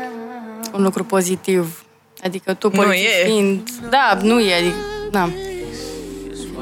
un 0.71 0.83
lucru 0.83 1.03
pozitiv. 1.03 1.82
Adică 2.23 2.53
tu, 2.53 2.67
Nu 2.73 2.81
polițist 2.81 3.07
e. 3.21 3.25
fiind... 3.25 3.69
Da, 3.89 4.17
nu 4.21 4.39
e, 4.39 4.53
adică... 4.55 4.75
Da. 5.11 5.29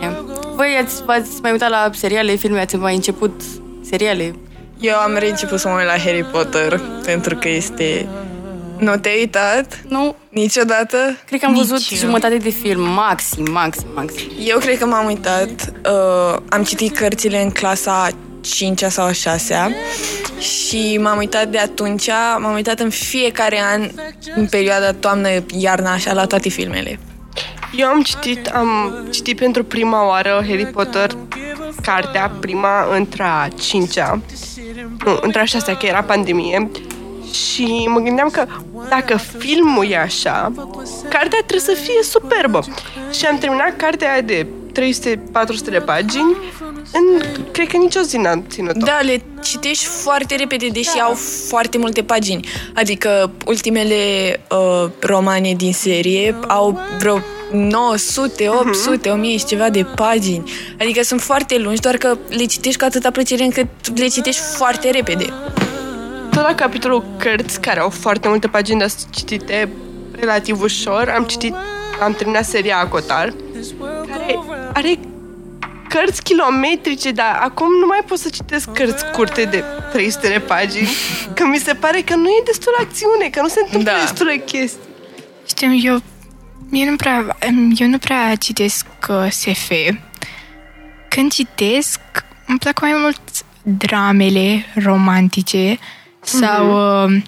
E. 0.02 0.12
Voi 0.56 0.78
ați, 0.84 1.04
v-ați 1.04 1.30
mai 1.42 1.52
uitat 1.52 1.70
la 1.70 1.90
seriale, 1.94 2.36
filme, 2.36 2.60
ați 2.60 2.76
mai 2.76 2.96
început 2.96 3.42
seriale? 3.84 4.36
Eu 4.80 4.96
am 4.96 5.16
reînceput 5.18 5.60
să 5.60 5.68
mă 5.68 5.76
uit 5.78 5.86
la 5.86 5.98
Harry 5.98 6.24
Potter 6.24 6.82
pentru 7.06 7.36
că 7.36 7.50
este... 7.50 8.08
Nu 8.78 8.98
te-ai 8.98 9.18
uitat? 9.20 9.82
Nu. 9.88 10.16
Niciodată? 10.30 10.98
Cred 11.26 11.40
că 11.40 11.46
am 11.46 11.52
Nici 11.52 11.66
văzut 11.68 11.92
eu. 11.92 11.98
jumătate 11.98 12.38
de 12.38 12.50
film, 12.50 12.82
maxim, 12.94 13.52
maxim, 13.52 13.88
maxim. 13.96 14.28
Eu 14.46 14.58
cred 14.58 14.78
că 14.78 14.86
m-am 14.86 15.06
uitat, 15.06 15.74
uh, 15.86 16.38
am 16.50 16.64
citit 16.64 16.96
cărțile 16.98 17.42
în 17.42 17.50
clasa 17.50 18.10
5 18.42 18.84
sau 18.84 19.06
a 19.06 19.12
6 19.12 19.76
și 20.40 20.98
m-am 21.02 21.18
uitat 21.18 21.48
de 21.48 21.58
atunci, 21.58 22.10
m-am 22.40 22.54
uitat 22.54 22.80
în 22.80 22.90
fiecare 22.90 23.62
an, 23.74 23.90
în 24.36 24.48
perioada 24.48 24.94
toamnă-iarna, 24.94 25.92
așa, 25.92 26.14
la 26.14 26.26
toate 26.26 26.50
filmele. 26.50 27.00
Eu 27.76 27.88
am 27.88 28.02
citit, 28.02 28.48
am 28.48 28.94
citit 29.12 29.38
pentru 29.38 29.64
prima 29.64 30.08
oară 30.08 30.44
Harry 30.48 30.66
Potter, 30.66 31.12
cartea, 31.82 32.32
prima 32.40 32.96
între 32.96 33.24
a 33.24 33.48
cincea, 33.48 34.22
nu, 35.06 35.20
între 35.22 35.42
a 35.42 35.46
șasea, 35.46 35.76
că 35.76 35.86
era 35.86 36.04
pandemie, 36.04 36.70
și 37.34 37.88
mă 37.88 38.00
gândeam 38.00 38.30
că 38.30 38.46
dacă 38.90 39.18
filmul 39.18 39.88
e 39.90 39.98
așa, 39.98 40.52
cartea 41.10 41.40
trebuie 41.46 41.76
să 41.76 41.82
fie 41.84 42.04
superbă. 42.04 42.60
Și 43.12 43.26
am 43.26 43.38
terminat 43.38 43.76
cartea 43.76 44.12
aia 44.12 44.22
de 44.22 44.48
300-400 44.72 45.70
de 45.70 45.80
pagini 45.80 46.36
în, 46.94 47.22
cred 47.52 47.68
că 47.68 47.78
nicio 47.78 48.02
zi 48.02 48.18
n-am 48.18 48.44
ținut-o. 48.50 48.86
Da, 48.86 49.00
le 49.02 49.22
citești 49.44 49.86
foarte 49.86 50.36
repede, 50.36 50.68
deși 50.68 51.00
au 51.02 51.14
foarte 51.48 51.78
multe 51.78 52.04
pagini. 52.04 52.48
Adică 52.74 53.32
ultimele 53.46 53.96
uh, 54.50 54.90
romane 55.00 55.54
din 55.54 55.74
serie 55.74 56.36
au 56.48 56.80
vreo 57.00 57.22
900, 57.52 58.50
800, 58.50 59.10
1000 59.10 59.38
și 59.38 59.46
ceva 59.46 59.70
de 59.70 59.84
pagini. 59.84 60.52
Adică 60.80 61.04
sunt 61.04 61.22
foarte 61.22 61.58
lungi, 61.58 61.82
doar 61.82 61.98
că 61.98 62.18
le 62.30 62.46
citești 62.46 62.80
cu 62.80 62.86
atâta 62.86 63.12
plăcere 63.12 63.44
încât 63.44 63.68
le 63.96 64.08
citești 64.08 64.42
foarte 64.42 64.90
repede. 64.90 65.26
Tot 66.32 66.42
la 66.42 66.56
capitolul 66.56 67.04
cărți, 67.18 67.62
care 67.62 67.80
au 67.80 67.90
foarte 67.90 68.28
multe 68.28 68.48
pagini 68.48 68.80
de 68.80 68.94
citite 69.10 69.70
relativ 70.12 70.62
ușor, 70.62 71.14
am 71.16 71.24
citit, 71.24 71.56
am 72.04 72.14
terminat 72.14 72.46
seria 72.46 72.78
Acotar, 72.78 73.34
care 73.54 74.01
are 74.82 75.00
cărți 75.90 76.24
kilometrice, 76.24 77.12
dar 77.12 77.40
acum 77.42 77.68
nu 77.80 77.86
mai 77.86 78.00
pot 78.08 78.18
să 78.18 78.30
citesc 78.30 78.72
cărți 78.72 79.12
curte 79.12 79.44
de 79.44 79.64
300 79.92 80.28
de 80.28 80.40
pagini, 80.40 80.90
că 81.36 81.46
mi 81.46 81.58
se 81.58 81.74
pare 81.74 82.02
că 82.02 82.16
nu 82.16 82.28
e 82.28 82.42
destul 82.46 82.76
acțiune, 82.80 83.30
că 83.32 83.42
nu 83.42 83.48
se 83.48 83.60
întâmplă 83.66 83.92
Da. 83.92 83.98
da. 83.98 84.04
destule 84.04 84.38
chestii. 84.38 84.80
Știu, 85.48 85.68
eu, 85.84 86.02
eu, 86.72 86.90
nu 86.90 86.96
prea, 86.96 87.38
eu 87.76 87.88
nu 87.88 87.98
prea 87.98 88.36
citesc 88.36 88.86
uh, 89.10 89.28
SF. 89.30 89.72
Când 91.10 91.32
citesc, 91.32 92.00
îmi 92.48 92.58
plac 92.60 92.82
mai 92.82 92.94
mult 93.02 93.20
dramele 93.64 94.66
romantice 94.84 95.80
sau 96.22 96.68
uh, 97.04 97.22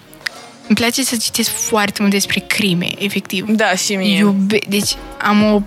îmi 0.66 0.76
place 0.76 1.02
să 1.04 1.16
citesc 1.16 1.50
foarte 1.50 1.96
mult 2.00 2.12
despre 2.12 2.40
crime, 2.40 2.88
efectiv. 2.98 3.46
Da, 3.48 3.74
și 3.74 3.94
mie. 3.94 4.16
Iube, 4.16 4.58
deci 4.68 4.94
am 5.22 5.42
o 5.42 5.62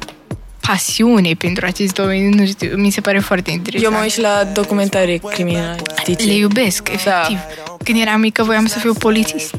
pasiune 0.68 1.34
pentru 1.38 1.66
acest 1.66 1.94
domeniu, 1.94 2.40
nu 2.40 2.46
știu, 2.46 2.76
mi 2.76 2.90
se 2.90 3.02
pare 3.02 3.20
foarte 3.20 3.52
interesant. 3.52 3.92
Eu 3.92 3.98
mă 3.98 4.04
uit 4.04 4.12
și 4.12 4.22
la 4.22 4.44
documentare 4.54 5.18
criminalistice. 5.18 6.26
Le 6.26 6.34
iubesc, 6.34 6.90
efectiv. 6.90 7.40
Când 7.84 8.02
eram 8.02 8.20
mică 8.20 8.44
voiam 8.44 8.66
să 8.66 8.80
fiu 8.80 8.94
polițist. 8.94 9.56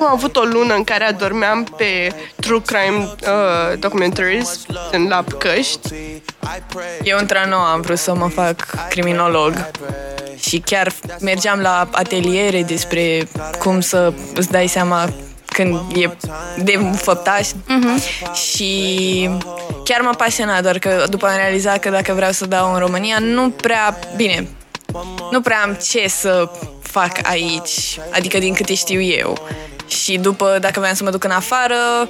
Am 0.00 0.08
avut 0.10 0.36
o 0.36 0.42
lună 0.42 0.74
în 0.74 0.84
care 0.84 1.04
adormeam 1.04 1.64
pe 1.76 2.12
true 2.40 2.60
crime 2.66 2.96
uh, 2.96 3.78
documentaries 3.78 4.66
în 4.90 5.08
la 5.08 5.24
căști. 5.38 5.94
Eu 7.02 7.18
într-a 7.18 7.44
noua 7.48 7.72
am 7.72 7.80
vrut 7.80 7.98
să 7.98 8.14
mă 8.14 8.28
fac 8.28 8.88
criminolog 8.88 9.70
și 10.38 10.58
chiar 10.58 10.92
mergeam 11.20 11.58
la 11.58 11.88
ateliere 11.92 12.62
despre 12.62 13.28
cum 13.58 13.80
să 13.80 14.12
îți 14.34 14.50
dai 14.50 14.66
seama 14.66 15.08
când 15.56 15.80
e 15.94 16.10
de 16.62 16.78
făptaș 16.96 17.48
uh-huh. 17.48 18.32
și 18.32 19.30
chiar 19.84 20.00
m-a 20.00 20.14
pasionat, 20.14 20.62
doar 20.62 20.78
că 20.78 21.04
după 21.08 21.26
am 21.26 21.36
realizat 21.36 21.78
că 21.78 21.90
dacă 21.90 22.12
vreau 22.12 22.32
să 22.32 22.46
dau 22.46 22.72
în 22.72 22.78
România, 22.78 23.16
nu 23.20 23.50
prea, 23.50 23.98
bine, 24.16 24.48
nu 25.30 25.40
prea 25.40 25.62
am 25.62 25.78
ce 25.90 26.08
să 26.08 26.50
fac 26.80 27.18
aici, 27.22 27.98
adică 28.10 28.38
din 28.38 28.54
câte 28.54 28.74
știu 28.74 29.00
eu. 29.00 29.48
Și 29.86 30.18
după, 30.18 30.58
dacă 30.60 30.80
vreau 30.80 30.94
să 30.94 31.04
mă 31.04 31.10
duc 31.10 31.24
în 31.24 31.30
afară, 31.30 32.08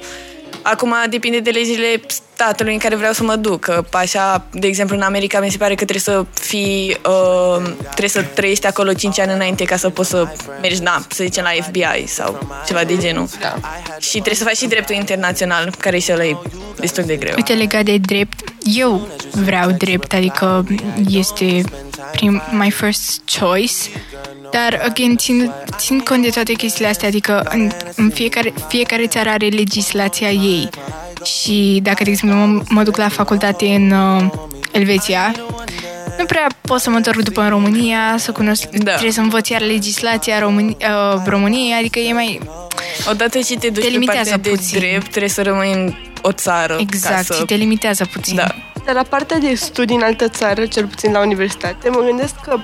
acum 0.61 0.95
depinde 1.09 1.39
de 1.39 1.49
legile 1.49 2.01
statului 2.07 2.73
în 2.73 2.79
care 2.79 2.95
vreau 2.95 3.13
să 3.13 3.23
mă 3.23 3.35
duc. 3.35 3.59
Că 3.59 3.83
Așa, 3.91 4.45
de 4.51 4.67
exemplu, 4.67 4.95
în 4.95 5.01
America 5.01 5.39
mi 5.39 5.51
se 5.51 5.57
pare 5.57 5.75
că 5.75 5.85
trebuie 5.85 5.99
să 5.99 6.25
fii, 6.33 6.97
uh, 7.05 7.63
trebuie 7.81 8.09
să 8.09 8.21
trăiești 8.21 8.67
acolo 8.67 8.93
5 8.93 9.19
ani 9.19 9.31
înainte 9.31 9.63
ca 9.63 9.75
să 9.75 9.89
poți 9.89 10.09
să 10.09 10.27
mergi, 10.61 10.81
da, 10.81 11.01
să 11.09 11.23
zicem, 11.23 11.43
la 11.43 11.63
FBI 11.63 12.07
sau 12.07 12.47
ceva 12.65 12.83
de 12.83 12.97
genul. 12.97 13.27
Da. 13.39 13.55
Și 13.99 14.11
trebuie 14.11 14.35
să 14.35 14.43
faci 14.43 14.57
și 14.57 14.67
dreptul 14.67 14.95
internațional, 14.95 15.73
care 15.77 15.97
și 15.97 16.11
ăla 16.11 16.25
e 16.25 16.37
destul 16.79 17.03
de 17.03 17.15
greu. 17.15 17.33
Uite, 17.35 17.53
legat 17.53 17.83
de 17.83 17.97
drept, 17.97 18.49
eu 18.63 19.07
vreau 19.31 19.71
drept, 19.71 20.13
adică 20.13 20.65
este 21.09 21.63
prim, 22.11 22.41
my 22.51 22.71
first 22.71 23.21
choice, 23.39 23.73
dar, 24.51 24.81
again, 24.85 25.17
țin, 25.17 25.51
țin 25.77 25.99
cont 25.99 26.23
de 26.23 26.29
toate 26.29 26.53
chestiile 26.53 26.89
astea, 26.89 27.07
adică 27.07 27.47
în, 27.49 27.71
în 27.95 28.09
fiecare, 28.09 28.53
fiecare 28.67 29.07
țară 29.07 29.29
are 29.29 29.47
legislația 29.47 30.29
ei 30.29 30.69
și 31.23 31.79
dacă, 31.83 32.03
de 32.03 32.09
exemplu, 32.09 32.37
mă, 32.37 32.61
mă 32.69 32.83
duc 32.83 32.97
la 32.97 33.09
facultate 33.09 33.65
în 33.65 33.91
uh, 33.91 34.29
Elveția, 34.71 35.35
nu 36.17 36.25
prea 36.25 36.47
pot 36.61 36.79
să 36.79 36.89
mă 36.89 36.95
întorc 36.95 37.21
după 37.21 37.41
în 37.41 37.49
România, 37.49 38.15
să 38.17 38.31
cunosc, 38.31 38.69
da. 38.69 38.91
trebuie 38.91 39.11
să 39.11 39.21
învăț 39.21 39.47
iar 39.47 39.61
legislația 39.61 40.39
Români, 40.39 40.77
uh, 40.79 41.21
României, 41.25 41.73
adică 41.79 41.99
e 41.99 42.13
mai... 42.13 42.39
Odată 43.09 43.39
ce 43.39 43.57
te 43.57 43.69
duci 43.69 43.83
Te 43.83 43.87
pe 43.87 43.93
limitează 43.93 44.29
partea 44.29 44.51
de 44.51 44.57
puțin. 44.57 44.79
drept, 44.79 45.07
trebuie 45.07 45.29
să 45.29 45.41
rămâi 45.41 45.71
în 45.73 45.93
o 46.21 46.31
țară. 46.31 46.77
Exact, 46.79 47.15
ca 47.15 47.21
să... 47.21 47.33
și 47.33 47.45
te 47.45 47.55
limitează 47.55 48.05
puțin. 48.11 48.35
Da. 48.35 48.47
Dar 48.85 48.95
la 48.95 49.03
partea 49.09 49.37
de 49.37 49.53
studii 49.55 49.95
în 49.95 50.01
altă 50.01 50.27
țară, 50.27 50.65
cel 50.65 50.85
puțin 50.85 51.11
la 51.11 51.19
universitate, 51.19 51.89
mă 51.89 51.99
gândesc 51.99 52.33
că 52.43 52.59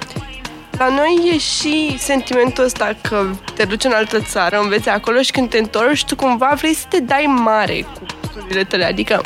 la 0.78 0.88
noi 0.90 1.30
e 1.34 1.38
și 1.38 1.96
sentimentul 2.00 2.64
ăsta 2.64 2.96
că 3.02 3.26
te 3.56 3.64
duci 3.66 3.84
în 3.84 3.92
altă 3.92 4.20
țară, 4.20 4.60
înveți 4.60 4.90
acolo 4.90 5.22
și 5.22 5.32
când 5.32 5.50
te 5.50 5.58
întorci, 5.58 6.06
tu 6.06 6.16
cumva 6.16 6.54
vrei 6.58 6.74
să 6.74 6.86
te 6.90 7.00
dai 7.00 7.26
mare 7.28 7.82
cu 7.82 8.06
studiile 8.30 8.64
tale. 8.64 8.84
Adică, 8.86 9.22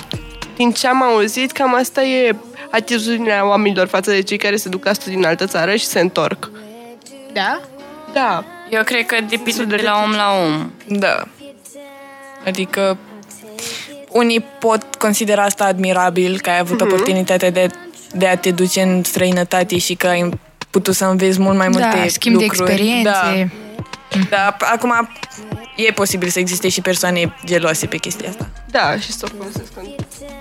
din 0.55 0.71
ce 0.71 0.87
am 0.87 1.03
auzit, 1.03 1.51
cam 1.51 1.75
asta 1.75 2.01
e 2.03 2.35
atitudinea 2.71 3.47
oamenilor 3.47 3.87
față 3.87 4.11
de 4.11 4.21
cei 4.21 4.37
care 4.37 4.55
se 4.55 4.69
duc 4.69 4.85
la 4.85 4.93
studii 4.93 5.17
în 5.17 5.23
altă 5.23 5.45
țară 5.45 5.75
și 5.75 5.85
se 5.85 5.99
întorc. 5.99 6.49
Da? 7.33 7.59
Da. 8.13 8.43
Eu 8.69 8.83
cred 8.83 9.05
că 9.05 9.17
depinde 9.29 9.63
de 9.75 9.81
la 9.83 10.01
om 10.05 10.11
la 10.11 10.31
om. 10.45 10.71
Da. 10.87 11.23
Adică 12.45 12.97
unii 14.09 14.39
pot 14.59 14.95
considera 14.95 15.43
asta 15.43 15.65
admirabil, 15.65 16.39
că 16.39 16.49
ai 16.49 16.59
avut 16.59 16.79
Mhm. 16.81 16.91
oportunitatea 16.93 17.49
de, 17.49 17.67
de 18.11 18.27
a 18.27 18.37
te 18.37 18.51
duce 18.51 18.81
în 18.81 19.03
străinătate 19.03 19.77
și 19.77 19.93
că 19.95 20.07
ai 20.07 20.29
putut 20.78 20.95
să 20.95 21.05
înveți 21.05 21.39
mult 21.39 21.57
mai 21.57 21.67
multe 21.67 21.97
Da, 21.97 22.07
schimb 22.07 22.38
de 22.38 22.43
lucruri. 22.43 22.71
experiențe. 22.71 23.09
Da. 23.09 24.28
da, 24.30 24.55
acum 24.59 25.09
e 25.75 25.91
posibil 25.91 26.30
să 26.30 26.39
existe 26.39 26.69
și 26.69 26.82
persoane 26.82 27.34
geloase 27.45 27.86
pe 27.86 27.97
chestia 27.97 28.30
asta. 28.30 28.49
Da, 28.65 28.97
și 28.99 29.11
să 29.11 29.28
o 29.32 29.36
folosesc 29.38 29.71
în 29.75 29.86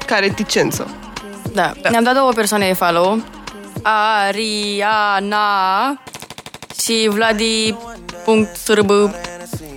ca 0.07 0.17
reticență. 0.17 0.91
Da. 1.53 1.73
da. 1.83 1.91
Ne-am 1.91 2.05
dat 2.05 2.15
două 2.15 2.33
persoane 2.33 2.67
de 2.67 2.73
follow. 2.73 3.23
Ariana 3.83 5.49
și 6.83 7.09
Vladi.srb. 7.11 8.91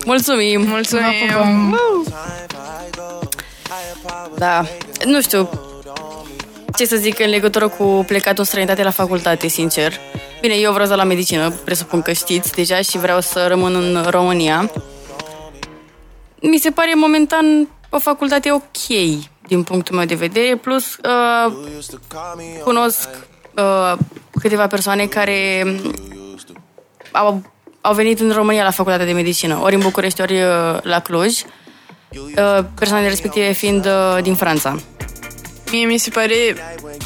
Mulțumim! 0.05 0.68
Mulțumim! 0.68 1.78
Da. 4.38 4.66
Nu 5.05 5.22
știu 5.22 5.49
ce 6.76 6.86
să 6.86 6.95
zic 6.95 7.20
în 7.20 7.30
legătură 7.30 7.68
cu 7.68 8.03
plecatul 8.07 8.39
în 8.39 8.45
străinătate 8.45 8.84
la 8.84 8.91
facultate, 8.91 9.47
sincer. 9.47 9.93
Bine, 10.41 10.53
eu 10.53 10.71
vreau 10.71 10.87
să 10.87 10.95
la 10.95 11.03
medicină, 11.03 11.49
presupun 11.49 12.01
că 12.01 12.11
știți 12.11 12.51
deja 12.51 12.81
și 12.81 12.97
vreau 12.97 13.19
să 13.19 13.47
rămân 13.47 13.75
în 13.75 14.05
România. 14.09 14.71
Mi 16.41 16.57
se 16.57 16.71
pare 16.71 16.91
momentan 16.95 17.67
o 17.89 17.99
facultate 17.99 18.51
ok 18.51 18.87
din 19.47 19.63
punctul 19.63 19.95
meu 19.95 20.05
de 20.05 20.15
vedere, 20.15 20.55
plus 20.55 20.95
uh, 20.95 21.53
cunosc 22.63 23.09
uh, 23.55 23.97
câteva 24.39 24.67
persoane 24.67 25.05
care 25.05 25.65
au, 27.11 27.41
au 27.81 27.93
venit 27.93 28.19
în 28.19 28.31
România 28.31 28.63
la 28.63 28.71
facultatea 28.71 29.05
de 29.05 29.11
medicină, 29.11 29.59
ori 29.61 29.75
în 29.75 29.81
București, 29.81 30.21
ori 30.21 30.33
uh, 30.33 30.77
la 30.81 30.99
Cluj, 30.99 31.41
uh, 32.11 32.65
persoanele 32.75 33.09
respective 33.09 33.51
fiind 33.51 33.85
uh, 33.85 34.17
din 34.21 34.35
Franța. 34.35 34.75
Mie 35.72 35.86
mi 35.86 35.97
se 35.97 36.09
pare 36.09 36.36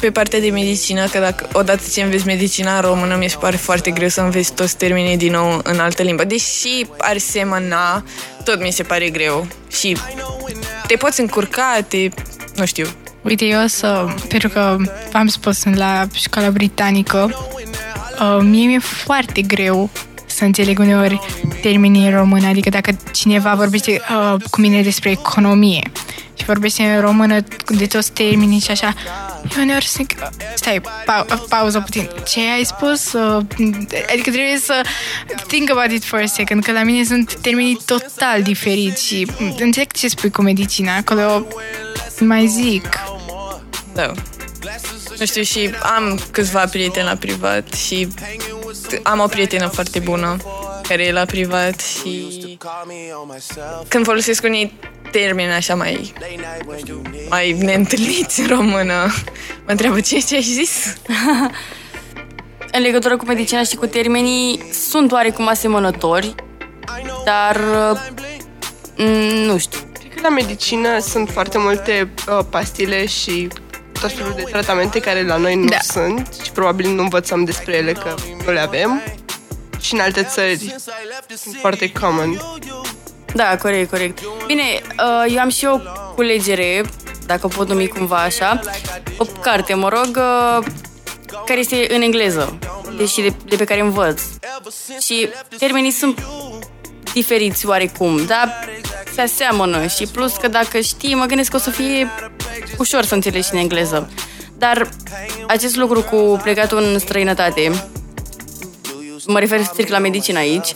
pe 0.00 0.10
partea 0.10 0.40
de 0.40 0.50
medicină 0.50 1.06
că 1.06 1.18
dacă 1.18 1.48
odată 1.52 1.82
ce 1.92 2.02
înveți 2.02 2.26
medicina 2.26 2.74
în 2.74 2.80
română, 2.80 3.16
mi 3.16 3.28
se 3.28 3.36
pare 3.40 3.56
foarte 3.56 3.90
greu 3.90 4.08
să 4.08 4.20
înveți 4.20 4.52
toți 4.52 4.76
termenii 4.76 5.16
din 5.16 5.32
nou 5.32 5.60
în 5.62 5.78
altă 5.78 6.02
limbă. 6.02 6.24
Deși 6.24 6.86
ar 6.98 7.18
semăna, 7.18 8.04
tot 8.44 8.62
mi 8.62 8.70
se 8.70 8.82
pare 8.82 9.08
greu. 9.08 9.46
Și 9.70 9.96
te 10.86 10.96
poți 10.96 11.20
încurca, 11.20 11.78
te... 11.88 12.08
nu 12.56 12.66
știu. 12.66 12.86
Uite, 13.22 13.44
eu 13.44 13.62
o 13.62 13.66
să, 13.66 14.14
pentru 14.28 14.48
că 14.48 14.76
v-am 15.12 15.26
spus, 15.26 15.58
sunt 15.58 15.76
la 15.76 16.06
școala 16.12 16.50
britanică, 16.50 17.48
uh, 18.20 18.38
mie 18.40 18.66
mi-e 18.66 18.78
foarte 18.78 19.42
greu 19.42 19.90
să 20.26 20.44
înțeleg 20.44 20.78
uneori 20.78 21.20
termenii 21.62 22.06
în 22.06 22.16
română, 22.16 22.46
adică 22.46 22.68
dacă 22.68 22.96
cineva 23.12 23.54
vorbește 23.54 24.00
uh, 24.10 24.40
cu 24.50 24.60
mine 24.60 24.82
despre 24.82 25.10
economie 25.10 25.90
și 26.34 26.44
vorbește 26.44 26.82
în 26.82 27.00
română 27.00 27.40
de 27.66 27.86
toți 27.86 28.12
termenii 28.12 28.60
și 28.60 28.70
așa, 28.70 28.94
eu 29.56 29.62
uneori 29.62 29.86
zic, 29.96 30.14
stai, 30.54 30.80
pa- 30.80 31.48
pauză 31.48 31.80
puțin, 31.80 32.10
ce 32.28 32.40
ai 32.40 32.64
spus? 32.64 33.12
Uh, 33.12 33.44
adică 34.12 34.30
trebuie 34.30 34.58
să 34.62 34.80
think 35.46 35.70
about 35.70 35.90
it 35.90 36.04
for 36.04 36.20
a 36.20 36.26
second, 36.26 36.64
că 36.64 36.72
la 36.72 36.82
mine 36.82 37.04
sunt 37.04 37.34
termenii 37.36 37.80
total 37.84 38.42
diferiți 38.42 39.06
și 39.06 39.26
înțeleg 39.58 39.92
ce 39.92 40.08
spui 40.08 40.30
cu 40.30 40.42
medicina, 40.42 40.96
acolo 40.96 41.46
mai 42.20 42.46
zic, 42.46 42.88
Da. 43.94 44.12
Nu 45.18 45.24
știu, 45.26 45.42
și 45.42 45.70
am 45.96 46.20
câțiva 46.30 46.64
prieteni 46.64 47.06
la 47.06 47.14
privat 47.14 47.72
și 47.72 48.08
am 49.02 49.20
o 49.20 49.26
prietenă 49.26 49.66
foarte 49.66 49.98
bună 49.98 50.36
care 50.88 51.06
e 51.06 51.12
la 51.12 51.24
privat 51.24 51.80
și 51.80 52.26
când 53.88 54.04
folosesc 54.04 54.42
unii 54.42 54.78
termeni 55.18 55.52
așa 55.52 55.74
mai, 55.74 56.12
nu 56.66 56.74
știu, 56.78 57.02
mai 57.28 57.52
neîntâlniți 57.52 58.40
în 58.40 58.46
română, 58.46 58.94
mă 59.64 59.70
întreabă 59.70 60.00
ce, 60.00 60.18
ce 60.18 60.34
ai 60.34 60.42
zis? 60.42 60.70
În 62.76 62.82
legătură 62.82 63.16
cu 63.16 63.24
medicina 63.24 63.62
și 63.62 63.76
cu 63.76 63.86
termenii, 63.86 64.62
sunt 64.72 65.12
oarecum 65.12 65.48
asemănători, 65.48 66.34
dar 67.24 67.56
uh, 67.56 68.00
nu 69.46 69.58
știu. 69.58 69.78
Cred 69.92 70.14
că 70.14 70.20
la 70.22 70.28
medicină 70.28 70.98
sunt 70.98 71.30
foarte 71.30 71.58
multe 71.58 72.10
uh, 72.28 72.44
pastile 72.50 73.06
și 73.06 73.48
tot 74.00 74.12
felul 74.12 74.32
de 74.36 74.42
tratamente 74.42 75.00
care 75.00 75.22
la 75.22 75.36
noi 75.36 75.54
nu 75.54 75.64
Da. 75.64 75.78
sunt 75.80 76.28
și 76.44 76.50
probabil 76.50 76.90
nu 76.90 77.02
învățăm 77.02 77.44
despre 77.44 77.76
ele 77.76 77.92
că 77.92 78.14
nu 78.46 78.52
le 78.52 78.60
avem. 78.60 79.02
Și 79.80 79.94
în 79.94 80.00
alte 80.00 80.22
țări 80.22 80.74
sunt 81.36 81.56
foarte 81.60 81.92
common. 81.92 82.40
Da, 83.34 83.56
corect, 83.56 83.90
corect. 83.90 84.18
Bine, 84.46 84.62
uh, 84.62 85.32
eu 85.34 85.38
am 85.38 85.48
și 85.48 85.64
o 85.64 85.78
culegere, 86.14 86.84
dacă 87.26 87.48
pot 87.48 87.68
numi 87.68 87.88
cumva 87.88 88.16
așa, 88.16 88.60
o 89.18 89.24
carte, 89.24 89.74
mă 89.74 89.88
rog, 89.88 90.16
uh, 90.16 90.66
care 91.46 91.58
este 91.58 91.86
în 91.88 92.02
engleză, 92.02 92.58
deși 92.96 93.20
de, 93.20 93.34
de 93.44 93.56
pe 93.56 93.64
care 93.64 93.80
învăț. 93.80 94.22
Și 95.00 95.28
termenii 95.58 95.90
sunt 95.90 96.26
diferiți 97.12 97.66
oarecum, 97.66 98.26
dar 98.26 98.68
se 99.14 99.20
aseamănă 99.20 99.86
și 99.86 100.06
plus 100.06 100.36
că 100.36 100.48
dacă 100.48 100.80
știi, 100.80 101.14
mă 101.14 101.24
gândesc 101.24 101.50
că 101.50 101.56
o 101.56 101.58
să 101.58 101.70
fie 101.70 102.10
ușor 102.78 103.04
să 103.04 103.14
înțelegi 103.14 103.46
și 103.46 103.54
în 103.54 103.60
engleză. 103.60 104.10
Dar 104.58 104.88
acest 105.46 105.76
lucru 105.76 106.02
cu 106.02 106.40
plecatul 106.42 106.78
în 106.78 106.98
străinătate, 106.98 107.72
mă 109.26 109.38
refer 109.38 109.62
strict 109.62 109.88
la 109.88 109.98
medicină 109.98 110.38
aici, 110.38 110.74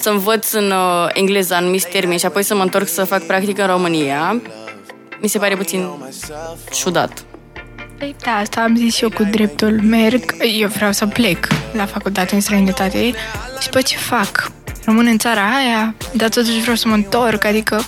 să 0.00 0.10
învăț 0.10 0.52
în 0.52 0.70
uh, 0.70 1.08
engleză 1.12 1.54
anumiți 1.54 1.88
termeni 1.88 2.18
și 2.18 2.26
apoi 2.26 2.42
să 2.42 2.54
mă 2.54 2.62
întorc 2.62 2.88
să 2.88 3.04
fac 3.04 3.22
practică 3.22 3.60
în 3.60 3.68
România, 3.68 4.42
mi 5.20 5.28
se 5.28 5.38
pare 5.38 5.56
puțin 5.56 5.88
ciudat. 6.72 7.24
Păi 7.98 8.14
da, 8.24 8.30
asta 8.30 8.60
am 8.60 8.76
zis 8.76 8.94
și 8.94 9.02
eu 9.02 9.10
cu 9.10 9.22
dreptul. 9.22 9.80
Merg, 9.82 10.34
eu 10.60 10.68
vreau 10.68 10.92
să 10.92 11.06
plec 11.06 11.46
la 11.72 11.86
facultate 11.86 12.34
în 12.34 12.40
străinătate 12.40 13.12
și 13.60 13.68
pe 13.70 13.82
ce 13.82 13.96
fac? 13.96 14.50
Rămân 14.84 15.06
în 15.06 15.18
țara 15.18 15.56
aia, 15.56 15.94
dar 16.12 16.28
totuși 16.28 16.60
vreau 16.60 16.76
să 16.76 16.88
mă 16.88 16.94
întorc, 16.94 17.44
adică 17.44 17.84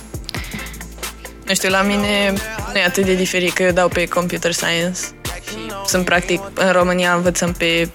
Nu 1.47 1.53
știu, 1.53 1.69
la 1.69 1.81
mine 1.81 2.33
nu 2.73 2.79
e 2.79 2.83
atât 2.85 3.05
de 3.05 3.15
diferit 3.15 3.53
că 3.53 3.63
eu 3.63 3.71
dau 3.71 3.87
pe 3.87 4.05
computer 4.05 4.51
science 4.51 4.99
și 5.47 5.57
sunt 5.85 6.05
practic 6.05 6.41
în 6.53 6.71
România 6.71 7.13
învățăm 7.13 7.51
pe 7.51 7.89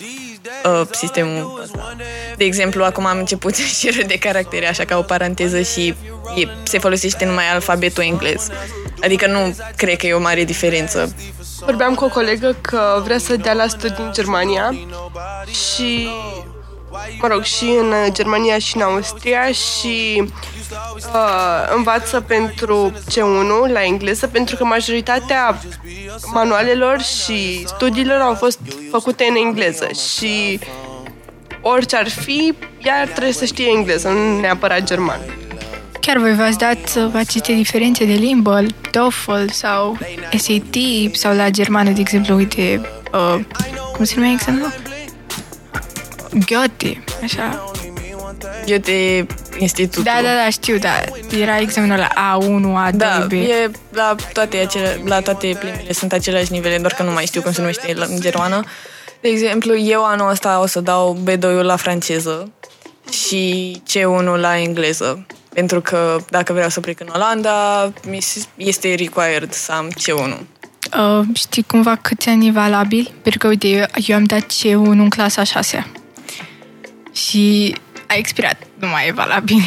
uh, 0.64 0.86
sistemul 0.90 1.60
ăsta. 1.62 1.96
De 2.36 2.44
exemplu, 2.44 2.84
acum 2.84 3.06
am 3.06 3.18
început 3.18 3.54
șirul 3.80 4.04
de 4.06 4.18
caractere, 4.18 4.68
așa 4.68 4.84
ca 4.84 4.98
o 4.98 5.02
paranteză 5.02 5.60
și 5.60 5.94
e, 6.36 6.48
se 6.62 6.78
folosește 6.78 7.24
numai 7.24 7.44
alfabetul 7.52 8.02
englez. 8.02 8.48
Adică 9.02 9.26
nu 9.26 9.56
cred 9.76 9.96
că 9.96 10.06
e 10.06 10.12
o 10.12 10.20
mare 10.20 10.44
diferență. 10.44 11.14
Vorbeam 11.60 11.94
cu 11.94 12.04
o 12.04 12.08
colegă 12.08 12.56
că 12.60 13.00
vrea 13.04 13.18
să 13.18 13.36
dea 13.36 13.52
la 13.52 13.66
studii 13.66 14.04
în 14.04 14.12
Germania 14.12 14.74
și, 15.50 16.08
mă 17.20 17.28
rog, 17.28 17.42
și 17.42 17.64
în 17.64 17.92
Germania 18.12 18.58
și 18.58 18.76
în 18.76 18.82
Austria 18.82 19.46
și 19.46 20.22
uh, 20.96 21.74
învață 21.76 22.20
pentru 22.20 22.92
C1 23.10 23.72
la 23.72 23.82
engleză 23.84 24.26
pentru 24.26 24.56
că 24.56 24.64
majoritatea 24.64 25.60
manualelor 26.32 27.00
și 27.00 27.66
studiilor 27.66 28.20
au 28.20 28.34
fost 28.34 28.58
făcute 28.90 29.26
în 29.28 29.36
engleză 29.46 29.88
și 30.16 30.58
orice 31.60 31.96
ar 31.96 32.08
fi, 32.08 32.54
ea 32.82 33.04
trebuie 33.04 33.32
să 33.32 33.44
știe 33.44 33.66
engleză, 33.76 34.08
nu 34.08 34.40
neapărat 34.40 34.82
german. 34.82 35.20
chiar 36.00 36.18
voi 36.18 36.34
v-ați 36.34 36.58
dat 36.58 36.94
uh, 36.96 37.10
aceste 37.14 37.52
diferențe 37.52 38.04
de 38.04 38.12
limbă, 38.12 38.64
TOEFL 38.90 39.48
sau 39.50 39.98
SAT 40.36 40.76
sau 41.12 41.34
la 41.34 41.50
germană, 41.50 41.90
de 41.90 42.00
exemplu, 42.00 42.34
uite, 42.34 42.80
uh, 43.12 43.40
cum 43.96 44.04
se 44.04 44.14
numește 44.16 44.34
examenul? 44.34 44.83
Goethe, 46.46 47.04
așa. 47.22 47.72
Goethe 48.66 49.26
Institutul. 49.58 50.02
Da, 50.02 50.12
da, 50.22 50.34
da, 50.44 50.50
știu, 50.50 50.78
da. 50.78 50.90
Era 51.40 51.58
examenul 51.58 51.96
la 51.96 52.08
A1, 52.08 52.90
A2, 52.92 52.96
Da, 52.96 53.24
B. 53.28 53.32
e 53.32 53.70
la 53.92 54.14
toate, 54.32 54.56
acele, 54.56 55.00
la 55.04 55.20
toate 55.20 55.56
plimbile 55.60 55.92
sunt 55.92 56.12
aceleași 56.12 56.52
nivele, 56.52 56.78
doar 56.78 56.92
că 56.92 57.02
nu 57.02 57.10
mai 57.12 57.26
știu 57.26 57.42
cum 57.42 57.52
se 57.52 57.60
numește 57.60 57.92
la- 57.94 58.04
în 58.08 58.20
germană. 58.20 58.62
De 59.20 59.28
exemplu, 59.28 59.76
eu 59.78 60.04
anul 60.04 60.30
ăsta 60.30 60.60
o 60.62 60.66
să 60.66 60.80
dau 60.80 61.18
B2-ul 61.24 61.62
la 61.64 61.76
franceză 61.76 62.50
și 63.10 63.72
C1 63.90 64.40
la 64.40 64.58
engleză. 64.58 65.26
Pentru 65.54 65.80
că 65.80 66.16
dacă 66.30 66.52
vreau 66.52 66.68
să 66.68 66.80
plec 66.80 67.00
în 67.00 67.08
Olanda, 67.14 67.92
mi 68.08 68.20
se- 68.20 68.40
este 68.56 68.94
required 68.94 69.52
să 69.52 69.72
am 69.72 69.88
C1. 69.88 70.38
Uh, 70.98 71.26
știi 71.34 71.62
cumva 71.62 71.96
câți 71.96 72.28
ani 72.28 72.46
e 72.46 72.50
valabil? 72.50 73.12
Pentru 73.22 73.38
că, 73.40 73.46
uite, 73.48 73.66
eu, 73.68 73.84
eu 74.06 74.16
am 74.16 74.24
dat 74.24 74.42
C1 74.42 74.72
în 74.98 75.08
clasa 75.08 75.40
a 75.40 75.44
șasea. 75.44 75.86
Și 77.14 77.76
a 78.06 78.14
expirat, 78.14 78.62
nu 78.78 78.88
mai 78.88 79.08
e 79.08 79.12
valabil. 79.12 79.62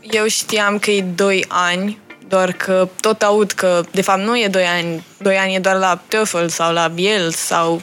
Eu 0.00 0.26
știam 0.26 0.78
că 0.78 0.90
e 0.90 1.00
2 1.02 1.44
ani, 1.48 1.98
doar 2.28 2.52
că 2.52 2.88
tot 3.00 3.22
aud 3.22 3.50
că, 3.50 3.84
de 3.90 4.02
fapt, 4.02 4.22
nu 4.22 4.38
e 4.38 4.48
2 4.48 4.64
ani. 4.64 5.04
2 5.18 5.36
ani 5.36 5.54
e 5.54 5.58
doar 5.58 5.76
la 5.76 6.02
TOEFL 6.08 6.46
sau 6.46 6.72
la 6.72 6.88
BIEL 6.88 7.30
sau... 7.30 7.82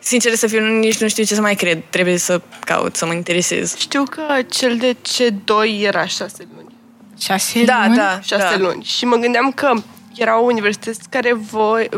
Sincer 0.00 0.34
să 0.34 0.46
fiu, 0.46 0.78
nici 0.78 1.00
nu 1.00 1.08
știu 1.08 1.24
ce 1.24 1.34
să 1.34 1.40
mai 1.40 1.54
cred. 1.54 1.82
Trebuie 1.90 2.16
să 2.16 2.40
caut, 2.60 2.96
să 2.96 3.06
mă 3.06 3.12
interesez. 3.12 3.76
Știu 3.76 4.02
că 4.02 4.22
cel 4.50 4.76
de 4.76 4.96
C2 5.08 5.80
era 5.82 6.06
șase 6.06 6.48
luni. 6.54 6.74
Șase 7.20 7.64
Da, 7.64 7.82
luni? 7.84 7.96
da. 7.96 8.20
Șase 8.22 8.56
luni. 8.56 8.84
Și 8.84 9.04
mă 9.04 9.16
gândeam 9.16 9.52
că 9.52 9.72
erau 10.16 10.44
universități 10.44 11.08
care 11.08 11.32
voi, 11.34 11.88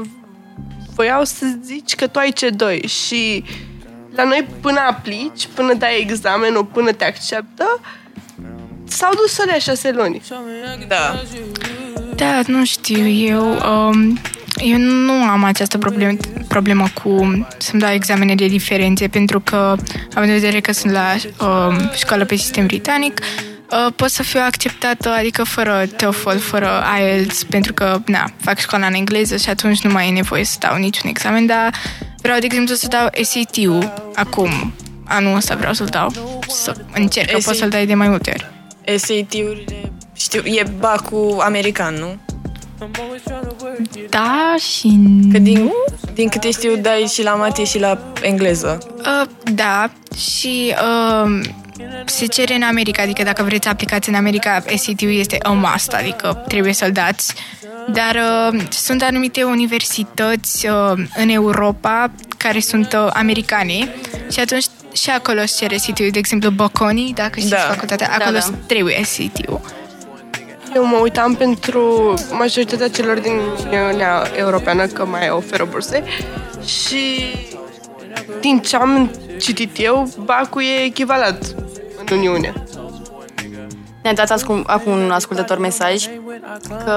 voiau 0.95 1.25
să 1.25 1.47
zici 1.65 1.95
că 1.95 2.07
tu 2.07 2.19
ai 2.19 2.33
C2 2.33 2.89
și 2.89 3.45
la 4.19 4.25
noi 4.25 4.47
până 4.61 4.81
aplici, 4.89 5.49
până 5.55 5.75
dai 5.75 6.07
examenul, 6.09 6.65
până 6.65 6.93
te 6.93 7.05
acceptă, 7.05 7.81
s-au 8.85 9.13
dus 9.15 9.33
să 9.33 9.43
le 9.47 9.59
șase 9.59 9.91
luni. 9.93 10.23
Da. 10.89 11.23
Da, 12.15 12.41
nu 12.47 12.65
știu, 12.65 13.07
eu, 13.07 13.49
um, 13.51 14.19
eu 14.57 14.79
nu 14.79 15.13
am 15.13 15.45
această 15.45 15.79
problemă, 15.79 16.17
problemă 16.49 16.87
cu 17.03 17.47
să-mi 17.59 17.81
dau 17.81 17.93
examene 17.93 18.35
de 18.35 18.47
diferențe, 18.47 19.09
pentru 19.09 19.41
că, 19.41 19.77
având 20.15 20.33
în 20.33 20.39
vedere 20.39 20.61
că 20.61 20.73
sunt 20.73 20.93
la 20.93 21.15
um, 21.47 21.91
școală 21.95 22.25
pe 22.25 22.37
sistem 22.37 22.67
britanic, 22.67 23.21
uh, 23.21 23.93
pot 23.97 24.11
să 24.11 24.23
fiu 24.23 24.41
acceptată, 24.45 25.09
adică 25.09 25.43
fără 25.45 25.87
TOEFL, 25.97 26.37
fără 26.37 26.85
IELTS, 26.99 27.45
pentru 27.45 27.73
că, 27.73 28.01
na, 28.07 28.31
fac 28.41 28.59
școala 28.59 28.87
în 28.87 28.95
engleză 28.95 29.37
și 29.37 29.49
atunci 29.49 29.83
nu 29.83 29.91
mai 29.91 30.09
e 30.09 30.13
nevoie 30.13 30.45
să 30.45 30.57
dau 30.61 30.77
niciun 30.77 31.11
examen, 31.11 31.47
dar 31.47 31.75
vreau, 32.29 32.41
de 32.41 32.47
exemplu, 32.47 32.75
să 32.75 32.89
dau 32.89 33.09
SAT-ul 33.23 33.93
acum, 34.15 34.73
anul 35.05 35.37
ăsta 35.37 35.55
vreau 35.55 35.73
să-l 35.73 35.87
dau, 35.87 36.13
să 36.49 36.75
încerc, 36.95 37.27
că 37.27 37.33
poți 37.33 37.47
SAT. 37.47 37.57
să-l 37.57 37.69
dai 37.69 37.87
de 37.87 37.95
mai 37.95 38.09
multe 38.09 38.31
ori. 38.31 38.99
SAT-urile, 38.99 39.93
știu, 40.13 40.43
e 40.45 40.63
bacul 40.79 41.41
american, 41.41 41.95
nu? 41.95 42.17
Da 44.09 44.55
și 44.59 44.99
Că 45.33 45.39
din, 45.39 45.71
din 46.15 46.29
câte 46.29 46.51
știu, 46.51 46.77
dai 46.77 47.07
și 47.13 47.23
la 47.23 47.35
mate 47.35 47.65
și 47.65 47.79
la 47.79 47.99
engleză. 48.23 48.79
Uh, 48.99 49.29
da, 49.55 49.91
și 50.17 50.75
uh, 50.83 51.41
se 52.05 52.27
cere 52.27 52.55
în 52.55 52.63
America, 52.63 53.03
adică 53.03 53.23
dacă 53.23 53.43
vreți 53.43 53.65
să 53.65 53.69
aplicați 53.69 54.09
în 54.09 54.15
America, 54.15 54.63
SAT-ul 54.77 55.13
este 55.13 55.39
a 55.43 55.51
must, 55.51 55.93
adică 55.93 56.45
trebuie 56.49 56.73
să-l 56.73 56.93
dați. 56.93 57.35
Dar 57.93 58.15
uh, 58.53 58.61
sunt 58.71 59.03
anumite 59.03 59.43
universități 59.43 60.67
uh, 60.67 60.93
în 61.17 61.29
Europa 61.29 62.11
care 62.37 62.61
sunt 62.61 62.93
uh, 62.93 63.11
americane 63.13 63.95
și 64.31 64.41
atunci 64.41 64.65
și 64.93 65.11
acolo 65.11 65.41
se 65.45 65.57
cere 65.59 65.77
SAT-ul, 65.77 66.09
de 66.11 66.19
exemplu 66.19 66.51
Bocconi, 66.51 67.13
dacă 67.15 67.33
știți 67.39 67.55
Da. 67.55 67.59
facultatea, 67.59 68.11
acolo 68.19 68.39
Da, 68.39 68.47
da. 68.51 68.57
trebuie 68.67 69.01
SAT-ul. 69.05 69.61
Eu 70.75 70.87
mă 70.87 70.97
uitam 70.97 71.35
pentru 71.35 72.15
majoritatea 72.31 72.89
celor 72.89 73.19
din 73.19 73.33
Uniunea 73.67 74.23
Europeană 74.37 74.87
că 74.87 75.05
mai 75.07 75.31
oferă 75.31 75.69
burse 75.71 76.03
și 76.65 77.25
din 78.41 78.61
ce 78.61 78.77
am 78.77 79.11
citit 79.39 79.71
eu, 79.79 80.09
bacul 80.25 80.63
e 80.63 80.85
echivalent 80.85 81.55
în 82.11 82.17
Uniune. 82.19 82.53
Ne-a 84.03 84.15
dat 84.15 84.31
ascum, 84.31 84.65
acum 84.67 84.93
un 84.93 85.11
ascultător 85.11 85.59
mesaj 85.59 86.05
că 86.85 86.91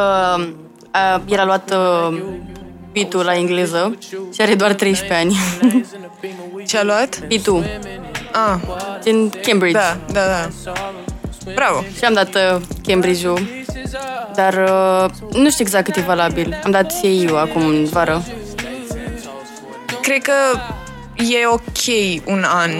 a, 0.92 1.22
el 1.28 1.39
a 1.39 1.46
luat 1.46 1.74
uh, 1.74 2.18
pitul 2.92 3.24
la 3.24 3.36
engleză 3.36 3.98
și 4.34 4.42
are 4.42 4.56
doar 4.56 4.74
13 4.74 5.18
ani. 5.20 5.38
Ce 6.68 6.78
a 6.78 6.84
luat? 6.84 7.16
Pitul, 7.28 7.64
Ah, 8.34 8.60
din 9.04 9.30
Cambridge. 9.42 9.78
da, 9.78 9.98
da, 10.12 10.22
da. 10.26 10.48
Bravo. 11.56 11.84
Și 11.98 12.04
am 12.06 12.14
dat 12.14 12.36
uh, 12.36 12.62
Cambridge-ul, 12.88 13.39
dar 14.36 14.54
uh, 14.54 15.10
nu 15.34 15.50
știu 15.50 15.64
exact 15.66 15.86
cât 15.86 15.96
e 15.96 16.02
valabil. 16.02 16.62
Am 16.64 16.72
dat 16.72 17.00
CIU 17.00 17.36
acum 17.38 17.66
în 17.66 17.86
vară. 17.86 18.24
Cred 20.02 20.22
că 20.22 20.34
e 21.30 21.46
ok 21.48 22.24
un 22.26 22.44
an. 22.48 22.72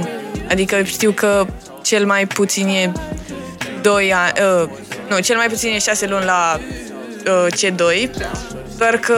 Adică 0.50 0.84
știu 0.84 1.12
că 1.12 1.46
cel 1.84 2.06
mai 2.06 2.28
puțin 2.28 2.68
e 2.68 2.92
2 3.82 4.14
ani... 4.14 4.32
Uh, 4.64 4.70
nu, 5.10 5.20
cel 5.20 5.36
mai 5.36 5.48
puțin 5.48 5.74
e 5.74 5.80
6 5.80 6.08
luni 6.08 6.26
la 6.26 6.60
uh, 7.28 7.46
C2. 7.54 8.10
Doar 8.78 8.98
că... 8.98 9.16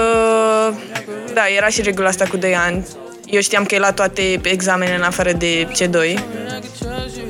Da, 1.33 1.41
era 1.57 1.67
și 1.67 1.81
regula 1.81 2.07
asta 2.07 2.25
cu 2.25 2.37
2 2.37 2.55
ani. 2.55 2.85
Eu 3.25 3.41
știam 3.41 3.65
că 3.65 3.75
e 3.75 3.79
la 3.79 3.91
toate 3.91 4.41
examenele 4.43 4.95
în 4.95 5.01
afară 5.01 5.31
de 5.31 5.67
C2. 5.67 6.19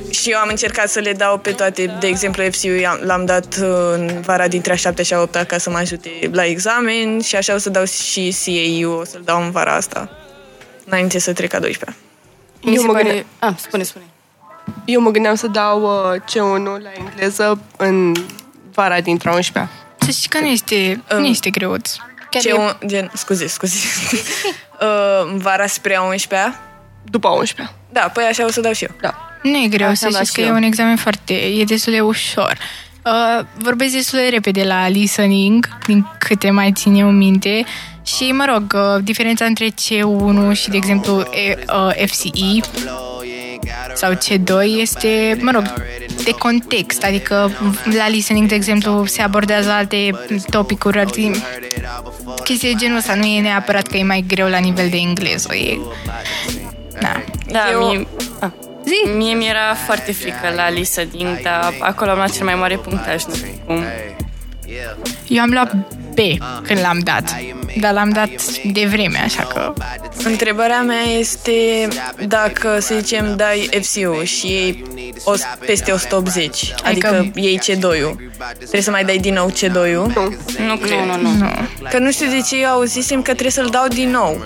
Și 0.09 0.29
eu 0.29 0.37
am 0.37 0.47
încercat 0.49 0.89
să 0.89 0.99
le 0.99 1.13
dau 1.13 1.37
pe 1.37 1.51
toate, 1.51 1.95
de 1.99 2.07
exemplu, 2.07 2.43
FCU 2.43 2.67
i-am- 2.67 2.99
l-am 3.03 3.25
dat 3.25 3.57
uh, 3.61 3.67
în 3.93 4.21
vara 4.25 4.47
dintre 4.47 4.71
a 4.71 4.75
7 4.75 5.03
și 5.03 5.13
a 5.13 5.21
8 5.21 5.43
ca 5.47 5.57
să 5.57 5.69
mă 5.69 5.77
ajute 5.77 6.09
la 6.31 6.45
examen 6.45 7.19
și 7.21 7.35
așa 7.35 7.53
o 7.53 7.57
să 7.57 7.69
dau 7.69 7.85
și 7.85 8.35
CAU, 8.45 8.91
o 8.99 9.03
să-l 9.05 9.21
dau 9.25 9.41
în 9.41 9.51
vara 9.51 9.75
asta, 9.75 10.09
înainte 10.85 11.19
să 11.19 11.33
trec 11.33 11.53
a 11.53 11.59
12 11.59 11.99
Mi 12.61 12.75
Eu 12.75 12.81
se 12.81 12.87
mă 12.87 12.91
pare... 12.93 13.03
gândeam- 13.03 13.25
Ah, 13.39 13.53
spune, 13.57 13.83
spune. 13.83 14.05
Eu 14.85 15.01
mă 15.01 15.09
gândeam 15.11 15.35
să 15.35 15.47
dau 15.47 15.81
uh, 15.83 16.19
C1 16.21 16.63
la 16.83 16.91
engleză 16.97 17.61
în 17.77 18.13
vara 18.73 19.01
dintre 19.01 19.29
a 19.29 19.33
11 19.33 19.73
Să 19.97 20.11
știi 20.11 20.29
că 20.29 20.39
nu 20.39 20.45
este, 20.45 21.03
nu 21.17 21.25
este 21.25 21.49
greuț. 21.49 21.91
Chiar 22.29 22.41
Ce 22.41 22.49
e- 22.49 22.53
un, 22.53 22.71
gen, 22.85 23.11
scuze, 23.13 23.47
scuze. 23.47 23.77
uh, 24.81 25.31
în 25.31 25.37
vara 25.37 25.67
spre 25.67 25.95
a 25.95 26.01
11 26.01 26.57
după 27.03 27.27
a 27.27 27.31
11 27.31 27.75
Da, 27.91 28.01
păi 28.13 28.23
așa 28.23 28.45
o 28.45 28.49
să 28.51 28.61
dau 28.61 28.71
și 28.73 28.83
eu. 28.83 28.95
Da. 29.01 29.15
Nu 29.43 29.57
e 29.57 29.67
greu, 29.67 29.87
Așa 29.87 29.95
să 29.95 30.05
am 30.05 30.11
dat 30.11 30.21
știți 30.21 30.33
că 30.35 30.41
și 30.41 30.47
e 30.47 30.49
eu. 30.49 30.55
un 30.55 30.63
examen 30.63 30.95
foarte... 30.95 31.33
e 31.33 31.63
destul 31.63 31.93
de 31.93 32.01
ușor. 32.01 32.57
Uh, 33.05 33.45
vorbesc 33.57 33.93
destul 33.93 34.19
de 34.19 34.27
repede 34.27 34.63
la 34.63 34.87
listening, 34.87 35.67
din 35.85 36.07
câte 36.19 36.49
mai 36.49 36.71
țin 36.71 36.95
eu 36.95 37.09
minte. 37.11 37.63
Și, 38.05 38.31
mă 38.31 38.45
rog, 38.53 38.75
uh, 38.75 39.03
diferența 39.03 39.45
între 39.45 39.67
C1 39.67 40.51
și, 40.51 40.69
de 40.69 40.77
exemplu, 40.77 41.19
e, 41.19 41.63
uh, 41.73 42.05
FCE 42.05 42.59
sau 43.93 44.11
C2 44.13 44.79
este, 44.79 45.37
mă 45.41 45.51
rog, 45.51 45.73
de 46.23 46.31
context. 46.31 47.03
Adică 47.03 47.51
la 47.97 48.07
listening, 48.07 48.47
de 48.47 48.55
exemplu, 48.55 49.05
se 49.05 49.21
abordează 49.21 49.69
alte 49.69 50.09
topicuri, 50.49 50.99
alte 50.99 51.31
chestii 52.43 52.71
de 52.71 52.77
genul 52.77 52.97
ăsta. 52.97 53.15
Nu 53.15 53.25
e 53.25 53.41
neapărat 53.41 53.87
că 53.87 53.97
e 53.97 54.03
mai 54.03 54.23
greu 54.27 54.47
la 54.47 54.57
nivel 54.57 54.89
de 54.89 54.97
engleză. 54.97 55.55
E... 55.55 55.77
Da. 57.01 57.23
Da, 57.51 57.71
Eu- 57.71 57.87
mie, 57.87 58.07
ah, 58.39 58.49
Zi! 58.85 59.09
mie 59.15 59.33
mi-era 59.33 59.73
foarte 59.85 60.11
frică 60.11 60.53
la 60.55 60.69
listening, 60.69 61.41
dar 61.41 61.73
acolo 61.79 62.09
am 62.09 62.15
luat 62.15 62.31
cel 62.31 62.45
mai 62.45 62.55
mare 62.55 62.75
punctaj, 62.77 63.23
nu 63.25 63.33
știu 63.33 63.47
cum. 63.65 63.83
Eu 65.27 65.41
am 65.41 65.49
luat 65.49 65.73
B 66.13 66.17
când 66.63 66.79
l-am 66.79 66.99
dat, 67.03 67.35
dar 67.79 67.93
l-am 67.93 68.09
dat 68.09 68.29
de 68.71 68.85
vreme, 68.85 69.17
așa 69.17 69.43
că... 69.43 69.73
Întrebarea 70.23 70.81
mea 70.81 71.01
este 71.19 71.87
dacă, 72.27 72.79
să 72.79 72.95
zicem, 72.99 73.35
dai 73.35 73.69
FCU 73.81 74.23
și 74.23 74.47
iei 74.47 74.83
o, 75.23 75.31
peste 75.65 75.91
180, 75.91 76.73
adică, 76.83 77.07
Adică- 77.07 77.39
iei 77.39 77.59
C2-ul. 77.59 78.31
Trebuie 78.57 78.81
să 78.81 78.91
mai 78.91 79.05
dai 79.05 79.17
din 79.17 79.33
nou 79.33 79.51
C2-ul? 79.51 80.13
Nu. 80.13 80.35
Nu 80.67 80.75
cred. 80.75 80.97
Nu, 80.97 81.05
nu, 81.05 81.29
nu. 81.29 81.37
Nu. 81.37 81.87
Că 81.89 81.97
nu 81.97 82.11
știu 82.11 82.29
de 82.29 82.41
ce 82.47 82.61
eu 82.61 82.69
auzisem 82.69 83.17
că 83.21 83.31
trebuie 83.31 83.51
să-l 83.51 83.69
dau 83.71 83.87
din 83.87 84.09
nou. 84.09 84.41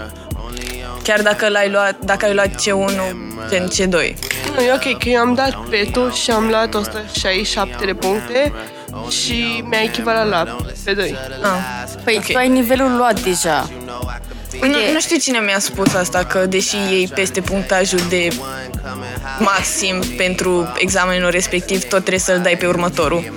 Chiar 1.04 1.22
dacă 1.22 1.50
l-ai 1.50 1.70
luat, 1.70 1.98
dacă 2.06 2.26
ai 2.26 2.34
luat 2.34 2.50
C1, 2.50 3.16
gen 3.50 3.68
C2. 3.68 4.14
Nu, 4.56 4.62
e 4.62 4.74
ok, 4.74 4.98
că 4.98 5.10
eu 5.10 5.20
am 5.20 5.34
dat 5.34 5.56
petul 5.70 6.14
și 6.14 6.32
am 6.32 6.48
luat 6.48 6.74
167 6.74 7.86
de 7.86 7.94
puncte 7.94 8.54
și 9.10 9.64
mi-a 9.70 9.82
echivalat 9.82 10.28
la 10.30 10.56
P2. 10.86 10.98
Ah. 11.42 11.88
Păi 12.04 12.16
Ok. 12.18 12.26
tu 12.32 12.38
ai 12.38 12.48
nivelul 12.50 12.96
luat 12.98 13.20
deja. 13.22 13.70
Nu, 14.62 14.68
nu 14.94 15.00
știu 15.00 15.18
cine 15.18 15.40
mi-a 15.40 15.60
spus 15.60 15.94
asta, 15.94 16.24
că 16.24 16.46
deși 16.46 16.76
ei 16.76 17.12
peste 17.16 17.42
punctajul 17.42 18.00
de 18.10 18.28
maxim 19.40 20.04
pentru 20.18 20.74
examenul 20.78 21.30
respectiv, 21.30 21.80
tot 21.82 21.90
trebuie 22.00 22.20
să-l 22.20 22.40
dai 22.40 22.56
pe 22.58 22.66
următorul. 22.68 23.34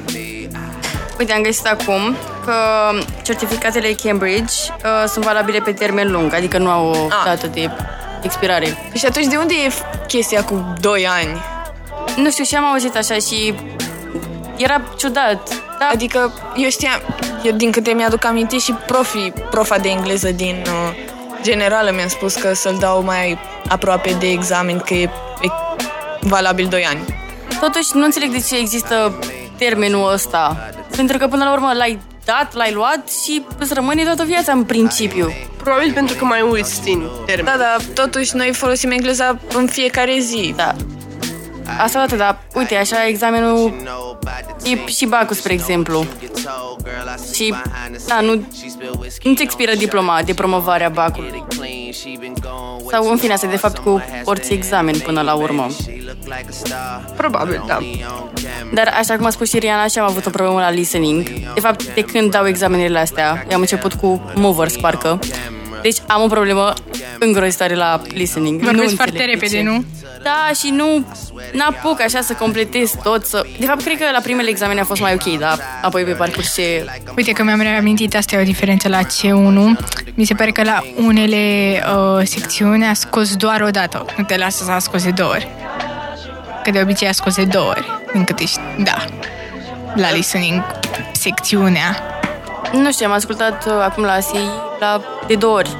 Uite, 1.19 1.33
am 1.33 1.43
găsit 1.43 1.67
acum 1.67 2.17
că 2.45 2.55
certificatele 3.23 3.93
Cambridge 4.03 4.55
uh, 4.85 5.09
sunt 5.09 5.25
valabile 5.25 5.59
pe 5.59 5.73
termen 5.73 6.11
lung, 6.11 6.35
adică 6.35 6.59
nu 6.59 6.71
au 6.71 6.87
o 6.87 7.07
Ah. 7.11 7.23
dată 7.25 7.47
de 7.47 7.71
expirare. 8.23 8.91
Și 8.95 9.07
atunci 9.07 9.27
de 9.27 9.37
unde 9.37 9.55
e 9.55 9.73
chestia 10.07 10.45
cu 10.45 10.75
2 10.81 11.07
ani? 11.07 11.41
Nu 12.17 12.31
știu, 12.31 12.45
și 12.45 12.55
am 12.55 12.65
auzit 12.65 12.97
așa 12.97 13.15
și 13.15 13.55
era 14.63 14.83
ciudat. 14.97 15.49
Da, 15.79 15.89
Adică 15.93 16.33
eu 16.57 16.69
știam, 16.69 17.01
eu 17.43 17.53
din 17.53 17.71
câte 17.71 17.91
mi-aduc 17.91 18.25
aminte 18.25 18.59
și 18.59 18.73
profi, 18.73 19.31
profa 19.51 19.79
de 19.79 19.89
engleză 19.89 20.31
din 20.31 20.65
uh, 20.67 20.95
generală 21.43 21.91
mi-a 21.95 22.09
spus 22.09 22.35
că 22.35 22.55
să-l 22.55 22.77
dau 22.81 23.03
mai 23.03 23.39
aproape 23.69 24.17
de 24.19 24.31
examen, 24.31 24.79
că 24.79 24.95
e, 24.95 25.03
e 25.43 25.49
valabil 26.21 26.67
2 26.67 26.85
ani. 26.85 27.01
totuși 27.61 27.89
nu 27.95 28.05
înțeleg 28.05 28.31
de 28.31 28.41
ce 28.41 28.57
există 28.57 29.19
termenul 29.59 30.13
ăsta. 30.13 30.71
Pentru 30.97 31.19
că 31.19 31.27
până 31.27 31.45
la 31.45 31.53
urmă 31.53 31.73
l-ai 31.77 31.99
dat, 32.25 32.55
l-ai 32.55 32.73
luat 32.73 33.11
și 33.25 33.45
îți 33.59 33.75
rămâne 33.75 34.05
toată 34.05 34.25
viața 34.25 34.53
în 34.53 34.65
principiu. 34.65 35.33
Probabil 35.63 35.93
pentru 35.93 36.17
că 36.17 36.25
mai 36.25 36.41
uiți 36.51 36.83
din 36.83 37.09
termen. 37.27 37.45
Da, 37.45 37.57
dar 37.59 37.81
totuși 37.95 38.37
noi 38.37 38.53
folosim 38.53 38.91
engleza 38.91 39.39
în 39.55 39.67
fiecare 39.67 40.19
zi. 40.19 40.53
Da. 40.57 40.75
Asta 41.79 41.99
dată, 41.99 42.17
dar 42.17 42.39
uite, 42.55 42.77
așa 42.77 43.07
examenul 43.07 43.75
e 44.63 44.91
și 44.91 45.07
bacul, 45.07 45.37
spre 45.37 45.53
exemplu. 45.53 46.05
Și, 47.35 47.55
da, 48.07 48.21
nu, 48.21 48.45
nu-ți 49.23 49.43
expiră 49.43 49.75
diploma 49.75 50.23
de 50.25 50.35
promovare 50.35 50.85
a 50.85 50.89
bacului. 50.89 51.45
Sau, 52.91 53.11
în 53.11 53.17
fine, 53.17 53.33
asta 53.33 53.47
e 53.47 53.51
de 53.51 53.57
fapt 53.57 53.79
cu 53.79 54.03
orice 54.25 54.53
examen 54.53 54.99
până 54.99 55.21
la 55.21 55.35
urmă. 55.35 55.67
Probabil, 57.17 57.63
da. 57.67 57.79
Dar, 58.73 58.95
așa 58.99 59.17
cum 59.17 59.27
a 59.27 59.31
spus 59.31 59.49
și 59.49 59.59
Riana, 59.59 59.87
și 59.87 59.99
am 59.99 60.07
avut 60.07 60.27
o 60.27 60.31
problemă 60.31 60.61
la 60.61 60.71
listening. 60.71 61.29
De 61.55 61.61
fapt, 61.61 61.95
de 61.95 62.01
când 62.01 62.31
dau 62.31 62.47
examenele 62.47 62.99
astea, 62.99 63.45
eu 63.49 63.55
am 63.55 63.61
început 63.61 63.93
cu 63.95 64.23
movers, 64.35 64.77
parcă. 64.77 65.19
Deci 65.83 65.97
am 66.07 66.23
o 66.23 66.27
problemă 66.27 66.73
îngrozitoare 67.19 67.75
la 67.75 68.01
listening. 68.09 68.61
Vorbești 68.61 68.91
nu 68.91 68.97
foarte 68.97 69.13
înțeleg 69.13 69.39
de 69.39 69.47
repede, 69.47 69.57
ce. 69.57 69.63
nu? 69.63 69.85
Da, 70.23 70.51
și 70.59 70.73
nu 70.77 71.07
n-apuc 71.53 72.01
așa 72.01 72.21
să 72.21 72.33
completez 72.33 72.93
tot, 73.03 73.25
să... 73.25 73.47
De 73.59 73.67
fapt, 73.67 73.83
cred 73.83 73.99
că 73.99 74.05
la 74.13 74.21
primele 74.21 74.49
examene 74.49 74.81
a 74.81 74.85
fost 74.85 75.01
mai 75.01 75.15
ok, 75.15 75.39
dar 75.39 75.59
apoi 75.83 76.03
pe 76.03 76.11
parcurs 76.11 76.55
ce... 76.55 76.85
Uite 77.17 77.33
că 77.33 77.43
mi-am 77.43 77.61
reamintit, 77.61 78.17
asta 78.17 78.37
e 78.37 78.41
o 78.41 78.45
diferență 78.45 78.89
la 78.89 79.01
C1. 79.01 79.79
Mi 80.15 80.25
se 80.25 80.35
pare 80.35 80.51
că 80.51 80.63
la 80.63 80.83
unele 80.97 81.37
uh, 81.95 82.27
secțiuni 82.27 82.87
a 82.87 82.95
scos 82.95 83.37
doar 83.37 83.61
o 83.61 83.71
dată. 83.71 84.05
Nu 84.17 84.25
te 84.25 84.37
lasă 84.37 84.65
să 84.65 84.71
a 84.71 84.79
scos 84.79 85.05
de 85.05 85.11
două 85.11 85.31
ori. 85.31 85.49
Că 86.65 86.71
de 86.71 86.81
obicei 86.81 87.09
a 87.09 87.13
scos 87.13 87.35
de 87.35 87.45
două 87.45 87.69
ori. 87.69 87.87
Din 88.13 88.25
câte 88.25 88.45
știu. 88.45 88.63
Da. 88.79 89.05
La 89.95 90.13
listening, 90.13 90.63
secțiunea. 91.13 91.97
Nu 92.73 92.93
știu, 92.93 93.07
am 93.07 93.13
ascultat 93.13 93.67
uh, 93.67 93.73
acum 93.73 94.03
la 94.03 94.13
ASI 94.13 94.37
la 94.81 95.01
de 95.27 95.35
două 95.35 95.55
ori. 95.55 95.77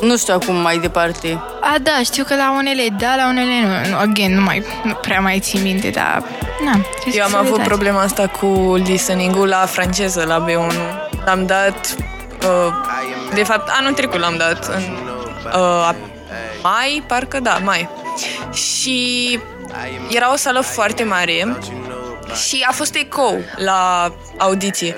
Nu 0.00 0.16
știu 0.16 0.34
acum 0.34 0.54
mai 0.54 0.78
departe. 0.78 1.42
A, 1.60 1.74
da, 1.82 2.00
știu 2.04 2.24
că 2.24 2.34
la 2.34 2.54
unele 2.56 2.88
da, 2.98 3.14
la 3.16 3.28
unele 3.28 3.50
nu. 3.60 3.90
nu 3.90 3.96
again, 3.96 4.34
nu 4.34 4.40
mai 4.40 4.64
nu 4.82 4.92
prea 4.94 5.20
mai 5.20 5.38
țin 5.40 5.62
minte, 5.62 5.90
dar... 5.90 6.22
Na, 6.64 6.80
trebuie 7.00 7.20
Eu 7.20 7.24
am 7.24 7.30
să 7.30 7.36
avut 7.36 7.50
uitați. 7.50 7.68
problema 7.68 8.00
asta 8.00 8.26
cu 8.26 8.74
listening-ul 8.84 9.48
la 9.48 9.66
franceză, 9.66 10.24
la 10.26 10.44
B1. 10.44 10.72
L-am 11.24 11.46
dat, 11.46 11.96
uh, 12.42 12.72
de 13.34 13.42
fapt, 13.42 13.70
anul 13.78 13.92
trecut 13.92 14.20
l-am 14.20 14.34
dat, 14.36 14.66
în 14.66 14.82
uh, 15.60 15.90
mai, 16.62 17.02
parcă, 17.06 17.40
da, 17.40 17.58
mai. 17.64 17.88
Și 18.52 19.38
era 20.10 20.32
o 20.32 20.36
sală 20.36 20.60
foarte 20.60 21.04
mare 21.04 21.56
și 22.46 22.64
a 22.68 22.72
fost 22.72 22.94
ecou 22.94 23.40
la 23.56 24.12
audiție. 24.38 24.96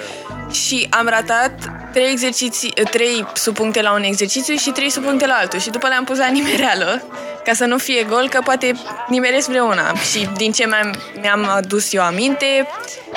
Și 0.54 0.86
am 0.90 1.06
ratat 1.08 1.52
trei, 1.92 2.10
exerciții, 2.10 2.72
trei 2.90 3.26
subpuncte 3.34 3.82
la 3.82 3.92
un 3.92 4.02
exercițiu 4.02 4.54
și 4.54 4.70
trei 4.70 4.90
subpuncte 4.90 5.26
la 5.26 5.34
altul. 5.34 5.58
Și 5.58 5.70
după 5.70 5.88
le-am 5.88 6.04
pus 6.04 6.18
la 6.18 6.26
nimereală, 6.26 7.02
ca 7.44 7.52
să 7.52 7.64
nu 7.64 7.78
fie 7.78 8.02
gol, 8.02 8.28
că 8.28 8.40
poate 8.44 8.72
nimeresc 9.08 9.48
vreuna. 9.48 9.94
Și 10.10 10.28
din 10.36 10.52
ce 10.52 10.66
mi-am, 10.66 10.94
mi-am 11.20 11.44
adus 11.48 11.92
eu 11.92 12.02
aminte, 12.02 12.66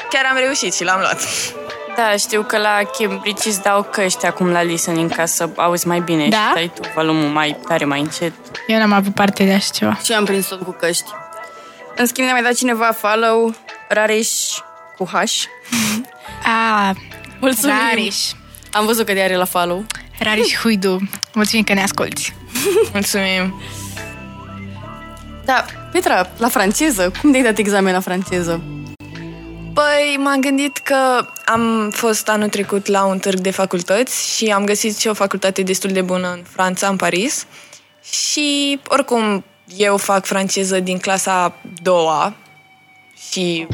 chiar 0.09 0.25
am 0.31 0.37
reușit 0.37 0.73
și 0.73 0.83
l-am 0.83 0.99
luat. 0.99 1.19
Da, 1.95 2.15
știu 2.17 2.43
că 2.43 2.57
la 2.57 2.79
Cambridge 2.97 3.47
îți 3.49 3.61
dau 3.61 3.83
căști 3.83 4.25
acum 4.25 4.51
la 4.51 4.61
listening 4.61 5.15
ca 5.15 5.25
să 5.25 5.49
auzi 5.55 5.87
mai 5.87 5.99
bine 5.99 6.27
Da? 6.27 6.37
și 6.37 6.53
dai 6.53 6.71
tu 6.75 6.81
volumul 6.95 7.29
mai 7.29 7.57
tare, 7.67 7.85
mai 7.85 7.99
încet. 7.99 8.33
Eu 8.67 8.77
n-am 8.77 8.91
avut 8.91 9.13
parte 9.13 9.43
de 9.43 9.53
așa 9.53 9.69
ceva. 9.73 9.99
Și 10.03 10.13
am 10.13 10.25
prins 10.25 10.47
tot 10.47 10.61
cu 10.63 10.71
căști. 10.71 11.09
În 11.95 12.05
schimb, 12.05 12.25
ne-a 12.25 12.35
mai 12.35 12.43
dat 12.43 12.53
cineva 12.53 12.91
follow, 12.91 13.53
Rareș 13.89 14.29
cu 14.97 15.05
H. 15.05 15.13
A, 16.45 16.93
Mulțumim! 17.39 17.75
Rareș. 17.89 18.15
Am 18.71 18.85
văzut 18.85 19.05
că 19.05 19.13
de 19.13 19.21
are 19.21 19.35
la 19.35 19.45
follow. 19.45 19.85
Rareș 20.19 20.55
Huidu. 20.55 21.09
Mulțumim 21.33 21.63
că 21.63 21.73
ne 21.73 21.81
asculti. 21.83 22.33
Mulțumim! 22.93 23.61
Da, 25.45 25.65
Petra, 25.91 26.29
la 26.37 26.47
franceză, 26.47 27.11
cum 27.21 27.31
de-ai 27.31 27.43
dat 27.43 27.57
examen 27.57 27.93
la 27.93 27.99
franceză? 27.99 28.61
Păi, 29.73 30.17
m-am 30.23 30.39
gândit 30.39 30.77
că 30.77 31.27
am 31.45 31.89
fost 31.89 32.29
anul 32.29 32.49
trecut 32.49 32.85
la 32.87 33.05
un 33.05 33.19
târg 33.19 33.39
de 33.39 33.51
facultăți 33.51 34.35
și 34.35 34.45
am 34.45 34.65
găsit 34.65 34.97
și 34.97 35.07
o 35.07 35.13
facultate 35.13 35.61
destul 35.61 35.89
de 35.89 36.01
bună 36.01 36.31
în 36.31 36.43
Franța, 36.49 36.87
în 36.87 36.95
Paris. 36.95 37.45
Și, 38.11 38.79
oricum, 38.87 39.43
eu 39.77 39.97
fac 39.97 40.25
franceză 40.25 40.79
din 40.79 40.97
clasa 40.97 41.43
a 41.43 41.53
doua 41.81 42.33
și 43.29 43.67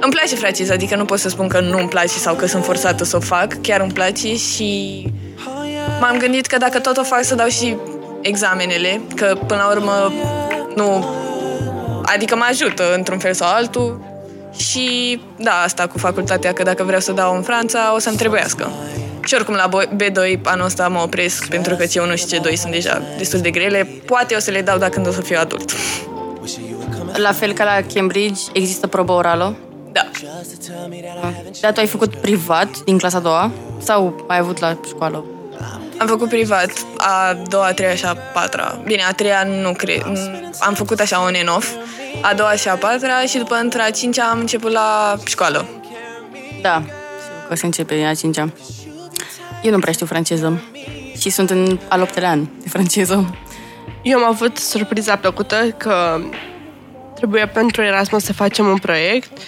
îmi 0.00 0.12
place 0.12 0.34
franceza, 0.34 0.72
adică 0.72 0.96
nu 0.96 1.04
pot 1.04 1.18
să 1.18 1.28
spun 1.28 1.48
că 1.48 1.60
nu 1.60 1.78
îmi 1.78 1.88
place 1.88 2.18
sau 2.18 2.34
că 2.34 2.46
sunt 2.46 2.64
forțată 2.64 3.04
să 3.04 3.16
o 3.16 3.20
fac, 3.20 3.60
chiar 3.62 3.80
îmi 3.80 3.92
place 3.92 4.36
și 4.36 5.02
m-am 6.00 6.18
gândit 6.18 6.46
că 6.46 6.56
dacă 6.56 6.78
tot 6.78 6.96
o 6.96 7.02
fac 7.02 7.24
să 7.24 7.34
dau 7.34 7.48
și 7.48 7.76
examenele, 8.20 9.00
că 9.14 9.38
până 9.46 9.62
la 9.66 9.70
urmă 9.70 10.12
nu... 10.74 11.04
Adică 12.02 12.36
mă 12.36 12.46
ajută 12.50 12.94
într-un 12.94 13.18
fel 13.18 13.34
sau 13.34 13.48
altul 13.48 14.00
și 14.56 15.20
da, 15.36 15.62
asta 15.64 15.86
cu 15.86 15.98
facultatea, 15.98 16.52
că 16.52 16.62
dacă 16.62 16.84
vreau 16.84 17.00
să 17.00 17.12
dau 17.12 17.36
în 17.36 17.42
Franța, 17.42 17.94
o 17.94 17.98
să-mi 17.98 18.16
trebuiască. 18.16 18.70
Și 19.24 19.34
oricum 19.34 19.54
la 19.54 19.68
bo- 19.68 19.96
B2 19.96 20.40
anul 20.42 20.64
ăsta 20.64 20.88
mă 20.88 21.00
opresc 21.00 21.48
pentru 21.48 21.74
că 21.74 21.84
C1 21.84 22.14
și 22.14 22.24
C2 22.24 22.52
sunt 22.54 22.72
deja 22.72 23.02
destul 23.16 23.40
de 23.40 23.50
grele. 23.50 23.88
Poate 24.06 24.34
o 24.34 24.38
să 24.38 24.50
le 24.50 24.62
dau 24.62 24.78
dacă 24.78 24.92
când 24.92 25.06
o 25.06 25.10
să 25.10 25.20
fiu 25.20 25.36
adult. 25.40 25.72
La 27.12 27.32
fel 27.32 27.52
ca 27.52 27.64
la 27.64 27.80
Cambridge, 27.94 28.40
există 28.52 28.86
probă 28.86 29.12
orală? 29.12 29.56
Da. 31.20 31.32
Dar 31.60 31.72
tu 31.72 31.80
ai 31.80 31.86
făcut 31.86 32.14
privat 32.14 32.84
din 32.84 32.98
clasa 32.98 33.16
a 33.16 33.20
doua? 33.20 33.50
Sau 33.78 34.24
ai 34.28 34.38
avut 34.38 34.58
la 34.58 34.78
școală? 34.86 35.24
Am 35.98 36.06
făcut 36.06 36.28
privat 36.28 36.70
a 36.96 37.34
doua, 37.48 37.66
a 37.66 37.72
treia 37.72 37.94
și 37.94 38.04
a 38.04 38.14
patra. 38.14 38.80
Bine, 38.84 39.02
a 39.08 39.12
treia 39.12 39.42
nu 39.42 39.72
cred. 39.72 40.06
Am 40.60 40.74
făcut 40.74 41.00
așa 41.00 41.22
on 41.22 41.32
and 41.34 41.56
off. 41.56 41.68
A 42.22 42.34
doua 42.34 42.52
și 42.52 42.68
a 42.68 42.74
patra 42.74 43.20
și 43.20 43.38
după 43.38 43.54
între 43.54 43.82
a 43.82 43.90
cincea 43.90 44.24
am 44.30 44.38
început 44.38 44.72
la 44.72 45.16
școală. 45.24 45.66
Da, 46.62 46.82
știu 47.22 47.48
că 47.48 47.54
se 47.54 47.66
începe 47.66 47.94
în 47.94 48.06
a 48.06 48.14
cincea. 48.14 48.52
Eu 49.62 49.70
nu 49.70 49.78
prea 49.78 49.92
știu 49.92 50.06
franceză. 50.06 50.62
Și 51.18 51.30
sunt 51.30 51.50
în 51.50 51.78
al 51.88 52.00
optelea 52.00 52.30
an 52.30 52.46
de 52.62 52.68
franceză. 52.68 53.34
Eu 54.02 54.18
am 54.18 54.24
avut 54.24 54.56
surpriza 54.56 55.16
plăcută 55.16 55.74
că 55.76 56.20
trebuia 57.14 57.48
pentru 57.48 57.82
Erasmus 57.82 58.24
să 58.24 58.32
facem 58.32 58.66
un 58.66 58.78
proiect 58.78 59.38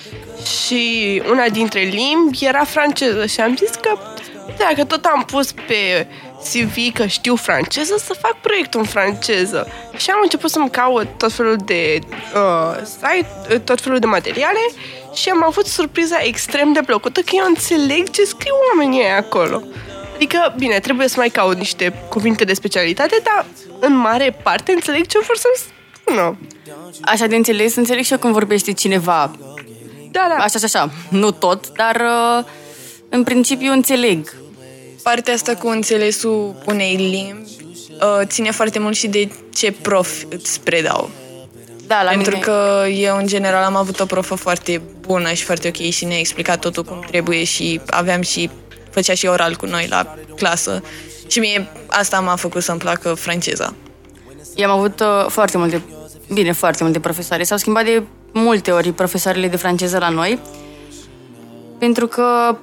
și 0.45 1.22
una 1.30 1.49
dintre 1.49 1.80
limbi 1.80 2.45
era 2.45 2.64
franceză 2.64 3.26
și 3.26 3.41
am 3.41 3.57
zis 3.57 3.70
că 3.70 3.99
dacă 4.59 4.84
tot 4.84 5.05
am 5.05 5.24
pus 5.24 5.53
pe 5.53 6.07
CV 6.43 6.93
că 6.93 7.07
știu 7.07 7.36
franceză, 7.36 7.95
să 7.99 8.16
fac 8.20 8.41
proiectul 8.41 8.80
în 8.80 8.86
franceză. 8.86 9.68
Și 9.97 10.11
am 10.11 10.20
început 10.22 10.51
să-mi 10.51 10.70
caut 10.70 11.07
tot 11.16 11.32
felul 11.32 11.57
de 11.64 11.99
uh, 12.34 12.82
site, 12.84 13.59
tot 13.59 13.80
felul 13.80 13.99
de 13.99 14.07
materiale 14.07 14.59
și 15.14 15.28
am 15.28 15.45
avut 15.45 15.66
surpriza 15.66 16.16
extrem 16.22 16.72
de 16.72 16.80
plăcută 16.86 17.20
că 17.20 17.30
eu 17.32 17.45
înțeleg 17.47 18.11
ce 18.11 18.24
scriu 18.24 18.55
oamenii 18.72 19.01
ăia 19.01 19.16
acolo. 19.16 19.62
Adică, 20.14 20.55
bine, 20.59 20.78
trebuie 20.78 21.09
să 21.09 21.14
mai 21.18 21.28
caut 21.28 21.57
niște 21.57 22.07
cuvinte 22.09 22.45
de 22.45 22.55
specialitate, 22.55 23.16
dar 23.22 23.47
în 23.78 23.97
mare 23.97 24.36
parte 24.43 24.72
înțeleg 24.72 25.07
ce 25.07 25.18
vor 25.18 25.36
să 25.36 25.49
spună. 25.55 26.38
Așa 27.01 27.26
de 27.26 27.36
înțeles, 27.36 27.76
înțeleg 27.76 28.05
și 28.05 28.12
eu 28.12 28.18
când 28.18 28.32
vorbește 28.32 28.72
cineva. 28.72 29.30
Da, 30.11 30.26
da. 30.28 30.34
Așa 30.44 30.58
și 30.58 30.64
așa. 30.64 30.90
Nu 31.08 31.30
tot, 31.30 31.72
dar 31.76 31.96
uh, 31.96 32.44
în 33.08 33.22
principiu 33.22 33.72
înțeleg. 33.72 34.34
Partea 35.02 35.34
asta 35.34 35.54
cu 35.54 35.68
înțelesul 35.68 36.62
unei 36.66 36.96
limbi 36.96 37.50
uh, 38.00 38.26
ține 38.26 38.50
foarte 38.50 38.78
mult 38.78 38.96
și 38.96 39.08
de 39.08 39.28
ce 39.54 39.72
prof 39.72 40.22
îți 40.28 40.61
predau. 40.61 41.11
Da, 41.86 42.02
la 42.02 42.11
Pentru 42.11 42.30
mine... 42.30 42.44
că 42.44 42.84
eu, 42.88 43.16
în 43.16 43.26
general, 43.26 43.62
am 43.62 43.76
avut 43.76 44.00
o 44.00 44.04
profă 44.04 44.34
foarte 44.34 44.82
bună 45.00 45.32
și 45.32 45.44
foarte 45.44 45.68
ok 45.68 45.90
și 45.90 46.04
ne-a 46.04 46.18
explicat 46.18 46.58
totul 46.58 46.84
cum 46.84 47.04
trebuie 47.06 47.44
și 47.44 47.80
aveam 47.86 48.20
și, 48.20 48.50
făcea 48.90 49.14
și 49.14 49.26
oral 49.26 49.56
cu 49.56 49.66
noi 49.66 49.86
la 49.88 50.14
clasă. 50.36 50.82
Și 51.26 51.38
mie 51.38 51.68
asta 51.86 52.20
m-a 52.20 52.36
făcut 52.36 52.62
să-mi 52.62 52.78
placă 52.78 53.14
franceza. 53.14 53.74
Eu 54.54 54.70
am 54.70 54.78
avut 54.78 55.00
uh, 55.00 55.26
foarte 55.28 55.58
multe, 55.58 55.82
bine, 56.32 56.52
foarte 56.52 56.82
multe 56.84 57.00
profesoare. 57.00 57.42
S-au 57.42 57.56
schimbat 57.56 57.84
de 57.84 58.02
multe 58.32 58.70
ori 58.70 58.92
profesoarele 58.92 59.48
de 59.48 59.56
franceză 59.56 59.98
la 59.98 60.08
noi. 60.08 60.38
Pentru 61.78 62.06
că 62.06 62.56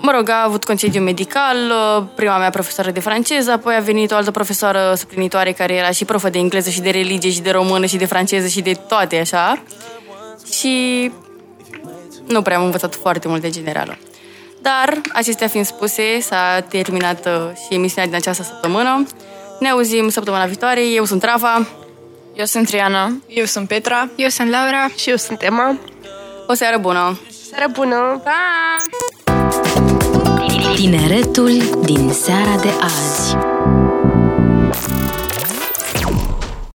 mă 0.00 0.12
rog, 0.16 0.28
a 0.28 0.44
avut 0.44 0.64
concediu 0.64 1.02
medical, 1.02 1.56
uh, 1.56 2.04
prima 2.14 2.38
mea 2.38 2.50
profesoară 2.50 2.90
de 2.90 3.00
franceză, 3.00 3.50
apoi 3.50 3.74
a 3.74 3.80
venit 3.80 4.10
o 4.10 4.14
altă 4.14 4.30
profesoară 4.30 4.94
suplinitoare 4.96 5.52
care 5.52 5.74
era 5.74 5.90
și 5.90 6.04
profă 6.04 6.28
de 6.28 6.38
engleză 6.38 6.70
și 6.70 6.80
de 6.80 6.90
religie 6.90 7.30
și 7.30 7.40
de 7.40 7.50
română 7.50 7.86
și 7.86 7.96
de 7.96 8.04
franceză 8.04 8.46
și 8.46 8.60
de 8.60 8.72
toate 8.88 9.16
așa. 9.16 9.62
Și 10.52 11.10
nu 12.26 12.42
prea 12.42 12.56
am 12.56 12.64
învățat 12.64 12.94
foarte 12.94 13.28
mult 13.28 13.40
de 13.40 13.50
generală. 13.50 13.98
Dar, 14.62 15.00
acestea 15.12 15.46
fiind 15.46 15.66
spuse, 15.66 16.20
s-a 16.20 16.60
terminat 16.68 17.26
uh, 17.26 17.32
și 17.54 17.74
emisiunea 17.74 18.06
din 18.06 18.14
această 18.14 18.42
săptămână. 18.42 19.06
Ne 19.60 19.68
auzim 19.68 20.08
săptămâna 20.08 20.44
viitoare. 20.44 20.86
Eu 20.86 21.04
sunt 21.04 21.22
Rava. 21.22 21.66
Eu 22.34 22.44
sunt 22.44 22.66
Triana. 22.66 23.12
Eu 23.26 23.44
sunt 23.44 23.68
Petra. 23.68 24.08
Eu 24.16 24.28
sunt 24.28 24.50
Laura. 24.50 24.88
Și 24.96 25.10
eu 25.10 25.16
sunt 25.16 25.42
Emma. 25.42 25.78
O 26.46 26.54
seară 26.54 26.78
bună! 26.78 27.20
Seară 27.50 27.70
bună! 27.72 28.20
Pa! 28.24 28.32
Tineretul 30.74 31.80
din 31.84 32.12
seara 32.12 32.56
de 32.60 32.68
azi. 32.80 33.36